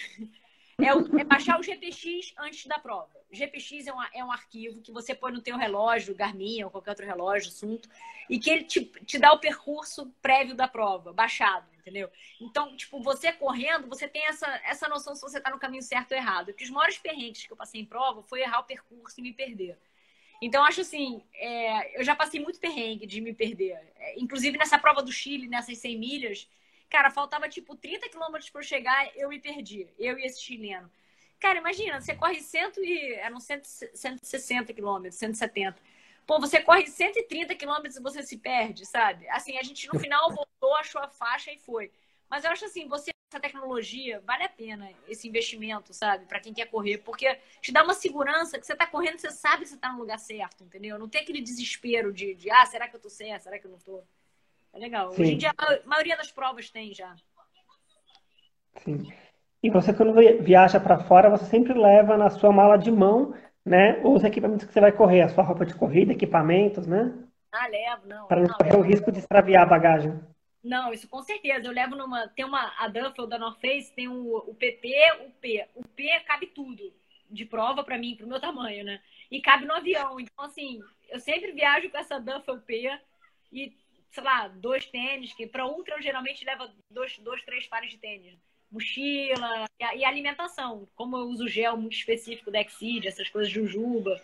É, 0.77 0.93
o- 0.93 1.17
é 1.17 1.23
baixar 1.23 1.57
o 1.59 1.63
GPX 1.63 2.33
antes 2.37 2.65
da 2.65 2.77
prova. 2.77 3.09
O 3.31 3.35
GPX 3.35 3.87
é 3.87 3.93
um, 3.93 4.03
é 4.13 4.23
um 4.25 4.31
arquivo 4.31 4.81
que 4.81 4.91
você 4.91 5.15
põe 5.15 5.31
no 5.31 5.41
teu 5.41 5.57
relógio, 5.57 6.13
Garmin 6.15 6.63
ou 6.63 6.69
qualquer 6.69 6.89
outro 6.91 7.05
relógio, 7.05 7.49
assunto, 7.49 7.89
e 8.29 8.37
que 8.37 8.49
ele 8.49 8.63
te, 8.65 8.83
te 9.05 9.17
dá 9.17 9.31
o 9.31 9.39
percurso 9.39 10.11
prévio 10.21 10.53
da 10.53 10.67
prova, 10.67 11.13
baixado, 11.13 11.65
entendeu? 11.79 12.09
Então, 12.41 12.75
tipo, 12.75 13.01
você 13.01 13.31
correndo, 13.31 13.87
você 13.87 14.07
tem 14.07 14.25
essa, 14.27 14.47
essa 14.65 14.87
noção 14.89 15.15
se 15.15 15.21
você 15.21 15.39
tá 15.39 15.49
no 15.49 15.59
caminho 15.59 15.81
certo 15.81 16.11
ou 16.11 16.17
errado. 16.17 16.47
Porque 16.47 16.65
os 16.65 16.69
maiores 16.69 16.97
perrengues 16.97 17.45
que 17.45 17.53
eu 17.53 17.57
passei 17.57 17.79
em 17.79 17.85
prova 17.85 18.21
foi 18.23 18.41
errar 18.41 18.59
o 18.59 18.63
percurso 18.65 19.19
e 19.19 19.23
me 19.23 19.31
perder. 19.31 19.77
Então, 20.41 20.63
acho 20.65 20.81
assim, 20.81 21.23
é, 21.33 21.99
eu 21.99 22.03
já 22.03 22.15
passei 22.15 22.39
muito 22.41 22.59
perrengue 22.59 23.05
de 23.07 23.21
me 23.21 23.33
perder. 23.33 23.79
É, 23.95 24.19
inclusive, 24.19 24.57
nessa 24.57 24.77
prova 24.77 25.01
do 25.01 25.11
Chile, 25.11 25.47
nessas 25.47 25.77
100 25.77 25.97
milhas, 25.97 26.49
cara, 26.89 27.09
faltava 27.09 27.49
tipo 27.49 27.75
30 27.75 28.09
quilômetros 28.09 28.49
para 28.49 28.61
eu 28.61 28.65
chegar, 28.65 29.15
eu 29.15 29.29
me 29.29 29.39
perdi. 29.39 29.87
Eu 29.97 30.17
e 30.17 30.25
esse 30.25 30.41
chileno. 30.41 30.91
Cara, 31.39 31.59
imagina, 31.59 31.99
você 31.99 32.15
corre 32.15 32.41
100 32.41 32.71
e... 32.77 33.13
eram 33.15 33.39
100, 33.39 33.63
160 33.63 34.73
quilômetros, 34.73 35.15
170. 35.19 35.77
Pô, 36.25 36.39
você 36.39 36.61
corre 36.61 36.87
130 36.87 37.53
quilômetros 37.55 37.97
e 37.97 38.01
você 38.01 38.23
se 38.23 38.37
perde, 38.37 38.85
sabe? 38.85 39.27
Assim, 39.29 39.57
a 39.57 39.63
gente 39.63 39.87
no 39.93 39.99
final 39.99 40.33
voltou, 40.33 40.75
achou 40.77 41.01
a 41.01 41.07
faixa 41.07 41.51
e 41.51 41.59
foi. 41.59 41.91
Mas 42.29 42.43
eu 42.43 42.51
acho 42.51 42.65
assim, 42.65 42.87
você 42.87 43.11
essa 43.35 43.39
tecnologia, 43.39 44.21
vale 44.21 44.43
a 44.43 44.49
pena 44.49 44.89
esse 45.07 45.27
investimento, 45.27 45.93
sabe? 45.93 46.25
Para 46.25 46.39
quem 46.39 46.53
quer 46.53 46.67
correr, 46.67 46.99
porque 46.99 47.37
te 47.61 47.71
dá 47.71 47.83
uma 47.83 47.93
segurança 47.93 48.57
que 48.57 48.65
você 48.65 48.75
tá 48.75 48.87
correndo, 48.87 49.19
você 49.19 49.31
sabe 49.31 49.63
que 49.63 49.69
você 49.69 49.77
tá 49.77 49.91
no 49.91 49.99
lugar 49.99 50.17
certo, 50.19 50.63
entendeu? 50.63 50.97
Não 50.97 51.09
tem 51.09 51.21
aquele 51.21 51.41
desespero 51.41 52.13
de, 52.13 52.33
de 52.35 52.49
ah, 52.49 52.65
será 52.65 52.87
que 52.87 52.95
eu 52.95 52.99
tô 52.99 53.09
certo? 53.09 53.43
Será 53.43 53.59
que 53.59 53.65
eu 53.67 53.71
não 53.71 53.79
tô? 53.79 54.03
É 54.75 54.79
legal. 54.79 55.11
Sim. 55.11 55.21
Hoje 55.21 55.33
em 55.33 55.37
dia, 55.37 55.53
a 55.57 55.87
maioria 55.87 56.17
das 56.17 56.31
provas 56.31 56.69
tem 56.69 56.93
já. 56.93 57.15
Sim. 58.83 59.11
E 59.63 59.69
você, 59.69 59.93
quando 59.93 60.13
viaja 60.43 60.79
para 60.79 60.99
fora, 61.05 61.29
você 61.29 61.45
sempre 61.45 61.73
leva 61.73 62.17
na 62.17 62.29
sua 62.29 62.51
mala 62.51 62.77
de 62.77 62.91
mão, 62.91 63.33
né? 63.65 63.99
Os 64.03 64.23
equipamentos 64.23 64.65
que 64.65 64.73
você 64.73 64.81
vai 64.81 64.91
correr, 64.91 65.21
a 65.21 65.29
sua 65.29 65.43
roupa 65.43 65.65
de 65.65 65.73
corrida, 65.73 66.11
equipamentos, 66.11 66.85
né? 66.85 67.13
Ah, 67.51 67.67
levo, 67.67 68.05
não. 68.05 68.27
Para 68.27 68.41
não, 68.41 68.47
não 68.47 68.57
correr 68.57 68.77
o 68.77 68.81
risco 68.81 69.11
de 69.11 69.19
extraviar 69.19 69.63
a 69.63 69.65
bagagem. 69.65 70.19
Não, 70.61 70.91
isso 70.91 71.07
com 71.07 71.21
certeza. 71.21 71.67
Eu 71.67 71.71
levo 71.71 71.95
numa. 71.95 72.27
Tem 72.27 72.43
uma. 72.43 72.73
A 72.77 72.87
Duffel 72.87 73.27
da 73.27 73.39
North 73.39 73.61
Face 73.61 73.93
tem 73.95 74.07
o, 74.07 74.37
o 74.37 74.53
PP, 74.53 74.93
o 75.25 75.29
P. 75.39 75.67
O 75.73 75.87
P 75.87 76.19
cabe 76.27 76.47
tudo 76.47 76.93
de 77.29 77.45
prova 77.45 77.83
para 77.83 77.97
mim, 77.97 78.15
pro 78.15 78.27
meu 78.27 78.39
tamanho, 78.39 78.83
né? 78.83 78.99
E 79.31 79.41
cabe 79.41 79.65
no 79.65 79.73
avião. 79.73 80.19
Então, 80.19 80.45
assim, 80.45 80.81
eu 81.09 81.19
sempre 81.19 81.51
viajo 81.53 81.89
com 81.89 81.97
essa 81.97 82.19
Duffel 82.19 82.59
P 82.59 82.91
e, 83.51 83.73
sei 84.15 84.23
lá, 84.23 84.47
dois 84.47 84.85
tênis, 84.85 85.33
que 85.33 85.45
para 85.45 85.67
ultra 85.67 85.95
eu 85.95 86.01
geralmente 86.01 86.45
leva 86.45 86.71
dois, 86.89 87.19
dois, 87.19 87.43
três 87.43 87.67
pares 87.67 87.91
de 87.91 87.97
tênis. 87.97 88.33
Mochila 88.71 89.65
e, 89.95 90.05
alimentação. 90.05 90.87
Como 90.95 91.17
eu 91.17 91.27
uso 91.27 91.47
gel 91.47 91.77
muito 91.77 91.95
específico 91.95 92.49
da 92.49 92.61
Exceed, 92.61 93.05
essas 93.05 93.29
coisas 93.29 93.49
de 93.49 93.59
jujuba. 93.59 94.19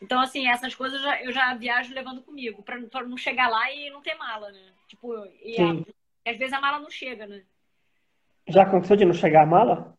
Então, 0.00 0.18
assim, 0.20 0.48
essas 0.48 0.74
coisas 0.74 0.98
eu 0.98 1.04
já, 1.04 1.22
eu 1.22 1.32
já 1.32 1.54
viajo 1.54 1.94
levando 1.94 2.22
comigo, 2.22 2.62
para 2.62 3.04
não 3.04 3.16
chegar 3.16 3.48
lá 3.48 3.70
e 3.70 3.90
não 3.90 4.02
ter 4.02 4.14
mala, 4.14 4.50
né? 4.50 4.72
Tipo, 4.88 5.14
e 5.42 5.56
a, 5.60 6.30
às 6.30 6.36
vezes 6.36 6.52
a 6.52 6.60
mala 6.60 6.78
não 6.78 6.90
chega, 6.90 7.26
né? 7.26 7.42
Já 8.48 8.62
aconteceu 8.62 8.96
de 8.96 9.04
não 9.04 9.14
chegar 9.14 9.42
a 9.42 9.46
mala? 9.46 9.96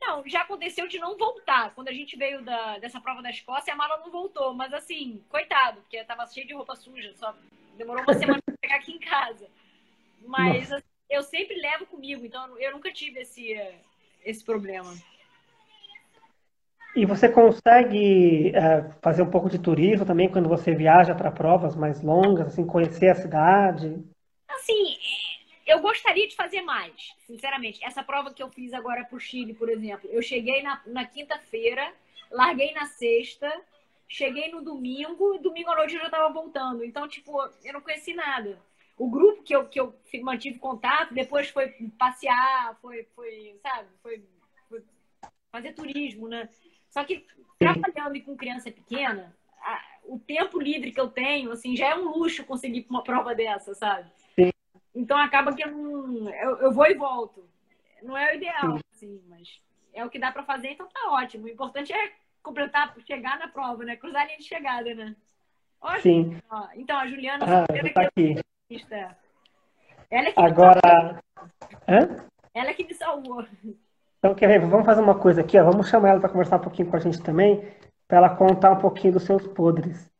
Não, 0.00 0.26
já 0.26 0.42
aconteceu 0.42 0.86
de 0.86 0.98
não 0.98 1.16
voltar. 1.16 1.74
Quando 1.74 1.88
a 1.88 1.92
gente 1.92 2.16
veio 2.16 2.42
da, 2.42 2.78
dessa 2.78 3.00
prova 3.00 3.22
da 3.22 3.30
Escócia, 3.30 3.72
a 3.72 3.76
mala 3.76 3.98
não 3.98 4.10
voltou. 4.10 4.54
Mas 4.54 4.72
assim, 4.72 5.22
coitado, 5.28 5.80
porque 5.80 6.02
tava 6.04 6.26
cheio 6.26 6.46
de 6.46 6.54
roupa 6.54 6.74
suja. 6.76 7.12
Só 7.14 7.34
demorou 7.76 8.02
uma 8.02 8.14
semana 8.14 8.42
para 8.68 8.76
chegar 8.76 8.76
aqui 8.76 8.92
em 8.92 8.98
casa. 8.98 9.48
Mas 10.26 10.70
assim, 10.70 10.84
eu 11.08 11.22
sempre 11.22 11.56
levo 11.56 11.86
comigo, 11.86 12.24
então 12.24 12.58
eu 12.58 12.72
nunca 12.72 12.92
tive 12.92 13.20
esse, 13.20 13.56
esse 14.24 14.44
problema. 14.44 14.94
E 16.94 17.06
você 17.06 17.28
consegue 17.28 18.52
é, 18.54 18.90
fazer 19.00 19.22
um 19.22 19.30
pouco 19.30 19.48
de 19.48 19.58
turismo 19.58 20.04
também 20.04 20.28
quando 20.28 20.48
você 20.48 20.74
viaja 20.74 21.14
para 21.14 21.30
provas 21.30 21.76
mais 21.76 22.02
longas, 22.02 22.48
assim, 22.48 22.66
conhecer 22.66 23.08
a 23.08 23.14
cidade? 23.14 24.02
Assim, 24.48 24.96
eu 25.66 25.80
gostaria 25.80 26.26
de 26.26 26.34
fazer 26.34 26.62
mais, 26.62 27.14
sinceramente. 27.26 27.84
Essa 27.84 28.02
prova 28.02 28.32
que 28.32 28.42
eu 28.42 28.50
fiz 28.50 28.72
agora 28.72 29.04
para 29.04 29.16
o 29.16 29.20
Chile, 29.20 29.54
por 29.54 29.68
exemplo, 29.68 30.10
eu 30.10 30.22
cheguei 30.22 30.62
na, 30.62 30.82
na 30.86 31.04
quinta-feira, 31.04 31.92
larguei 32.30 32.72
na 32.72 32.86
sexta, 32.86 33.48
cheguei 34.08 34.50
no 34.50 34.62
domingo, 34.62 35.34
e 35.34 35.38
domingo 35.38 35.70
à 35.70 35.76
noite 35.76 35.94
eu 35.94 36.00
já 36.00 36.06
estava 36.06 36.32
voltando. 36.32 36.82
Então, 36.82 37.06
tipo, 37.06 37.38
eu 37.62 37.72
não 37.74 37.80
conheci 37.80 38.14
nada. 38.14 38.58
O 38.96 39.08
grupo 39.08 39.42
que 39.42 39.54
eu, 39.54 39.68
que 39.68 39.78
eu 39.78 39.94
mantive 40.22 40.58
contato, 40.58 41.14
depois 41.14 41.48
foi 41.50 41.68
passear, 41.98 42.76
foi, 42.80 43.04
foi 43.14 43.56
sabe, 43.62 43.88
foi, 44.02 44.24
foi 44.68 44.82
fazer 45.52 45.72
turismo, 45.74 46.26
né? 46.26 46.48
Só 46.88 47.04
que 47.04 47.24
trabalhando 47.58 48.20
com 48.24 48.36
criança 48.36 48.72
pequena, 48.72 49.36
a, 49.60 49.80
o 50.04 50.18
tempo 50.18 50.58
livre 50.58 50.90
que 50.90 51.00
eu 51.00 51.08
tenho, 51.08 51.52
assim, 51.52 51.76
já 51.76 51.88
é 51.88 51.94
um 51.94 52.08
luxo 52.08 52.44
conseguir 52.44 52.86
uma 52.88 53.04
prova 53.04 53.34
dessa, 53.34 53.74
sabe? 53.74 54.10
Então 54.94 55.16
acaba 55.16 55.54
que 55.54 55.62
eu, 55.62 55.70
não, 55.70 56.28
eu, 56.30 56.56
eu 56.62 56.72
vou 56.72 56.86
e 56.86 56.94
volto. 56.94 57.48
Não 58.02 58.16
é 58.16 58.32
o 58.32 58.36
ideal, 58.36 58.78
assim, 58.92 59.22
mas 59.28 59.60
é 59.92 60.04
o 60.04 60.10
que 60.10 60.18
dá 60.18 60.32
para 60.32 60.42
fazer, 60.42 60.70
então 60.70 60.88
tá 60.88 61.12
ótimo. 61.12 61.44
O 61.44 61.48
importante 61.48 61.92
é 61.92 62.12
completar, 62.42 62.94
chegar 63.06 63.38
na 63.38 63.48
prova, 63.48 63.84
né? 63.84 63.96
Cruzar 63.96 64.22
a 64.22 64.24
linha 64.26 64.38
de 64.38 64.44
chegada, 64.44 64.94
né? 64.94 65.16
Sim. 66.02 66.36
Ó, 66.50 66.68
então, 66.74 66.98
a 66.98 67.06
Juliana, 67.06 67.44
ah, 67.44 67.66
tá 67.94 68.02
aqui. 68.02 68.36
Ela 70.10 70.28
é 70.28 70.32
que 70.32 70.40
Agora. 70.40 71.22
Hã? 71.88 72.26
Ela 72.54 72.70
é 72.70 72.74
que 72.74 72.84
me 72.84 72.94
salvou. 72.94 73.44
Então, 74.18 74.34
quer 74.34 74.48
ver? 74.48 74.60
Vamos 74.66 74.86
fazer 74.86 75.00
uma 75.00 75.18
coisa 75.18 75.40
aqui, 75.40 75.58
ó. 75.58 75.64
Vamos 75.64 75.88
chamar 75.88 76.10
ela 76.10 76.20
para 76.20 76.28
conversar 76.28 76.56
um 76.56 76.62
pouquinho 76.62 76.90
com 76.90 76.96
a 76.96 77.00
gente 77.00 77.22
também, 77.22 77.62
para 78.06 78.18
ela 78.18 78.36
contar 78.36 78.72
um 78.72 78.78
pouquinho 78.78 79.12
dos 79.12 79.22
seus 79.22 79.46
podres. 79.46 80.10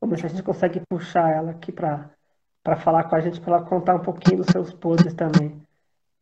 Vamos 0.00 0.14
ver 0.14 0.20
se 0.20 0.26
a 0.26 0.28
gente 0.30 0.44
consegue 0.44 0.80
puxar 0.88 1.30
ela 1.30 1.50
aqui 1.50 1.70
para 1.70 2.10
para 2.62 2.76
falar 2.76 3.04
com 3.04 3.16
a 3.16 3.20
gente, 3.20 3.40
para 3.40 3.56
ela 3.56 3.66
contar 3.66 3.96
um 3.96 4.02
pouquinho 4.02 4.36
dos 4.38 4.46
seus 4.46 4.72
podres 4.72 5.14
também. 5.14 5.60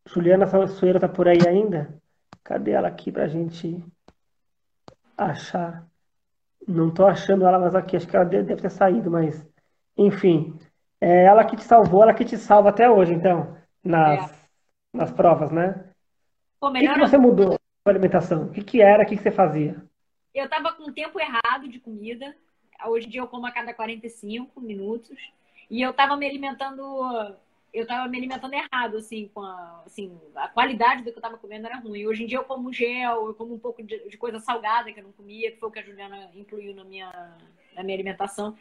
Juliana 0.06 0.46
Sueira 0.66 0.98
tá 0.98 1.08
por 1.08 1.28
aí 1.28 1.38
ainda? 1.46 1.94
Cadê 2.42 2.70
ela 2.70 2.88
aqui 2.88 3.12
para 3.12 3.24
a 3.24 3.28
gente 3.28 3.84
achar? 5.24 5.86
Não 6.66 6.92
tô 6.92 7.06
achando 7.06 7.46
ela 7.46 7.58
mais 7.58 7.74
aqui, 7.74 7.96
acho 7.96 8.06
que 8.06 8.16
ela 8.16 8.24
deve 8.24 8.56
ter 8.56 8.70
saído, 8.70 9.10
mas 9.10 9.46
enfim. 9.96 10.58
É 11.00 11.24
ela 11.24 11.44
que 11.44 11.56
te 11.56 11.64
salvou, 11.64 12.02
ela 12.02 12.14
que 12.14 12.24
te 12.24 12.36
salva 12.36 12.68
até 12.68 12.90
hoje, 12.90 13.14
então, 13.14 13.56
nas, 13.82 14.30
é. 14.30 14.34
nas 14.92 15.10
provas, 15.10 15.50
né? 15.50 15.90
o 16.60 16.72
que, 16.72 16.92
que 16.92 16.98
você 16.98 17.16
mudou 17.16 17.58
na 17.86 17.92
alimentação? 17.92 18.44
O 18.44 18.50
que, 18.50 18.62
que 18.62 18.82
era? 18.82 19.02
O 19.02 19.06
que, 19.06 19.16
que 19.16 19.22
você 19.22 19.30
fazia? 19.30 19.82
Eu 20.34 20.48
tava 20.48 20.72
com 20.74 20.84
o 20.84 20.92
tempo 20.92 21.18
errado 21.18 21.68
de 21.68 21.80
comida. 21.80 22.36
Hoje 22.86 23.06
em 23.06 23.10
dia 23.10 23.20
eu 23.22 23.26
como 23.26 23.46
a 23.46 23.50
cada 23.50 23.72
45 23.72 24.60
minutos. 24.60 25.16
E 25.70 25.80
eu 25.80 25.92
tava 25.92 26.16
me 26.16 26.26
alimentando, 26.26 27.34
eu 27.72 27.86
tava 27.86 28.08
me 28.08 28.18
alimentando 28.18 28.54
errado, 28.54 28.96
assim, 28.96 29.30
com 29.32 29.42
a, 29.42 29.82
assim, 29.86 30.18
a 30.34 30.48
qualidade 30.48 31.02
do 31.02 31.12
que 31.12 31.18
eu 31.18 31.22
tava 31.22 31.38
comendo 31.38 31.66
era 31.66 31.78
ruim. 31.78 32.06
Hoje 32.06 32.24
em 32.24 32.26
dia 32.26 32.38
eu 32.38 32.44
como 32.44 32.72
gel, 32.72 33.28
eu 33.28 33.34
como 33.34 33.54
um 33.54 33.58
pouco 33.58 33.82
de, 33.82 34.08
de 34.08 34.16
coisa 34.16 34.40
salgada 34.40 34.92
que 34.92 34.98
eu 34.98 35.04
não 35.04 35.12
comia, 35.12 35.52
que 35.52 35.58
foi 35.58 35.68
o 35.68 35.72
que 35.72 35.78
a 35.78 35.82
Juliana 35.82 36.30
incluiu 36.34 36.74
na 36.74 36.84
minha, 36.84 37.10
na 37.74 37.82
minha 37.82 37.96
alimentação. 37.96 38.56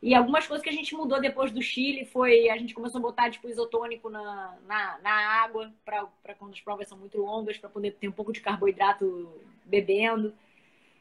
E 0.00 0.14
algumas 0.14 0.46
coisas 0.46 0.62
que 0.62 0.68
a 0.68 0.72
gente 0.72 0.94
mudou 0.94 1.20
depois 1.20 1.50
do 1.50 1.62
Chile 1.62 2.04
foi 2.04 2.48
a 2.50 2.56
gente 2.58 2.74
começou 2.74 2.98
a 2.98 3.02
botar 3.02 3.30
tipo 3.30 3.48
isotônico 3.48 4.10
na, 4.10 4.56
na, 4.66 4.98
na 4.98 5.42
água 5.42 5.72
para 5.84 6.34
quando 6.38 6.52
as 6.52 6.60
provas 6.60 6.88
são 6.88 6.98
muito 6.98 7.18
longas, 7.18 7.58
para 7.58 7.70
poder 7.70 7.92
ter 7.92 8.08
um 8.08 8.12
pouco 8.12 8.32
de 8.32 8.40
carboidrato 8.40 9.32
bebendo. 9.64 10.34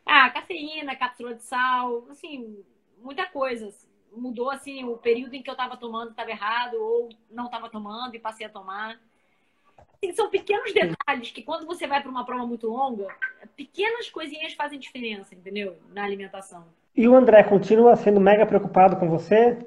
Ah, 0.06 0.30
cafeína, 0.30 0.96
cápsula 0.96 1.36
de 1.36 1.44
sal, 1.44 2.06
assim, 2.10 2.64
muita 2.98 3.26
coisa 3.26 3.72
mudou 4.16 4.50
assim 4.50 4.84
o 4.84 4.98
período 4.98 5.36
em 5.36 5.42
que 5.42 5.50
eu 5.50 5.54
estava 5.54 5.78
tomando 5.78 6.12
estava 6.12 6.30
errado 6.30 6.76
ou 6.76 7.10
não 7.30 7.46
estava 7.46 7.70
tomando 7.70 8.16
e 8.16 8.20
passei 8.20 8.46
a 8.46 8.50
tomar. 8.50 9.00
Assim, 9.96 10.14
são 10.14 10.30
pequenos 10.30 10.74
detalhes 10.74 11.32
que 11.32 11.42
quando 11.42 11.66
você 11.66 11.88
vai 11.88 12.02
para 12.02 12.12
uma 12.12 12.26
prova 12.26 12.46
muito 12.46 12.68
longa, 12.68 13.08
pequenas 13.56 14.10
coisinhas 14.10 14.54
fazem 14.54 14.80
diferença, 14.80 15.34
entendeu? 15.34 15.78
Na 15.90 16.04
alimentação. 16.04 16.66
E 16.96 17.08
o 17.08 17.16
André 17.16 17.44
continua 17.44 17.96
sendo 17.96 18.20
mega 18.20 18.46
preocupado 18.46 18.98
com 18.98 19.10
você 19.10 19.66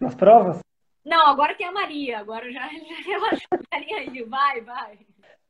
nas 0.00 0.14
provas? 0.14 0.60
Não, 1.04 1.26
agora 1.26 1.54
tem 1.54 1.66
a 1.66 1.72
Maria. 1.72 2.18
Agora 2.18 2.50
já, 2.50 2.66
já 2.68 2.96
relaxou. 3.04 3.58
Maria 3.72 3.98
aí, 3.98 4.22
vai, 4.22 4.60
vai. 4.62 4.98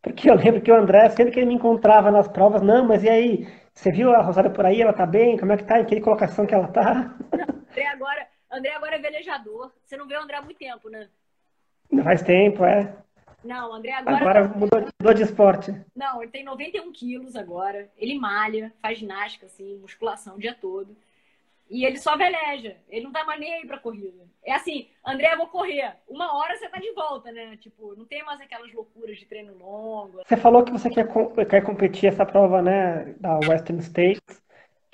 Porque 0.02 0.28
eu 0.28 0.34
lembro 0.34 0.60
que 0.60 0.70
o 0.70 0.76
André, 0.76 1.08
sempre 1.10 1.32
que 1.32 1.40
ele 1.40 1.46
me 1.46 1.54
encontrava 1.54 2.10
nas 2.10 2.28
provas, 2.28 2.60
não, 2.60 2.84
mas 2.86 3.02
e 3.02 3.08
aí? 3.08 3.48
Você 3.74 3.90
viu 3.90 4.14
a 4.14 4.22
Rosária 4.22 4.50
por 4.50 4.64
aí? 4.64 4.80
Ela 4.80 4.92
tá 4.92 5.04
bem? 5.04 5.37
Como 5.37 5.52
é 5.52 5.56
que 5.56 5.64
tá? 5.64 5.80
Em 5.80 5.84
que 5.84 6.00
colocação 6.00 6.46
que 6.46 6.54
ela 6.54 6.68
tá? 6.68 7.14
André 7.70 7.87
agora, 7.88 8.26
André 8.50 8.70
agora 8.72 8.96
é 8.96 8.98
velejador. 8.98 9.72
Você 9.84 9.96
não 9.96 10.06
vê 10.06 10.16
o 10.16 10.22
André 10.22 10.37
há 10.37 10.42
muito 10.42 10.58
tempo, 10.58 10.88
né? 10.88 11.08
Faz 12.02 12.22
tempo, 12.22 12.64
é. 12.64 12.96
Não, 13.42 13.74
André 13.74 13.92
agora. 13.92 14.16
Agora 14.16 14.48
mudou, 14.48 14.80
mudou 15.00 15.14
de 15.14 15.22
esporte. 15.22 15.74
Não, 15.94 16.22
ele 16.22 16.30
tem 16.30 16.44
91 16.44 16.90
quilos 16.92 17.37
agora. 17.37 17.90
Ele 17.98 18.18
malha, 18.18 18.72
faz 18.80 18.98
ginástica, 18.98 19.46
assim, 19.46 19.76
musculação 19.78 20.37
o 20.37 20.40
dia 20.40 20.54
todo. 20.54 20.96
E 21.70 21.85
ele 21.85 21.98
só 21.98 22.16
veleja. 22.16 22.77
Ele 22.88 23.05
não 23.05 23.12
tá 23.12 23.24
mais 23.24 23.40
nem 23.40 23.55
aí 23.55 23.66
pra 23.66 23.79
corrida. 23.79 24.24
É 24.44 24.53
assim, 24.53 24.88
André, 25.05 25.33
eu 25.33 25.38
vou 25.38 25.48
correr. 25.48 25.96
Uma 26.09 26.37
hora 26.37 26.57
você 26.57 26.68
tá 26.68 26.79
de 26.79 26.92
volta, 26.92 27.33
né? 27.33 27.57
Tipo, 27.57 27.94
não 27.96 28.05
tem 28.05 28.22
mais 28.22 28.40
aquelas 28.40 28.72
loucuras 28.72 29.18
de 29.18 29.27
treino 29.27 29.57
longo. 29.57 30.20
Você 30.24 30.37
falou 30.37 30.62
que 30.62 30.72
você 30.72 30.90
quer, 30.90 31.07
quer 31.48 31.62
competir 31.62 32.09
essa 32.09 32.27
prova, 32.27 32.61
né? 32.61 33.14
Da 33.18 33.38
Western 33.38 33.81
States 33.83 34.45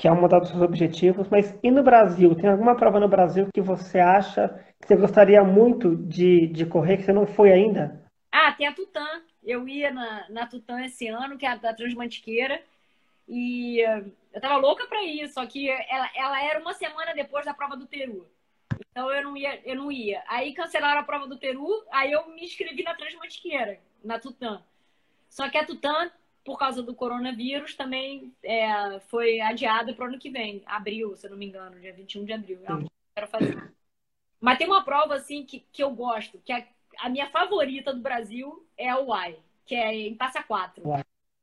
que 0.01 0.09
é 0.09 0.13
um 0.13 0.27
dos 0.27 0.49
seus 0.49 0.63
objetivos, 0.63 1.29
mas 1.29 1.55
e 1.63 1.71
no 1.71 1.83
Brasil? 1.83 2.35
Tem 2.35 2.49
alguma 2.49 2.75
prova 2.75 2.99
no 2.99 3.07
Brasil 3.07 3.49
que 3.53 3.61
você 3.61 3.99
acha 3.99 4.49
que 4.81 4.89
você 4.89 4.97
gostaria 4.97 5.45
muito 5.45 5.95
de, 5.95 6.47
de 6.47 6.65
correr, 6.65 6.97
que 6.97 7.03
você 7.03 7.13
não 7.13 7.27
foi 7.27 7.53
ainda? 7.53 8.03
Ah, 8.33 8.51
tem 8.53 8.67
a 8.67 8.73
Tutã. 8.73 9.07
Eu 9.45 9.69
ia 9.69 9.91
na, 9.91 10.25
na 10.31 10.47
Tutã 10.47 10.83
esse 10.83 11.07
ano, 11.07 11.37
que 11.37 11.45
é 11.45 11.51
a 11.51 11.57
da 11.57 11.75
Transmantiqueira, 11.75 12.63
e 13.31 13.85
uh, 13.87 14.13
eu 14.33 14.41
tava 14.41 14.57
louca 14.57 14.87
para 14.87 15.03
ir, 15.05 15.29
só 15.29 15.47
que 15.47 15.71
ela, 15.71 16.11
ela 16.15 16.43
era 16.43 16.61
uma 16.61 16.75
semana 16.75 17.15
depois 17.15 17.45
da 17.45 17.55
prova 17.55 17.77
do 17.77 17.87
Peru. 17.87 18.29
Então 18.91 19.11
eu 19.11 19.23
não 19.23 19.37
ia, 19.37 19.61
eu 19.65 19.77
não 19.77 19.93
ia. 19.93 20.23
Aí 20.27 20.53
cancelaram 20.53 21.01
a 21.01 21.05
prova 21.05 21.29
do 21.29 21.39
Peru, 21.39 21.85
aí 21.93 22.11
eu 22.11 22.29
me 22.29 22.45
inscrevi 22.45 22.83
na 22.83 22.95
Transmantiqueira, 22.95 23.81
na 24.03 24.19
Tutã. 24.19 24.63
Só 25.29 25.49
que 25.49 25.57
a 25.57 25.65
Tutã 25.65 26.11
por 26.45 26.59
causa 26.59 26.83
do 26.83 26.95
coronavírus, 26.95 27.75
também 27.75 28.35
é, 28.43 28.99
foi 29.09 29.41
adiada 29.41 29.93
para 29.93 30.05
o 30.05 30.09
ano 30.09 30.19
que 30.19 30.31
vem, 30.31 30.63
abril, 30.67 31.15
se 31.17 31.27
eu 31.27 31.31
não 31.31 31.39
me 31.39 31.47
engano, 31.47 31.79
dia 31.79 31.93
21 31.93 32.25
de 32.25 32.33
abril. 32.33 32.61
É 32.65 32.83
que 32.83 32.91
quero 33.15 33.29
fazer. 33.29 33.73
Mas 34.41 34.59
tem 34.59 34.67
uma 34.67 34.83
prova 34.83 35.15
assim 35.15 35.45
que, 35.45 35.61
que 35.71 35.83
eu 35.83 35.91
gosto, 35.91 36.41
que 36.45 36.53
a, 36.53 36.67
a 36.99 37.09
minha 37.09 37.29
favorita 37.29 37.93
do 37.93 38.01
Brasil 38.01 38.67
é 38.77 38.89
a 38.89 38.99
UAI, 38.99 39.39
que 39.67 39.75
é 39.75 39.95
em 39.95 40.17
Passa 40.17 40.43
Quatro. 40.43 40.83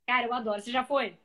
Cara, 0.07 0.25
eu 0.25 0.33
adoro. 0.33 0.61
Você 0.61 0.71
já 0.71 0.83
foi? 0.83 1.15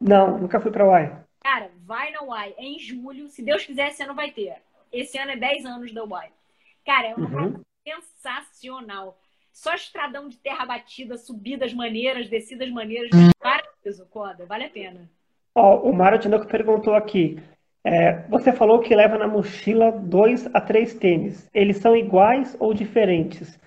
Não, 0.00 0.38
nunca 0.38 0.60
fui 0.60 0.70
para 0.70 0.86
UAI. 0.86 1.24
Cara, 1.40 1.70
vai 1.84 2.10
na 2.12 2.22
UAI. 2.22 2.54
É 2.56 2.64
em 2.64 2.78
julho. 2.78 3.28
Se 3.28 3.42
Deus 3.42 3.64
quiser, 3.64 3.88
esse 3.88 4.02
ano 4.02 4.14
vai 4.14 4.30
ter. 4.30 4.56
Esse 4.92 5.18
ano 5.18 5.32
é 5.32 5.36
10 5.36 5.66
anos 5.66 5.92
da 5.92 6.04
UAI. 6.04 6.30
Cara, 6.84 7.08
é 7.08 7.14
uma 7.14 7.26
uhum. 7.26 7.30
prova 7.30 7.60
sensacional. 7.86 9.18
Só 9.52 9.74
estradão 9.74 10.28
de 10.28 10.38
terra 10.38 10.64
batida, 10.64 11.16
subidas 11.16 11.74
maneiras, 11.74 12.28
descidas 12.28 12.70
maneiras, 12.70 13.10
paraíso, 13.38 14.06
coda, 14.06 14.46
vale 14.46 14.64
a 14.64 14.70
pena. 14.70 15.10
Ó, 15.54 15.80
o 15.80 15.92
Mário 15.92 16.18
Tinoco 16.18 16.46
perguntou 16.46 16.94
aqui. 16.94 17.38
É, 17.82 18.22
você 18.28 18.52
falou 18.52 18.80
que 18.80 18.94
leva 18.94 19.18
na 19.18 19.26
mochila 19.26 19.90
dois 19.90 20.46
a 20.54 20.60
três 20.60 20.94
tênis. 20.94 21.48
Eles 21.52 21.78
são 21.78 21.96
iguais 21.96 22.56
ou 22.60 22.72
diferentes? 22.72 23.58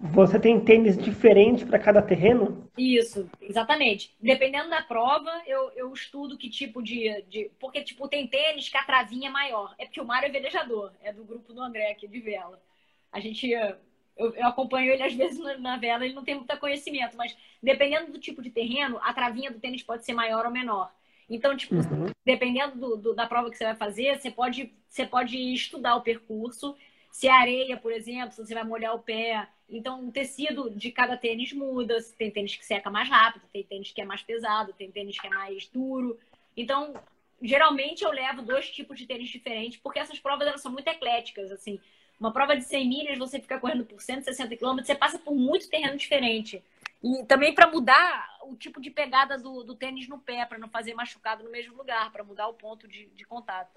Você 0.00 0.38
tem 0.38 0.60
tênis 0.60 0.96
diferente 0.96 1.66
para 1.66 1.78
cada 1.78 2.00
terreno? 2.00 2.70
Isso, 2.78 3.28
exatamente. 3.40 4.14
Dependendo 4.20 4.70
da 4.70 4.80
prova, 4.80 5.30
eu, 5.44 5.72
eu 5.72 5.92
estudo 5.92 6.38
que 6.38 6.48
tipo 6.48 6.80
de, 6.80 7.22
de. 7.22 7.50
Porque, 7.58 7.82
tipo, 7.82 8.06
tem 8.06 8.28
tênis 8.28 8.68
que 8.68 8.76
a 8.76 8.84
travinha 8.84 9.28
é 9.28 9.32
maior. 9.32 9.74
É 9.76 9.86
porque 9.86 10.00
o 10.00 10.04
Mário 10.04 10.26
é 10.26 10.30
velejador, 10.30 10.92
é 11.02 11.12
do 11.12 11.24
grupo 11.24 11.52
do 11.52 11.60
André 11.60 11.90
aqui 11.90 12.06
de 12.06 12.20
vela. 12.20 12.62
A 13.10 13.18
gente. 13.18 13.50
Eu, 13.50 14.34
eu 14.34 14.46
acompanho 14.46 14.92
ele 14.92 15.02
às 15.02 15.14
vezes 15.14 15.38
na, 15.38 15.58
na 15.58 15.76
vela, 15.76 16.04
ele 16.04 16.14
não 16.14 16.24
tem 16.24 16.34
muito 16.34 16.58
conhecimento, 16.58 17.16
mas 17.16 17.36
dependendo 17.62 18.12
do 18.12 18.18
tipo 18.18 18.42
de 18.42 18.50
terreno, 18.50 18.98
a 19.02 19.12
travinha 19.12 19.50
do 19.50 19.60
tênis 19.60 19.82
pode 19.82 20.04
ser 20.04 20.12
maior 20.12 20.44
ou 20.44 20.50
menor. 20.50 20.92
Então, 21.28 21.56
tipo, 21.56 21.74
uhum. 21.74 22.10
dependendo 22.24 22.78
do, 22.78 22.96
do, 22.96 23.14
da 23.14 23.26
prova 23.26 23.50
que 23.50 23.56
você 23.56 23.64
vai 23.64 23.76
fazer, 23.76 24.18
você 24.18 24.30
pode, 24.30 24.72
você 24.88 25.04
pode 25.04 25.36
estudar 25.36 25.96
o 25.96 26.02
percurso. 26.02 26.74
Se 27.18 27.26
é 27.26 27.32
areia, 27.32 27.76
por 27.76 27.90
exemplo, 27.90 28.30
se 28.30 28.46
você 28.46 28.54
vai 28.54 28.62
molhar 28.62 28.94
o 28.94 29.00
pé. 29.00 29.48
Então, 29.68 30.06
o 30.06 30.12
tecido 30.12 30.70
de 30.70 30.92
cada 30.92 31.16
tênis 31.16 31.52
muda. 31.52 31.98
Tem 32.16 32.30
tênis 32.30 32.54
que 32.54 32.64
seca 32.64 32.88
mais 32.90 33.08
rápido, 33.08 33.42
tem 33.52 33.64
tênis 33.64 33.90
que 33.90 34.00
é 34.00 34.04
mais 34.04 34.22
pesado, 34.22 34.72
tem 34.72 34.88
tênis 34.88 35.18
que 35.18 35.26
é 35.26 35.30
mais 35.30 35.66
duro. 35.66 36.16
Então, 36.56 36.94
geralmente 37.42 38.04
eu 38.04 38.12
levo 38.12 38.42
dois 38.42 38.70
tipos 38.70 38.96
de 38.96 39.04
tênis 39.04 39.30
diferentes, 39.30 39.80
porque 39.80 39.98
essas 39.98 40.20
provas 40.20 40.46
elas 40.46 40.60
são 40.60 40.70
muito 40.70 40.86
ecléticas, 40.86 41.50
assim. 41.50 41.80
Uma 42.20 42.32
prova 42.32 42.56
de 42.56 42.62
100 42.62 42.88
milhas, 42.88 43.18
você 43.18 43.40
fica 43.40 43.58
correndo 43.58 43.84
por 43.84 44.00
160 44.00 44.56
km, 44.56 44.76
você 44.76 44.94
passa 44.94 45.18
por 45.18 45.34
muito 45.34 45.68
terreno 45.68 45.96
diferente. 45.96 46.62
E 47.02 47.24
também 47.24 47.52
para 47.52 47.68
mudar 47.68 48.38
o 48.44 48.54
tipo 48.54 48.80
de 48.80 48.90
pegada 48.90 49.36
do, 49.36 49.64
do 49.64 49.74
tênis 49.74 50.06
no 50.06 50.20
pé, 50.20 50.46
para 50.46 50.56
não 50.56 50.68
fazer 50.68 50.94
machucado 50.94 51.42
no 51.42 51.50
mesmo 51.50 51.76
lugar, 51.76 52.12
para 52.12 52.22
mudar 52.22 52.46
o 52.46 52.54
ponto 52.54 52.86
de, 52.86 53.06
de 53.06 53.24
contato. 53.24 53.76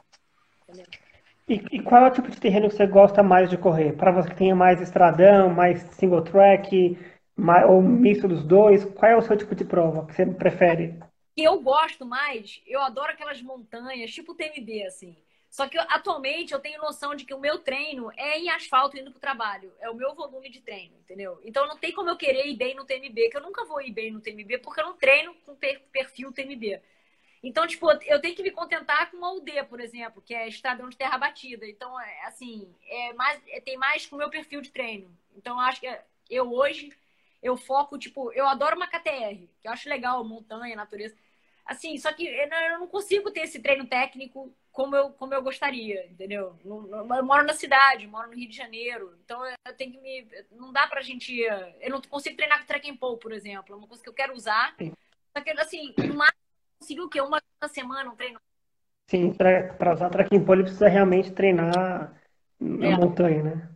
E, 1.51 1.61
e, 1.69 1.83
qual 1.83 2.05
é 2.05 2.07
o 2.07 2.13
tipo 2.13 2.31
de 2.31 2.39
terreno 2.39 2.69
que 2.69 2.75
você 2.75 2.87
gosta 2.87 3.21
mais 3.21 3.49
de 3.49 3.57
correr? 3.57 3.91
Para 3.97 4.13
você 4.13 4.29
que 4.29 4.37
tenha 4.37 4.55
mais 4.55 4.79
estradão, 4.79 5.49
mais 5.49 5.81
single 5.95 6.23
track, 6.23 6.97
mais, 7.35 7.69
ou 7.69 7.81
misto 7.81 8.25
dos 8.25 8.45
dois, 8.45 8.85
qual 8.85 9.11
é 9.11 9.17
o 9.17 9.21
seu 9.21 9.35
tipo 9.35 9.53
de 9.53 9.65
prova 9.65 10.05
que 10.05 10.13
você 10.13 10.25
prefere? 10.25 10.97
Eu 11.35 11.59
gosto 11.59 12.05
mais, 12.05 12.61
eu 12.65 12.79
adoro 12.81 13.11
aquelas 13.11 13.41
montanhas, 13.41 14.11
tipo 14.11 14.33
TMB, 14.33 14.83
assim. 14.83 15.17
Só 15.49 15.67
que 15.67 15.77
atualmente 15.77 16.53
eu 16.53 16.59
tenho 16.59 16.81
noção 16.81 17.13
de 17.13 17.25
que 17.25 17.33
o 17.33 17.39
meu 17.39 17.59
treino 17.59 18.09
é 18.15 18.39
em 18.39 18.49
asfalto 18.49 18.97
indo 18.97 19.11
pro 19.11 19.19
trabalho. 19.19 19.73
É 19.81 19.89
o 19.89 19.95
meu 19.95 20.15
volume 20.15 20.49
de 20.49 20.61
treino, 20.61 20.95
entendeu? 21.01 21.37
Então 21.43 21.67
não 21.67 21.77
tem 21.77 21.91
como 21.91 22.09
eu 22.09 22.15
querer 22.15 22.47
ir 22.47 22.55
bem 22.55 22.73
no 22.73 22.85
TMB, 22.85 23.29
que 23.29 23.35
eu 23.35 23.41
nunca 23.41 23.65
vou 23.65 23.81
ir 23.81 23.91
bem 23.91 24.09
no 24.09 24.21
TMB, 24.21 24.59
porque 24.59 24.79
eu 24.79 24.85
não 24.85 24.93
treino 24.93 25.35
com 25.45 25.53
perfil 25.91 26.31
TMB. 26.31 26.79
Então, 27.43 27.65
tipo, 27.65 27.89
eu 28.05 28.21
tenho 28.21 28.35
que 28.35 28.43
me 28.43 28.51
contentar 28.51 29.09
com 29.09 29.17
uma 29.17 29.33
UD, 29.33 29.63
por 29.63 29.79
exemplo, 29.79 30.21
que 30.21 30.33
é 30.33 30.47
estradão 30.47 30.89
de 30.89 30.97
terra 30.97 31.17
batida. 31.17 31.65
Então, 31.65 31.99
é, 31.99 32.25
assim, 32.25 32.73
é 32.87 33.13
mais, 33.13 33.41
é, 33.47 33.59
tem 33.59 33.77
mais 33.77 34.05
com 34.05 34.15
o 34.15 34.19
meu 34.19 34.29
perfil 34.29 34.61
de 34.61 34.71
treino. 34.71 35.15
Então, 35.35 35.55
eu 35.55 35.61
acho 35.61 35.81
que 35.81 35.99
eu 36.29 36.51
hoje, 36.53 36.91
eu 37.41 37.57
foco, 37.57 37.97
tipo, 37.97 38.31
eu 38.33 38.47
adoro 38.47 38.75
uma 38.75 38.87
KTR, 38.87 39.47
que 39.59 39.67
eu 39.67 39.71
acho 39.71 39.89
legal, 39.89 40.23
montanha, 40.23 40.75
natureza. 40.75 41.15
Assim, 41.65 41.97
só 41.97 42.11
que 42.13 42.27
eu 42.27 42.79
não 42.79 42.87
consigo 42.87 43.31
ter 43.31 43.41
esse 43.41 43.59
treino 43.59 43.87
técnico 43.87 44.53
como 44.71 44.95
eu, 44.95 45.09
como 45.11 45.33
eu 45.33 45.41
gostaria, 45.41 46.05
entendeu? 46.07 46.57
Eu 46.63 47.23
moro 47.25 47.45
na 47.45 47.53
cidade, 47.53 48.07
moro 48.07 48.29
no 48.29 48.35
Rio 48.35 48.49
de 48.49 48.55
Janeiro, 48.55 49.17
então 49.23 49.45
eu 49.45 49.73
tenho 49.75 49.91
que 49.91 49.99
me. 49.99 50.27
Não 50.51 50.71
dá 50.71 50.87
pra 50.87 51.01
gente. 51.01 51.39
Eu 51.79 51.89
não 51.89 52.01
consigo 52.01 52.37
treinar 52.37 52.59
com 52.59 52.65
track 52.65 52.89
and 52.89 52.97
pole, 52.97 53.19
por 53.19 53.31
exemplo. 53.31 53.73
É 53.73 53.77
uma 53.77 53.87
coisa 53.87 54.01
que 54.01 54.09
eu 54.09 54.13
quero 54.13 54.33
usar. 54.33 54.75
Só 54.79 55.43
que, 55.43 55.49
assim, 55.51 55.93
no 55.97 56.15
máximo, 56.15 56.40
consigo 56.81 57.03
o 57.03 57.09
quê? 57.09 57.21
Uma 57.21 57.39
semana 57.69 58.09
um 58.09 58.15
treino. 58.15 58.39
Sim, 59.07 59.33
para 59.33 59.93
usar 59.93 60.09
track 60.09 60.35
and 60.35 60.43
pole, 60.43 60.63
precisa 60.63 60.87
realmente 60.87 61.31
treinar 61.31 62.13
na 62.59 62.87
é. 62.87 62.97
montanha, 62.97 63.43
né? 63.43 63.69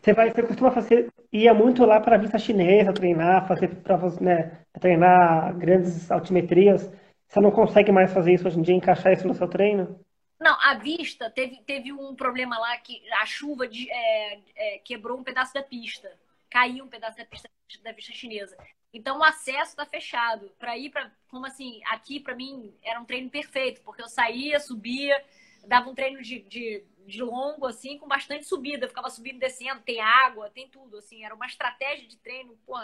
Você, 0.00 0.12
vai, 0.12 0.30
você 0.30 0.42
costuma 0.42 0.70
fazer. 0.70 1.08
ia 1.32 1.52
muito 1.52 1.84
lá 1.84 2.00
para 2.00 2.16
a 2.16 2.18
vista 2.18 2.38
chinesa 2.38 2.92
treinar, 2.92 3.46
fazer 3.46 3.68
provas, 3.76 4.18
né? 4.20 4.64
Treinar 4.80 5.56
grandes 5.56 6.10
altimetrias. 6.10 6.90
Você 7.28 7.40
não 7.40 7.50
consegue 7.50 7.90
mais 7.90 8.12
fazer 8.12 8.34
isso 8.34 8.46
hoje 8.46 8.58
em 8.58 8.62
dia, 8.62 8.74
encaixar 8.74 9.12
isso 9.12 9.26
no 9.26 9.34
seu 9.34 9.48
treino? 9.48 9.98
Não, 10.38 10.56
a 10.60 10.74
vista 10.74 11.30
teve, 11.30 11.62
teve 11.64 11.92
um 11.92 12.14
problema 12.14 12.58
lá 12.58 12.76
que 12.78 13.00
a 13.20 13.26
chuva 13.26 13.66
de, 13.66 13.88
é, 13.90 14.40
é, 14.56 14.78
quebrou 14.78 15.18
um 15.18 15.24
pedaço 15.24 15.54
da 15.54 15.62
pista. 15.62 16.10
Caiu 16.52 16.84
um 16.84 16.88
pedaço 16.88 17.16
da 17.16 17.24
pista 17.24 17.48
da 17.82 17.92
vista 17.92 18.12
chinesa. 18.12 18.54
Então 18.92 19.20
o 19.20 19.24
acesso 19.24 19.70
está 19.70 19.86
fechado. 19.86 20.50
Para 20.58 20.76
ir 20.76 20.90
para. 20.90 21.10
Como 21.28 21.46
assim? 21.46 21.80
Aqui, 21.86 22.20
para 22.20 22.34
mim, 22.34 22.76
era 22.82 23.00
um 23.00 23.06
treino 23.06 23.30
perfeito, 23.30 23.80
porque 23.80 24.02
eu 24.02 24.08
saía, 24.08 24.60
subia, 24.60 25.24
dava 25.66 25.88
um 25.88 25.94
treino 25.94 26.20
de, 26.20 26.40
de, 26.40 26.84
de 27.06 27.22
longo, 27.22 27.64
assim, 27.66 27.96
com 27.96 28.06
bastante 28.06 28.44
subida. 28.44 28.84
Eu 28.84 28.90
ficava 28.90 29.08
subindo 29.08 29.38
descendo, 29.38 29.80
tem 29.80 29.98
água, 30.02 30.50
tem 30.50 30.68
tudo. 30.68 30.98
assim 30.98 31.24
Era 31.24 31.34
uma 31.34 31.46
estratégia 31.46 32.06
de 32.06 32.18
treino, 32.18 32.54
pô, 32.66 32.76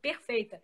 perfeita. 0.00 0.62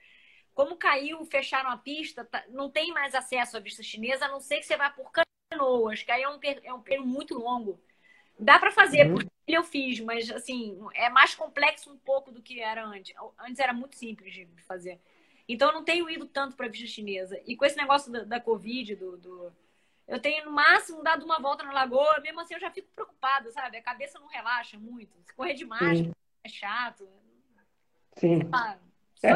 Como 0.55 0.77
caiu, 0.77 1.23
fecharam 1.27 1.69
a 1.69 1.77
pista, 1.77 2.25
tá, 2.25 2.43
não 2.49 2.71
tem 2.71 2.93
mais 2.93 3.15
acesso 3.15 3.59
à 3.59 3.61
vista 3.61 3.83
chinesa, 3.83 4.25
a 4.25 4.29
não 4.29 4.41
ser 4.41 4.57
que 4.57 4.65
você 4.65 4.77
vá 4.77 4.89
por 4.89 5.13
canoas, 5.51 6.03
que 6.03 6.11
aí 6.11 6.23
é 6.23 6.29
um, 6.31 6.41
é 6.65 6.73
um 6.73 6.81
treino 6.81 7.07
muito 7.07 7.35
longo. 7.35 7.79
Dá 8.39 8.59
para 8.59 8.71
fazer, 8.71 9.07
uhum. 9.07 9.15
porque 9.15 9.31
eu 9.47 9.65
fiz, 9.65 10.01
mas 10.01 10.31
assim, 10.31 10.79
é 10.95 11.11
mais 11.11 11.35
complexo 11.35 11.91
um 11.91 11.99
pouco 11.99 12.31
do 12.31 12.43
que 12.43 12.61
era 12.61 12.85
antes. 12.85 13.15
Antes 13.39 13.59
era 13.59 13.73
muito 13.73 13.97
simples 13.97 14.33
de 14.33 14.47
fazer. 14.63 15.01
Então 15.49 15.69
eu 15.69 15.75
não 15.75 15.85
tenho 15.85 16.09
ido 16.09 16.27
tanto 16.27 16.57
para 16.57 16.67
a 16.67 16.69
vista 16.69 16.87
chinesa. 16.87 17.41
E 17.47 17.57
com 17.57 17.65
esse 17.65 17.77
negócio 17.77 18.13
da, 18.13 18.25
da 18.25 18.41
Covid, 18.41 18.95
do, 18.97 19.17
do, 19.17 19.53
eu 20.07 20.21
tenho 20.21 20.45
no 20.45 20.53
máximo 20.53 21.03
dado 21.03 21.25
uma 21.25 21.41
volta 21.41 21.65
na 21.65 21.73
lagoa, 21.73 22.21
mesmo 22.21 22.41
assim 22.41 22.55
eu 22.55 22.61
já 22.61 22.71
fico 22.71 22.89
preocupada, 22.95 23.51
sabe? 23.51 23.79
A 23.79 23.83
cabeça 23.83 24.19
não 24.19 24.29
relaxa 24.29 24.79
muito. 24.79 25.17
Se 25.25 25.35
correr 25.35 25.55
demais, 25.55 25.99
Sim. 25.99 26.13
é 26.45 26.49
chato. 26.49 27.09
Sim. 28.17 28.41
Ah, 28.53 28.77
é, 29.23 29.31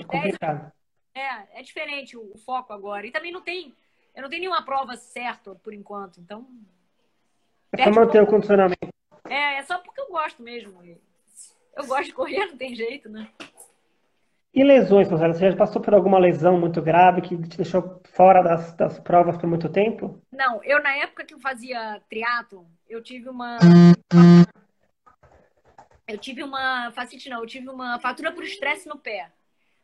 é 0.00 0.04
complicado. 0.04 0.72
É, 1.14 1.60
é 1.60 1.62
diferente 1.62 2.16
o, 2.16 2.32
o 2.32 2.38
foco 2.38 2.72
agora. 2.72 3.06
E 3.06 3.10
também 3.10 3.32
não 3.32 3.42
tem 3.42 3.74
eu 4.18 4.22
não 4.22 4.28
tenho 4.28 4.40
nenhuma 4.40 4.64
prova 4.64 4.96
certa 4.96 5.54
por 5.54 5.72
enquanto, 5.72 6.18
então. 6.18 6.44
É 7.72 7.84
só 7.84 7.90
manter 7.90 8.22
o 8.22 8.26
condicionamento. 8.26 8.88
É, 9.28 9.58
é 9.58 9.62
só 9.62 9.78
porque 9.78 10.00
eu 10.00 10.08
gosto 10.08 10.42
mesmo. 10.42 10.82
Eu 10.82 11.86
gosto 11.86 12.06
de 12.06 12.12
correr, 12.12 12.46
não 12.50 12.56
tem 12.56 12.74
jeito, 12.74 13.08
né? 13.08 13.28
E 14.52 14.64
lesões, 14.64 15.08
Rosana? 15.08 15.34
Você 15.34 15.50
já 15.50 15.56
passou 15.56 15.80
por 15.80 15.94
alguma 15.94 16.18
lesão 16.18 16.58
muito 16.58 16.80
grave 16.80 17.20
que 17.20 17.36
te 17.48 17.56
deixou 17.58 18.02
fora 18.12 18.42
das, 18.42 18.72
das 18.74 18.98
provas 18.98 19.36
por 19.36 19.46
muito 19.46 19.68
tempo? 19.68 20.20
Não, 20.32 20.62
eu 20.64 20.82
na 20.82 20.96
época 20.96 21.24
que 21.24 21.34
eu 21.34 21.38
fazia 21.38 22.00
triatlo, 22.08 22.66
eu 22.88 23.02
tive 23.02 23.28
uma. 23.28 23.58
Eu 26.06 26.18
tive 26.18 26.42
uma. 26.42 26.90
Facite 26.92 27.28
não, 27.28 27.40
eu 27.40 27.46
tive 27.46 27.68
uma 27.68 28.00
fatura 28.00 28.32
por 28.32 28.42
estresse 28.42 28.88
no 28.88 28.98
pé. 28.98 29.30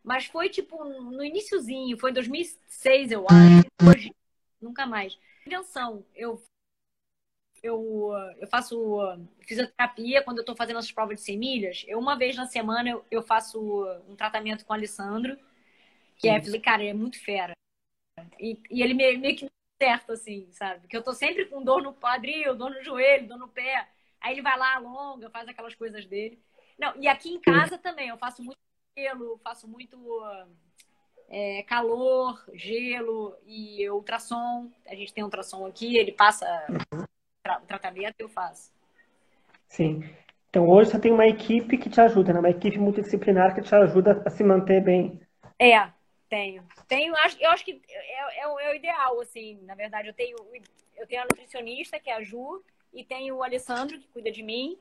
Mas 0.03 0.27
foi 0.27 0.49
tipo 0.49 0.83
no 0.83 1.23
iníciozinho, 1.23 1.99
foi 1.99 2.11
em 2.11 2.15
2006, 2.15 3.13
eu 3.13 3.27
acho. 3.31 3.89
Hoje 3.89 4.15
nunca 4.61 4.87
mais. 4.87 5.17
Invenção, 5.47 6.05
eu 6.17 6.43
eu, 7.65 8.13
eu 8.37 8.47
faço 8.47 9.01
fisioterapia 9.41 10.23
quando 10.23 10.37
eu 10.37 10.43
estou 10.43 10.55
fazendo 10.55 10.79
as 10.79 10.93
provas 10.93 11.17
de 11.17 11.23
100 11.23 11.39
milhas. 11.39 11.85
Eu, 11.89 11.99
uma 11.99 12.15
vez 12.15 12.37
na 12.37 12.45
semana, 12.45 12.91
eu, 12.91 13.05
eu 13.11 13.23
faço 13.23 13.59
um 14.07 14.15
tratamento 14.15 14.67
com 14.67 14.75
o 14.75 14.77
Alessandro, 14.77 15.39
que 16.19 16.29
é, 16.29 16.39
cara, 16.61 16.85
é 16.85 16.93
muito 16.93 17.19
fera. 17.19 17.55
E, 18.39 18.61
e 18.71 18.83
ele 18.83 18.93
meio, 18.93 19.19
meio 19.19 19.35
que 19.35 19.49
certo, 19.83 20.13
assim, 20.13 20.47
sabe? 20.53 20.83
Porque 20.83 20.97
eu 20.97 21.03
tô 21.03 21.15
sempre 21.15 21.47
com 21.47 21.65
dor 21.65 21.83
no 21.83 21.95
quadril, 21.95 22.55
dor 22.55 22.71
no 22.71 22.85
joelho, 22.85 23.29
dor 23.29 23.39
no 23.39 23.49
pé. 23.49 23.89
Aí 24.21 24.35
ele 24.35 24.43
vai 24.43 24.59
lá, 24.59 24.75
alonga, 24.75 25.31
faz 25.31 25.49
aquelas 25.49 25.75
coisas 25.75 26.05
dele. 26.05 26.39
Não, 26.79 26.95
e 27.01 27.09
aqui 27.09 27.31
em 27.31 27.41
casa 27.41 27.79
também, 27.79 28.09
eu 28.11 28.19
faço 28.19 28.43
muito 28.43 28.59
gelo, 28.97 29.41
faço 29.43 29.67
muito 29.67 30.23
é, 31.31 31.63
calor, 31.63 32.45
gelo 32.53 33.35
e 33.47 33.89
ultrassom. 33.89 34.71
A 34.87 34.95
gente 34.95 35.15
tem 35.15 35.25
ultrassom 35.25 35.65
aqui, 35.65 35.97
ele 35.97 36.13
passa 36.13 36.47
o 37.53 37.67
tratamento 37.67 38.15
eu 38.19 38.29
faço. 38.29 38.73
Sim. 39.69 40.03
Então 40.49 40.69
hoje 40.69 40.91
você 40.91 41.01
tem 41.01 41.13
uma 41.13 41.27
equipe 41.27 41.77
que 41.77 41.91
te 41.91 42.01
ajuda, 42.01 42.33
né? 42.33 42.39
uma 42.39 42.51
equipe 42.51 42.79
multidisciplinar 42.79 43.55
que 43.55 43.63
te 43.63 43.75
ajuda 43.75 44.23
a 44.25 44.31
se 44.31 44.43
manter 44.45 44.83
bem. 44.83 45.21
É, 45.59 45.91
tenho. 46.29 46.65
Tenho, 46.89 47.15
eu 47.41 47.51
acho 47.51 47.65
que 47.65 47.83
é, 47.89 48.41
é, 48.41 48.45
é 48.45 48.71
o 48.71 48.75
ideal, 48.75 49.21
assim, 49.21 49.61
na 49.65 49.75
verdade. 49.75 50.09
Eu 50.09 50.15
tenho, 50.15 50.37
eu 50.97 51.07
tenho 51.07 51.23
a 51.23 51.25
nutricionista, 51.25 51.99
que 51.99 52.09
é 52.09 52.15
a 52.15 52.23
Ju, 52.23 52.63
e 52.93 53.05
tenho 53.05 53.37
o 53.37 53.43
Alessandro, 53.43 53.99
que 53.99 54.09
cuida 54.09 54.31
de 54.31 54.43
mim, 54.43 54.79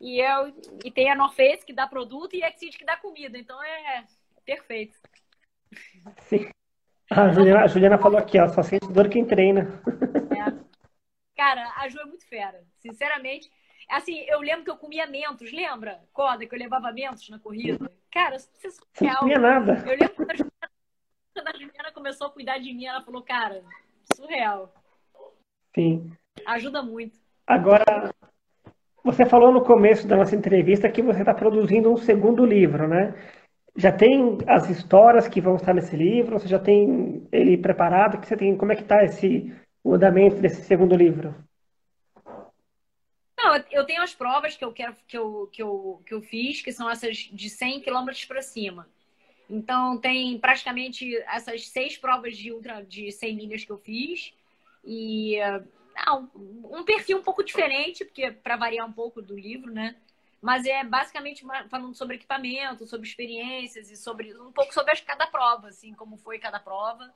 e 0.00 0.20
eu 0.20 0.54
e 0.84 0.90
tem 0.90 1.10
a 1.10 1.14
Norface, 1.14 1.64
que 1.66 1.72
dá 1.72 1.86
produto, 1.86 2.34
e 2.34 2.42
a 2.42 2.48
Exit, 2.48 2.78
que 2.78 2.84
dá 2.84 2.96
comida. 2.96 3.36
Então 3.36 3.62
é 3.62 4.04
perfeito. 4.44 4.96
Sim. 6.20 6.48
A 7.10 7.30
Juliana, 7.30 7.64
a 7.64 7.66
Juliana 7.66 7.98
falou 7.98 8.18
aqui, 8.18 8.38
ó, 8.38 8.48
só 8.48 8.62
sente 8.62 8.86
dor 8.92 9.08
quem 9.08 9.24
treina. 9.24 9.80
Cara, 11.36 11.70
a 11.76 11.88
Ju 11.88 12.00
é 12.00 12.04
muito 12.06 12.26
fera, 12.26 12.64
sinceramente. 12.78 13.50
Assim, 13.88 14.24
eu 14.26 14.40
lembro 14.40 14.64
que 14.64 14.70
eu 14.70 14.76
comia 14.76 15.06
mentos, 15.06 15.52
lembra? 15.52 16.00
Coda, 16.12 16.46
que 16.46 16.54
eu 16.54 16.58
levava 16.58 16.90
mentos 16.90 17.28
na 17.28 17.38
corrida. 17.38 17.90
Cara, 18.10 18.36
isso 18.36 18.48
é 18.64 18.70
surreal. 18.70 19.14
Não 19.14 19.20
comia 19.20 19.38
nada. 19.38 19.84
Eu 19.86 19.98
lembro 19.98 20.14
quando 20.14 20.30
a, 20.30 20.34
Juliana, 20.34 20.70
quando 21.34 21.48
a 21.48 21.52
Juliana 21.52 21.92
começou 21.92 22.26
a 22.26 22.30
cuidar 22.30 22.58
de 22.58 22.72
mim, 22.72 22.86
ela 22.86 23.02
falou, 23.02 23.22
cara, 23.22 23.62
surreal. 24.14 24.72
Sim. 25.74 26.10
Ajuda 26.46 26.82
muito. 26.82 27.18
Agora, 27.46 28.12
você 29.04 29.26
falou 29.26 29.52
no 29.52 29.62
começo 29.62 30.08
da 30.08 30.16
nossa 30.16 30.34
entrevista 30.34 30.90
que 30.90 31.02
você 31.02 31.20
está 31.20 31.34
produzindo 31.34 31.92
um 31.92 31.96
segundo 31.96 32.44
livro, 32.44 32.88
né? 32.88 33.14
Já 33.76 33.92
tem 33.92 34.38
as 34.48 34.70
histórias 34.70 35.28
que 35.28 35.40
vão 35.40 35.56
estar 35.56 35.74
nesse 35.74 35.94
livro? 35.94 36.38
Você 36.40 36.48
já 36.48 36.58
tem 36.58 37.28
ele 37.30 37.58
preparado? 37.58 38.18
Que 38.18 38.26
você 38.26 38.36
tem? 38.36 38.56
Como 38.56 38.72
é 38.72 38.74
que 38.74 38.82
está 38.82 39.04
esse 39.04 39.54
o 39.94 39.98
desse 40.40 40.62
segundo 40.62 40.96
livro? 40.96 41.34
Não, 43.38 43.56
eu 43.70 43.84
tenho 43.84 44.02
as 44.02 44.14
provas 44.14 44.56
que 44.56 44.64
eu 44.64 44.72
quero 44.72 44.96
que 45.06 45.16
eu, 45.16 45.48
que 45.52 45.62
eu, 45.62 46.02
que 46.04 46.14
eu 46.14 46.22
fiz, 46.22 46.62
que 46.62 46.72
são 46.72 46.90
essas 46.90 47.16
de 47.16 47.48
100 47.48 47.80
quilômetros 47.80 48.24
para 48.24 48.42
cima. 48.42 48.88
Então 49.48 49.98
tem 49.98 50.38
praticamente 50.38 51.16
essas 51.28 51.68
seis 51.68 51.96
provas 51.96 52.36
de 52.36 52.52
ultra 52.52 52.82
de 52.82 53.12
100 53.12 53.36
milhas 53.36 53.64
que 53.64 53.70
eu 53.70 53.78
fiz 53.78 54.34
e 54.84 55.36
não, 56.04 56.30
um 56.34 56.84
perfil 56.84 57.18
um 57.18 57.22
pouco 57.22 57.44
diferente, 57.44 58.04
porque 58.04 58.30
para 58.30 58.56
variar 58.56 58.86
um 58.86 58.92
pouco 58.92 59.22
do 59.22 59.38
livro, 59.38 59.72
né? 59.72 59.96
Mas 60.42 60.66
é 60.66 60.84
basicamente 60.84 61.44
falando 61.68 61.94
sobre 61.94 62.16
equipamento, 62.16 62.86
sobre 62.86 63.06
experiências 63.06 63.90
e 63.90 63.96
sobre 63.96 64.34
um 64.34 64.52
pouco 64.52 64.74
sobre 64.74 64.94
cada 65.02 65.26
prova, 65.26 65.68
assim, 65.68 65.94
como 65.94 66.16
foi 66.16 66.38
cada 66.38 66.60
prova. 66.60 67.12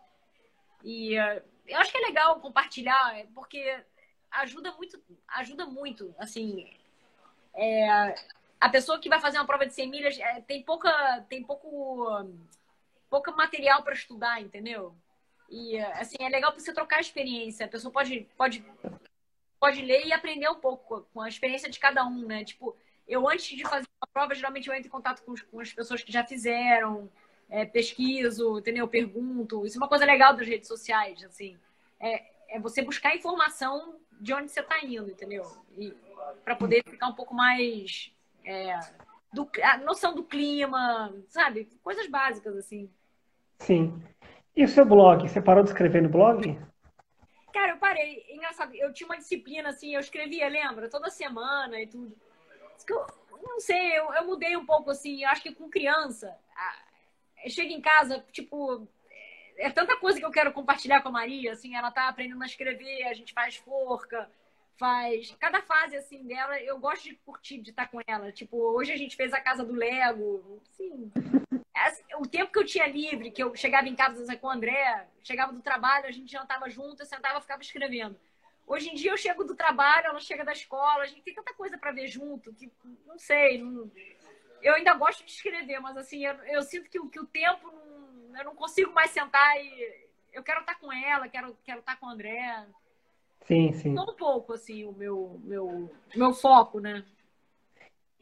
E 0.82 1.18
uh, 1.18 1.42
eu 1.70 1.78
acho 1.78 1.90
que 1.90 1.98
é 1.98 2.06
legal 2.06 2.40
compartilhar, 2.40 3.26
porque 3.34 3.82
ajuda 4.30 4.72
muito, 4.72 5.02
ajuda 5.28 5.66
muito, 5.66 6.14
assim, 6.18 6.70
é, 7.54 8.14
a 8.60 8.68
pessoa 8.68 8.98
que 8.98 9.08
vai 9.08 9.20
fazer 9.20 9.38
uma 9.38 9.46
prova 9.46 9.66
de 9.66 9.74
100 9.74 9.90
milhas 9.90 10.18
é, 10.18 10.40
tem 10.42 10.62
pouca, 10.62 11.24
tem 11.28 11.42
pouco, 11.42 12.28
pouco 13.08 13.32
material 13.32 13.82
para 13.82 13.94
estudar, 13.94 14.40
entendeu? 14.40 14.94
E 15.48 15.78
assim, 15.78 16.16
é 16.20 16.28
legal 16.28 16.52
para 16.52 16.60
você 16.60 16.72
trocar 16.72 17.00
experiência. 17.00 17.66
A 17.66 17.68
pessoa 17.68 17.92
pode, 17.92 18.28
pode, 18.36 18.64
pode 19.58 19.82
ler 19.82 20.06
e 20.06 20.12
aprender 20.12 20.48
um 20.48 20.60
pouco 20.60 21.02
com 21.12 21.20
a 21.20 21.28
experiência 21.28 21.68
de 21.68 21.80
cada 21.80 22.06
um, 22.06 22.26
né? 22.26 22.44
Tipo, 22.44 22.76
eu 23.08 23.28
antes 23.28 23.56
de 23.56 23.64
fazer 23.64 23.88
uma 24.00 24.08
prova, 24.12 24.34
geralmente 24.34 24.68
eu 24.68 24.74
entro 24.74 24.86
em 24.86 24.90
contato 24.90 25.22
com, 25.22 25.34
com 25.50 25.60
as 25.60 25.72
pessoas 25.72 26.04
que 26.04 26.12
já 26.12 26.24
fizeram, 26.24 27.10
é, 27.50 27.66
pesquiso, 27.66 28.58
entendeu? 28.58 28.86
Pergunto. 28.86 29.66
Isso 29.66 29.76
é 29.76 29.80
uma 29.80 29.88
coisa 29.88 30.04
legal 30.04 30.34
das 30.34 30.46
redes 30.46 30.68
sociais, 30.68 31.22
assim. 31.24 31.58
É, 31.98 32.22
é 32.48 32.60
você 32.60 32.80
buscar 32.80 33.14
informação 33.14 33.96
de 34.20 34.32
onde 34.32 34.50
você 34.50 34.60
está 34.60 34.84
indo, 34.84 35.10
entendeu? 35.10 35.44
E 35.76 35.94
para 36.44 36.54
poder 36.54 36.82
ficar 36.88 37.08
um 37.08 37.14
pouco 37.14 37.34
mais 37.34 38.12
é, 38.44 38.78
do, 39.32 39.48
a 39.62 39.78
noção 39.78 40.14
do 40.14 40.22
clima, 40.22 41.14
sabe? 41.28 41.68
Coisas 41.82 42.06
básicas 42.08 42.56
assim. 42.56 42.90
Sim. 43.58 44.02
E 44.56 44.64
o 44.64 44.68
seu 44.68 44.84
blog? 44.84 45.28
Você 45.28 45.40
parou 45.40 45.62
de 45.62 45.70
escrever 45.70 46.02
no 46.02 46.08
blog? 46.08 46.58
Cara, 47.52 47.72
eu 47.72 47.78
parei. 47.78 48.24
Engraçado, 48.30 48.74
eu 48.74 48.92
tinha 48.92 49.08
uma 49.08 49.16
disciplina 49.16 49.70
assim, 49.70 49.94
eu 49.94 50.00
escrevia, 50.00 50.48
lembra? 50.48 50.88
Toda 50.88 51.10
semana 51.10 51.80
e 51.80 51.86
tudo. 51.86 52.14
Eu, 52.88 53.06
não 53.42 53.60
sei, 53.60 53.98
eu, 53.98 54.12
eu 54.14 54.26
mudei 54.26 54.56
um 54.56 54.66
pouco 54.66 54.90
assim. 54.90 55.22
Eu 55.22 55.30
acho 55.30 55.42
que 55.42 55.54
com 55.54 55.68
criança, 55.68 56.36
chega 57.48 57.72
em 57.72 57.80
casa, 57.80 58.24
tipo, 58.32 58.86
é 59.56 59.70
tanta 59.70 59.96
coisa 59.96 60.18
que 60.18 60.24
eu 60.24 60.30
quero 60.30 60.52
compartilhar 60.52 61.02
com 61.02 61.08
a 61.08 61.12
Maria, 61.12 61.52
assim, 61.52 61.74
ela 61.74 61.90
tá 61.90 62.08
aprendendo 62.08 62.42
a 62.42 62.46
escrever, 62.46 63.04
a 63.04 63.14
gente 63.14 63.32
faz 63.32 63.56
forca, 63.56 64.30
faz. 64.76 65.36
Cada 65.38 65.60
fase, 65.60 65.96
assim, 65.96 66.26
dela, 66.26 66.58
eu 66.60 66.78
gosto 66.78 67.04
de 67.04 67.14
curtir 67.16 67.58
de 67.58 67.70
estar 67.70 67.88
com 67.88 68.00
ela. 68.06 68.32
Tipo, 68.32 68.56
hoje 68.56 68.92
a 68.92 68.96
gente 68.96 69.14
fez 69.14 69.32
a 69.32 69.40
casa 69.40 69.62
do 69.62 69.74
Lego, 69.74 70.60
assim. 70.62 71.12
O 72.18 72.26
tempo 72.26 72.52
que 72.52 72.58
eu 72.58 72.64
tinha 72.64 72.86
livre, 72.86 73.30
que 73.30 73.42
eu 73.42 73.54
chegava 73.54 73.88
em 73.88 73.94
casa 73.94 74.36
com 74.36 74.46
o 74.46 74.50
André, 74.50 75.06
chegava 75.22 75.52
do 75.52 75.62
trabalho, 75.62 76.06
a 76.06 76.10
gente 76.10 76.32
jantava 76.32 76.68
junto, 76.68 77.02
eu 77.02 77.06
sentava 77.06 77.40
ficava 77.40 77.62
escrevendo. 77.62 78.18
Hoje 78.66 78.88
em 78.88 78.94
dia 78.94 79.10
eu 79.10 79.16
chego 79.16 79.44
do 79.44 79.54
trabalho, 79.54 80.06
ela 80.06 80.20
chega 80.20 80.44
da 80.44 80.52
escola, 80.52 81.02
a 81.02 81.06
gente 81.06 81.22
tem 81.22 81.34
tanta 81.34 81.52
coisa 81.54 81.76
para 81.76 81.92
ver 81.92 82.06
junto, 82.06 82.52
que 82.54 82.70
não 83.06 83.18
sei. 83.18 83.58
Não... 83.58 83.90
Eu 84.62 84.74
ainda 84.74 84.94
gosto 84.94 85.24
de 85.24 85.30
escrever, 85.30 85.80
mas 85.80 85.96
assim, 85.96 86.24
eu, 86.24 86.34
eu 86.44 86.62
sinto 86.62 86.90
que, 86.90 86.98
que 87.08 87.20
o 87.20 87.26
tempo 87.26 87.70
não, 88.30 88.38
eu 88.38 88.44
não 88.44 88.54
consigo 88.54 88.92
mais 88.92 89.10
sentar 89.10 89.56
e 89.56 90.08
eu 90.32 90.42
quero 90.42 90.60
estar 90.60 90.78
com 90.78 90.92
ela, 90.92 91.28
quero, 91.28 91.56
quero 91.64 91.80
estar 91.80 91.96
com 91.98 92.06
o 92.06 92.10
André. 92.10 92.66
Sim, 93.42 93.72
sim. 93.72 93.98
Um 93.98 94.14
pouco, 94.14 94.52
assim, 94.52 94.84
o 94.84 94.92
meu, 94.92 95.40
meu, 95.44 95.90
meu 96.14 96.32
foco, 96.32 96.78
né? 96.78 97.04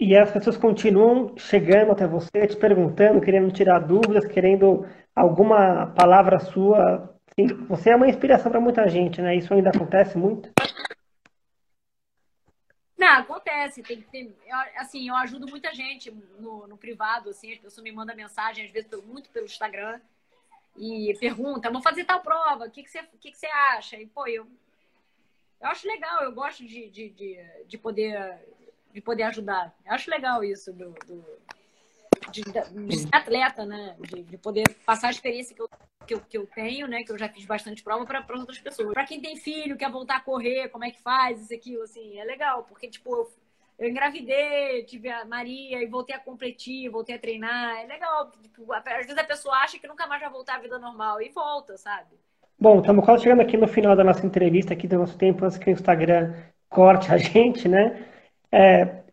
E 0.00 0.16
as 0.16 0.30
pessoas 0.30 0.56
continuam 0.56 1.36
chegando 1.36 1.90
até 1.90 2.06
você, 2.06 2.46
te 2.46 2.56
perguntando, 2.56 3.20
querendo 3.20 3.52
tirar 3.52 3.80
dúvidas, 3.80 4.24
querendo 4.26 4.86
alguma 5.14 5.88
palavra 5.88 6.38
sua. 6.38 7.14
Você 7.68 7.90
é 7.90 7.96
uma 7.96 8.08
inspiração 8.08 8.50
para 8.50 8.60
muita 8.60 8.88
gente, 8.88 9.20
né? 9.20 9.34
Isso 9.34 9.52
ainda 9.52 9.70
acontece 9.70 10.16
muito? 10.16 10.50
Não, 12.98 13.18
acontece. 13.20 13.82
Tem 13.82 14.02
que 14.02 14.10
ter, 14.10 14.36
assim, 14.76 15.08
eu 15.08 15.14
ajudo 15.14 15.46
muita 15.48 15.72
gente 15.72 16.10
no, 16.10 16.66
no 16.66 16.76
privado, 16.76 17.30
assim, 17.30 17.52
as 17.52 17.58
pessoas 17.58 17.84
me 17.84 17.92
mandam 17.92 18.16
mensagem, 18.16 18.66
às 18.66 18.70
vezes 18.72 18.90
muito 19.04 19.30
pelo 19.30 19.46
Instagram, 19.46 20.00
e 20.76 21.16
perguntam, 21.20 21.72
vou 21.72 21.80
fazer 21.80 22.04
tal 22.04 22.20
prova, 22.20 22.66
o 22.66 22.70
que, 22.70 22.82
que, 22.82 22.90
você, 22.90 23.02
que, 23.20 23.30
que 23.30 23.38
você 23.38 23.46
acha? 23.46 23.96
E, 23.96 24.06
pô, 24.06 24.26
eu 24.26 24.46
eu 25.60 25.68
acho 25.68 25.86
legal, 25.88 26.22
eu 26.22 26.32
gosto 26.32 26.64
de, 26.64 26.88
de, 26.88 27.10
de, 27.10 27.38
de 27.66 27.78
poder, 27.78 28.38
de 28.92 29.00
poder 29.00 29.24
ajudar. 29.24 29.74
Eu 29.84 29.92
acho 29.92 30.10
legal 30.10 30.44
isso 30.44 30.72
do, 30.72 30.92
do 31.06 31.24
de, 32.30 32.42
de, 32.42 32.98
ser 32.98 33.08
atleta, 33.12 33.64
né? 33.64 33.96
De, 34.00 34.22
de, 34.22 34.38
poder 34.38 34.64
passar 34.84 35.08
a 35.08 35.10
experiência 35.10 35.54
que 35.54 35.62
eu, 35.62 35.68
que 36.06 36.14
eu, 36.14 36.20
que 36.20 36.38
eu 36.38 36.46
tenho, 36.46 36.86
né? 36.86 37.02
Que 37.02 37.12
eu 37.12 37.18
já 37.18 37.28
fiz 37.28 37.44
bastante 37.44 37.82
prova 37.82 38.04
para 38.04 38.24
outras 38.36 38.58
pessoas. 38.58 38.92
Para 38.92 39.04
quem 39.04 39.20
tem 39.20 39.36
filho, 39.36 39.76
quer 39.76 39.90
voltar 39.90 40.16
a 40.16 40.20
correr, 40.20 40.68
como 40.68 40.84
é 40.84 40.90
que 40.90 41.00
faz, 41.02 41.40
isso, 41.40 41.54
aquilo, 41.54 41.82
assim, 41.82 42.18
é 42.18 42.24
legal, 42.24 42.64
porque, 42.64 42.88
tipo, 42.88 43.14
eu, 43.14 43.30
eu 43.78 43.88
engravidei, 43.88 44.82
tive 44.84 45.08
a 45.08 45.24
Maria 45.24 45.82
e 45.82 45.86
voltei 45.86 46.14
a 46.16 46.18
competir, 46.18 46.90
voltei 46.90 47.14
a 47.14 47.18
treinar. 47.18 47.78
É 47.78 47.86
legal. 47.86 48.30
Tipo, 48.42 48.72
às 48.72 48.84
vezes 48.84 49.16
a 49.16 49.24
pessoa 49.24 49.54
acha 49.56 49.78
que 49.78 49.86
nunca 49.86 50.06
mais 50.06 50.20
vai 50.20 50.30
voltar 50.30 50.56
à 50.56 50.60
vida 50.60 50.78
normal 50.78 51.22
e 51.22 51.28
volta, 51.28 51.76
sabe? 51.76 52.16
Bom, 52.60 52.80
estamos 52.80 53.04
quase 53.04 53.22
chegando 53.22 53.42
aqui 53.42 53.56
no 53.56 53.68
final 53.68 53.94
da 53.94 54.02
nossa 54.02 54.26
entrevista, 54.26 54.74
aqui 54.74 54.88
do 54.88 54.98
nosso 54.98 55.16
tempo, 55.16 55.44
antes 55.44 55.56
que 55.58 55.70
o 55.70 55.72
Instagram 55.72 56.34
corte 56.68 57.12
a 57.12 57.16
gente, 57.18 57.68
né? 57.68 58.04
É, 58.50 59.04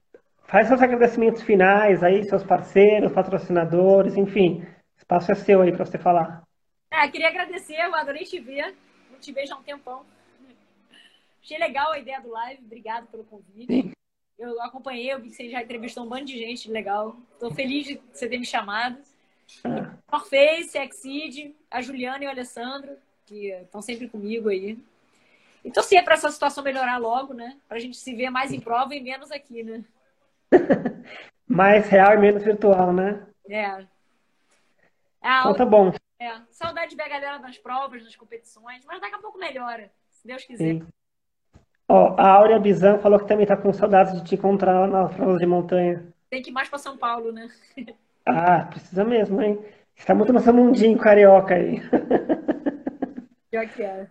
faz 0.48 0.68
seus 0.68 0.82
agradecimentos 0.82 1.42
finais 1.44 2.04
aí, 2.04 2.24
seus 2.24 2.44
parceiros, 2.44 3.12
patrocinadores, 3.12 4.16
enfim. 4.16 4.62
O 4.62 4.98
espaço 4.98 5.32
é 5.32 5.36
seu 5.36 5.62
aí 5.62 5.72
para 5.72 5.86
você 5.86 5.98
falar. 5.98 6.44
É, 6.92 7.08
queria 7.08 7.28
agradecer, 7.28 7.76
eu 7.76 7.94
adorei 7.96 8.24
te 8.24 8.40
ver. 8.40 8.76
Não 9.12 9.20
te 9.20 9.32
vejo 9.32 9.54
há 9.54 9.58
um 9.58 9.64
tempão. 9.64 10.06
Achei 11.44 11.58
legal 11.58 11.92
a 11.92 12.00
ideia 12.00 12.20
do 12.22 12.30
live, 12.30 12.64
obrigado 12.66 13.08
pelo 13.08 13.24
convite. 13.24 13.92
Eu 14.38 14.62
acompanhei, 14.62 15.14
eu 15.14 15.20
vi 15.20 15.30
que 15.30 15.36
você 15.36 15.50
já 15.50 15.62
entrevistou 15.62 16.04
um 16.04 16.10
bando 16.10 16.26
de 16.26 16.38
gente 16.38 16.70
legal. 16.70 17.16
Estou 17.34 17.52
feliz 17.52 17.86
de 17.86 18.02
você 18.12 18.28
ter 18.28 18.38
me 18.38 18.46
chamado. 18.46 18.98
Ah. 19.64 19.94
Norface, 20.12 20.78
Exceed, 20.78 21.56
a 21.70 21.82
Juliana 21.82 22.24
e 22.24 22.28
o 22.28 22.30
Alessandro 22.30 22.98
que 23.26 23.50
estão 23.52 23.82
sempre 23.82 24.08
comigo 24.08 24.50
aí. 24.50 24.78
E 25.64 25.72
torcer 25.72 26.04
para 26.04 26.14
essa 26.14 26.30
situação 26.30 26.64
melhorar 26.64 26.98
logo, 26.98 27.34
né? 27.34 27.58
Para 27.68 27.78
a 27.78 27.80
gente 27.80 27.98
se 27.98 28.14
ver 28.14 28.30
mais 28.30 28.52
em 28.52 28.60
prova 28.60 28.94
e 28.96 29.02
menos 29.02 29.32
aqui, 29.32 29.64
né? 29.64 29.84
mais 31.48 31.88
real 31.88 32.14
e 32.14 32.18
menos 32.18 32.44
virtual, 32.44 32.94
né? 32.94 33.26
É. 33.50 33.86
Ah, 35.22 35.40
então 35.42 35.54
tá 35.56 35.66
bom. 35.66 35.92
É. 36.20 36.42
Saudade 36.52 36.92
de 36.92 36.96
ver 36.96 37.04
a 37.04 37.10
galera 37.10 37.40
nas 37.40 37.58
provas, 37.58 38.04
nas 38.04 38.16
competições, 38.16 38.84
mas 38.86 39.02
daqui 39.02 39.16
a 39.16 39.20
pouco 39.20 39.38
melhora, 39.38 39.92
se 40.10 40.26
Deus 40.28 40.44
quiser. 40.44 40.64
Sim. 40.64 40.88
Ó, 41.88 42.16
a 42.18 42.30
Áurea 42.30 42.60
Bizan 42.60 42.98
falou 43.00 43.20
que 43.20 43.28
também 43.28 43.46
tá 43.46 43.56
com 43.56 43.72
saudades 43.72 44.14
de 44.14 44.24
te 44.24 44.36
encontrar 44.36 44.88
nas 44.88 45.14
provas 45.14 45.40
de 45.40 45.46
montanha. 45.46 46.08
Tem 46.30 46.42
que 46.42 46.50
ir 46.50 46.54
mais 46.54 46.68
para 46.68 46.80
São 46.80 46.98
Paulo, 46.98 47.32
né? 47.32 47.48
ah, 48.26 48.66
precisa 48.66 49.04
mesmo, 49.04 49.42
hein? 49.42 49.64
Está 49.96 50.14
muito 50.16 50.34
no 50.34 50.40
seu 50.40 50.54
mundinho 50.54 50.98
carioca 50.98 51.56
aí. 51.56 51.80
Pior 53.50 53.68
que 53.70 53.84
é. 53.84 54.08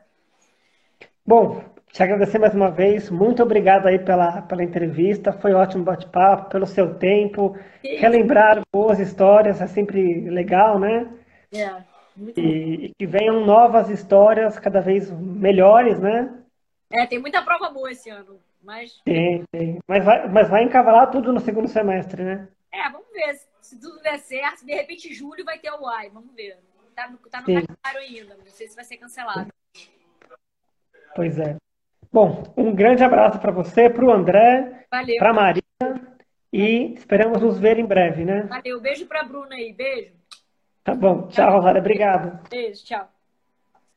Bom, 1.26 1.64
te 1.94 2.02
agradecer 2.02 2.40
mais 2.40 2.52
uma 2.52 2.72
vez. 2.72 3.08
Muito 3.08 3.40
obrigado 3.40 3.86
aí 3.86 4.00
pela, 4.00 4.42
pela 4.42 4.64
entrevista. 4.64 5.32
Foi 5.32 5.52
ótimo 5.52 5.84
bate-papo, 5.84 6.50
pelo 6.50 6.66
seu 6.66 6.98
tempo. 6.98 7.56
Relembrar 7.84 8.62
boas 8.72 8.98
histórias 8.98 9.60
é 9.60 9.68
sempre 9.68 10.28
legal, 10.28 10.76
né? 10.80 11.08
É, 11.52 11.70
muito 12.16 12.40
e, 12.40 12.86
e 12.86 12.94
que 12.98 13.06
venham 13.06 13.46
novas 13.46 13.88
histórias 13.90 14.58
cada 14.58 14.80
vez 14.80 15.08
melhores, 15.08 16.00
né? 16.00 16.36
É, 16.90 17.06
tem 17.06 17.20
muita 17.20 17.42
prova 17.42 17.70
boa 17.70 17.92
esse 17.92 18.10
ano. 18.10 18.40
Mas... 18.60 19.00
Tem, 19.04 19.44
tem. 19.52 19.78
Mas 19.86 20.04
vai, 20.04 20.28
mas 20.28 20.50
vai 20.50 20.64
encavalar 20.64 21.12
tudo 21.12 21.32
no 21.32 21.38
segundo 21.38 21.68
semestre, 21.68 22.24
né? 22.24 22.48
É, 22.72 22.90
vamos 22.90 23.06
ver. 23.12 23.38
Se 23.60 23.78
tudo 23.78 24.02
der 24.02 24.18
certo, 24.18 24.66
de 24.66 24.74
repente 24.74 25.14
julho 25.14 25.44
vai 25.44 25.60
ter 25.60 25.70
o 25.70 25.82
UAI. 25.82 26.10
Vamos 26.10 26.34
ver. 26.34 26.58
Tá 26.92 27.08
no, 27.08 27.18
tá 27.18 27.40
no 27.40 27.46
calendário 27.46 28.00
ainda. 28.00 28.36
Não 28.36 28.46
sei 28.46 28.66
se 28.66 28.74
vai 28.74 28.84
ser 28.84 28.96
cancelado. 28.96 29.48
Pois 31.14 31.38
é. 31.38 31.56
Bom, 32.14 32.44
um 32.56 32.72
grande 32.72 33.02
abraço 33.02 33.40
para 33.40 33.50
você, 33.50 33.90
para 33.90 34.04
o 34.04 34.12
André, 34.12 34.86
para 35.18 35.30
a 35.30 35.34
Maria 35.34 35.62
e 36.52 36.94
esperamos 36.94 37.42
nos 37.42 37.58
ver 37.58 37.76
em 37.76 37.84
breve, 37.84 38.24
né? 38.24 38.42
Valeu. 38.42 38.80
Beijo 38.80 39.04
pra 39.06 39.24
Bruna 39.24 39.56
aí. 39.56 39.72
Beijo. 39.72 40.12
Tá 40.84 40.94
bom. 40.94 41.26
Tchau, 41.26 41.50
Rosário. 41.50 41.80
Obrigado. 41.80 42.38
Beijo. 42.48 42.84
Tchau. 42.84 43.08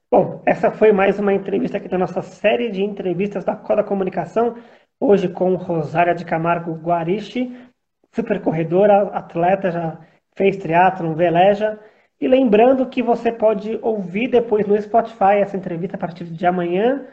Bom, 0.09 0.41
essa 0.47 0.71
foi 0.71 0.91
mais 0.91 1.19
uma 1.19 1.31
entrevista 1.31 1.77
aqui 1.77 1.87
da 1.87 1.99
nossa 1.99 2.23
série 2.23 2.71
de 2.71 2.81
entrevistas 2.81 3.45
da 3.45 3.55
Coda 3.55 3.83
Comunicação, 3.83 4.57
hoje 4.99 5.29
com 5.29 5.53
Rosária 5.53 6.15
de 6.15 6.25
Camargo 6.25 6.73
Guarichi, 6.73 7.55
super 8.11 8.41
corredora, 8.41 9.09
atleta, 9.09 9.69
já 9.69 9.99
fez 10.35 10.57
triatlon, 10.57 11.13
veleja. 11.13 11.79
E 12.19 12.27
lembrando 12.27 12.87
que 12.87 13.03
você 13.03 13.31
pode 13.31 13.77
ouvir 13.79 14.27
depois 14.27 14.65
no 14.65 14.81
Spotify 14.81 15.35
essa 15.39 15.55
entrevista 15.55 15.97
a 15.97 15.99
partir 15.99 16.23
de 16.23 16.47
amanhã. 16.47 17.05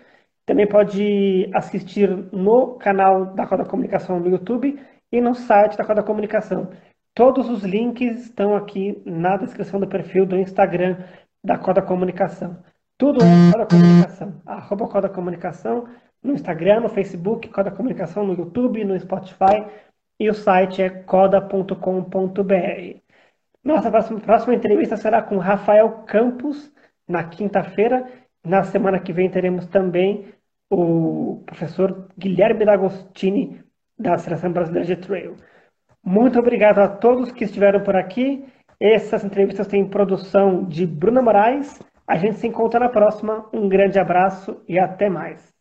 Também 0.47 0.67
pode 0.67 1.51
assistir 1.55 2.09
no 2.33 2.75
canal 2.75 3.27
da 3.35 3.47
Coda 3.47 3.65
Comunicação 3.65 4.21
no 4.21 4.29
YouTube 4.29 4.79
e 5.11 5.21
no 5.21 5.35
site 5.35 5.77
da 5.77 5.85
Coda 5.85 6.03
Comunicação. 6.03 6.71
Todos 7.15 7.49
os 7.49 7.63
links 7.63 8.25
estão 8.25 8.57
aqui 8.57 9.01
na 9.07 9.37
descrição 9.37 9.81
do 9.81 9.87
perfil 9.87 10.27
do 10.27 10.37
Instagram 10.37 10.99
da 11.43 11.57
Coda 11.57 11.81
Comunicação. 11.81 12.59
Tudo 12.99 13.21
é 13.23 13.53
Coda 13.53 13.67
Comunicação. 13.67 14.43
Arroba 14.45 14.89
Coda 14.89 15.09
Comunicação 15.09 15.89
no 16.23 16.33
Instagram, 16.33 16.81
no 16.81 16.89
Facebook, 16.89 17.49
Coda 17.49 17.71
Comunicação 17.71 18.27
no 18.27 18.35
YouTube, 18.35 18.85
no 18.85 18.99
Spotify 18.99 19.67
e 20.19 20.29
o 20.29 20.35
site 20.35 20.83
é 20.83 20.91
coda.com.br. 20.91 21.75
Nossa 23.63 23.91
próxima, 23.91 24.21
próxima 24.21 24.55
entrevista 24.55 24.97
será 24.97 25.23
com 25.23 25.39
Rafael 25.39 26.05
Campos 26.07 26.73
na 27.09 27.25
quinta-feira. 27.25 28.07
Na 28.45 28.63
semana 28.63 29.01
que 29.01 29.13
vem 29.13 29.31
teremos 29.31 29.67
também 29.67 30.27
o 30.71 31.43
professor 31.47 32.09
Guilherme 32.19 32.65
D'Agostini 32.65 33.63
da 33.99 34.19
Seleção 34.19 34.53
Brasileira 34.53 34.87
de 34.87 34.97
Trail. 34.97 35.37
Muito 36.03 36.39
obrigado 36.39 36.81
a 36.81 36.89
todos 36.89 37.33
que 37.33 37.45
estiveram 37.45 37.83
por 37.83 37.97
aqui. 37.97 38.45
Essas 38.79 39.25
entrevistas 39.25 39.67
têm 39.67 39.89
produção 39.89 40.65
de 40.65 40.87
Bruna 40.87 41.23
Moraes. 41.23 41.81
A 42.07 42.17
gente 42.17 42.37
se 42.37 42.47
encontra 42.47 42.81
na 42.81 42.89
próxima. 42.91 43.49
Um 43.53 43.69
grande 43.69 43.99
abraço 43.99 44.63
e 44.69 44.79
até 44.79 45.09
mais. 45.09 45.54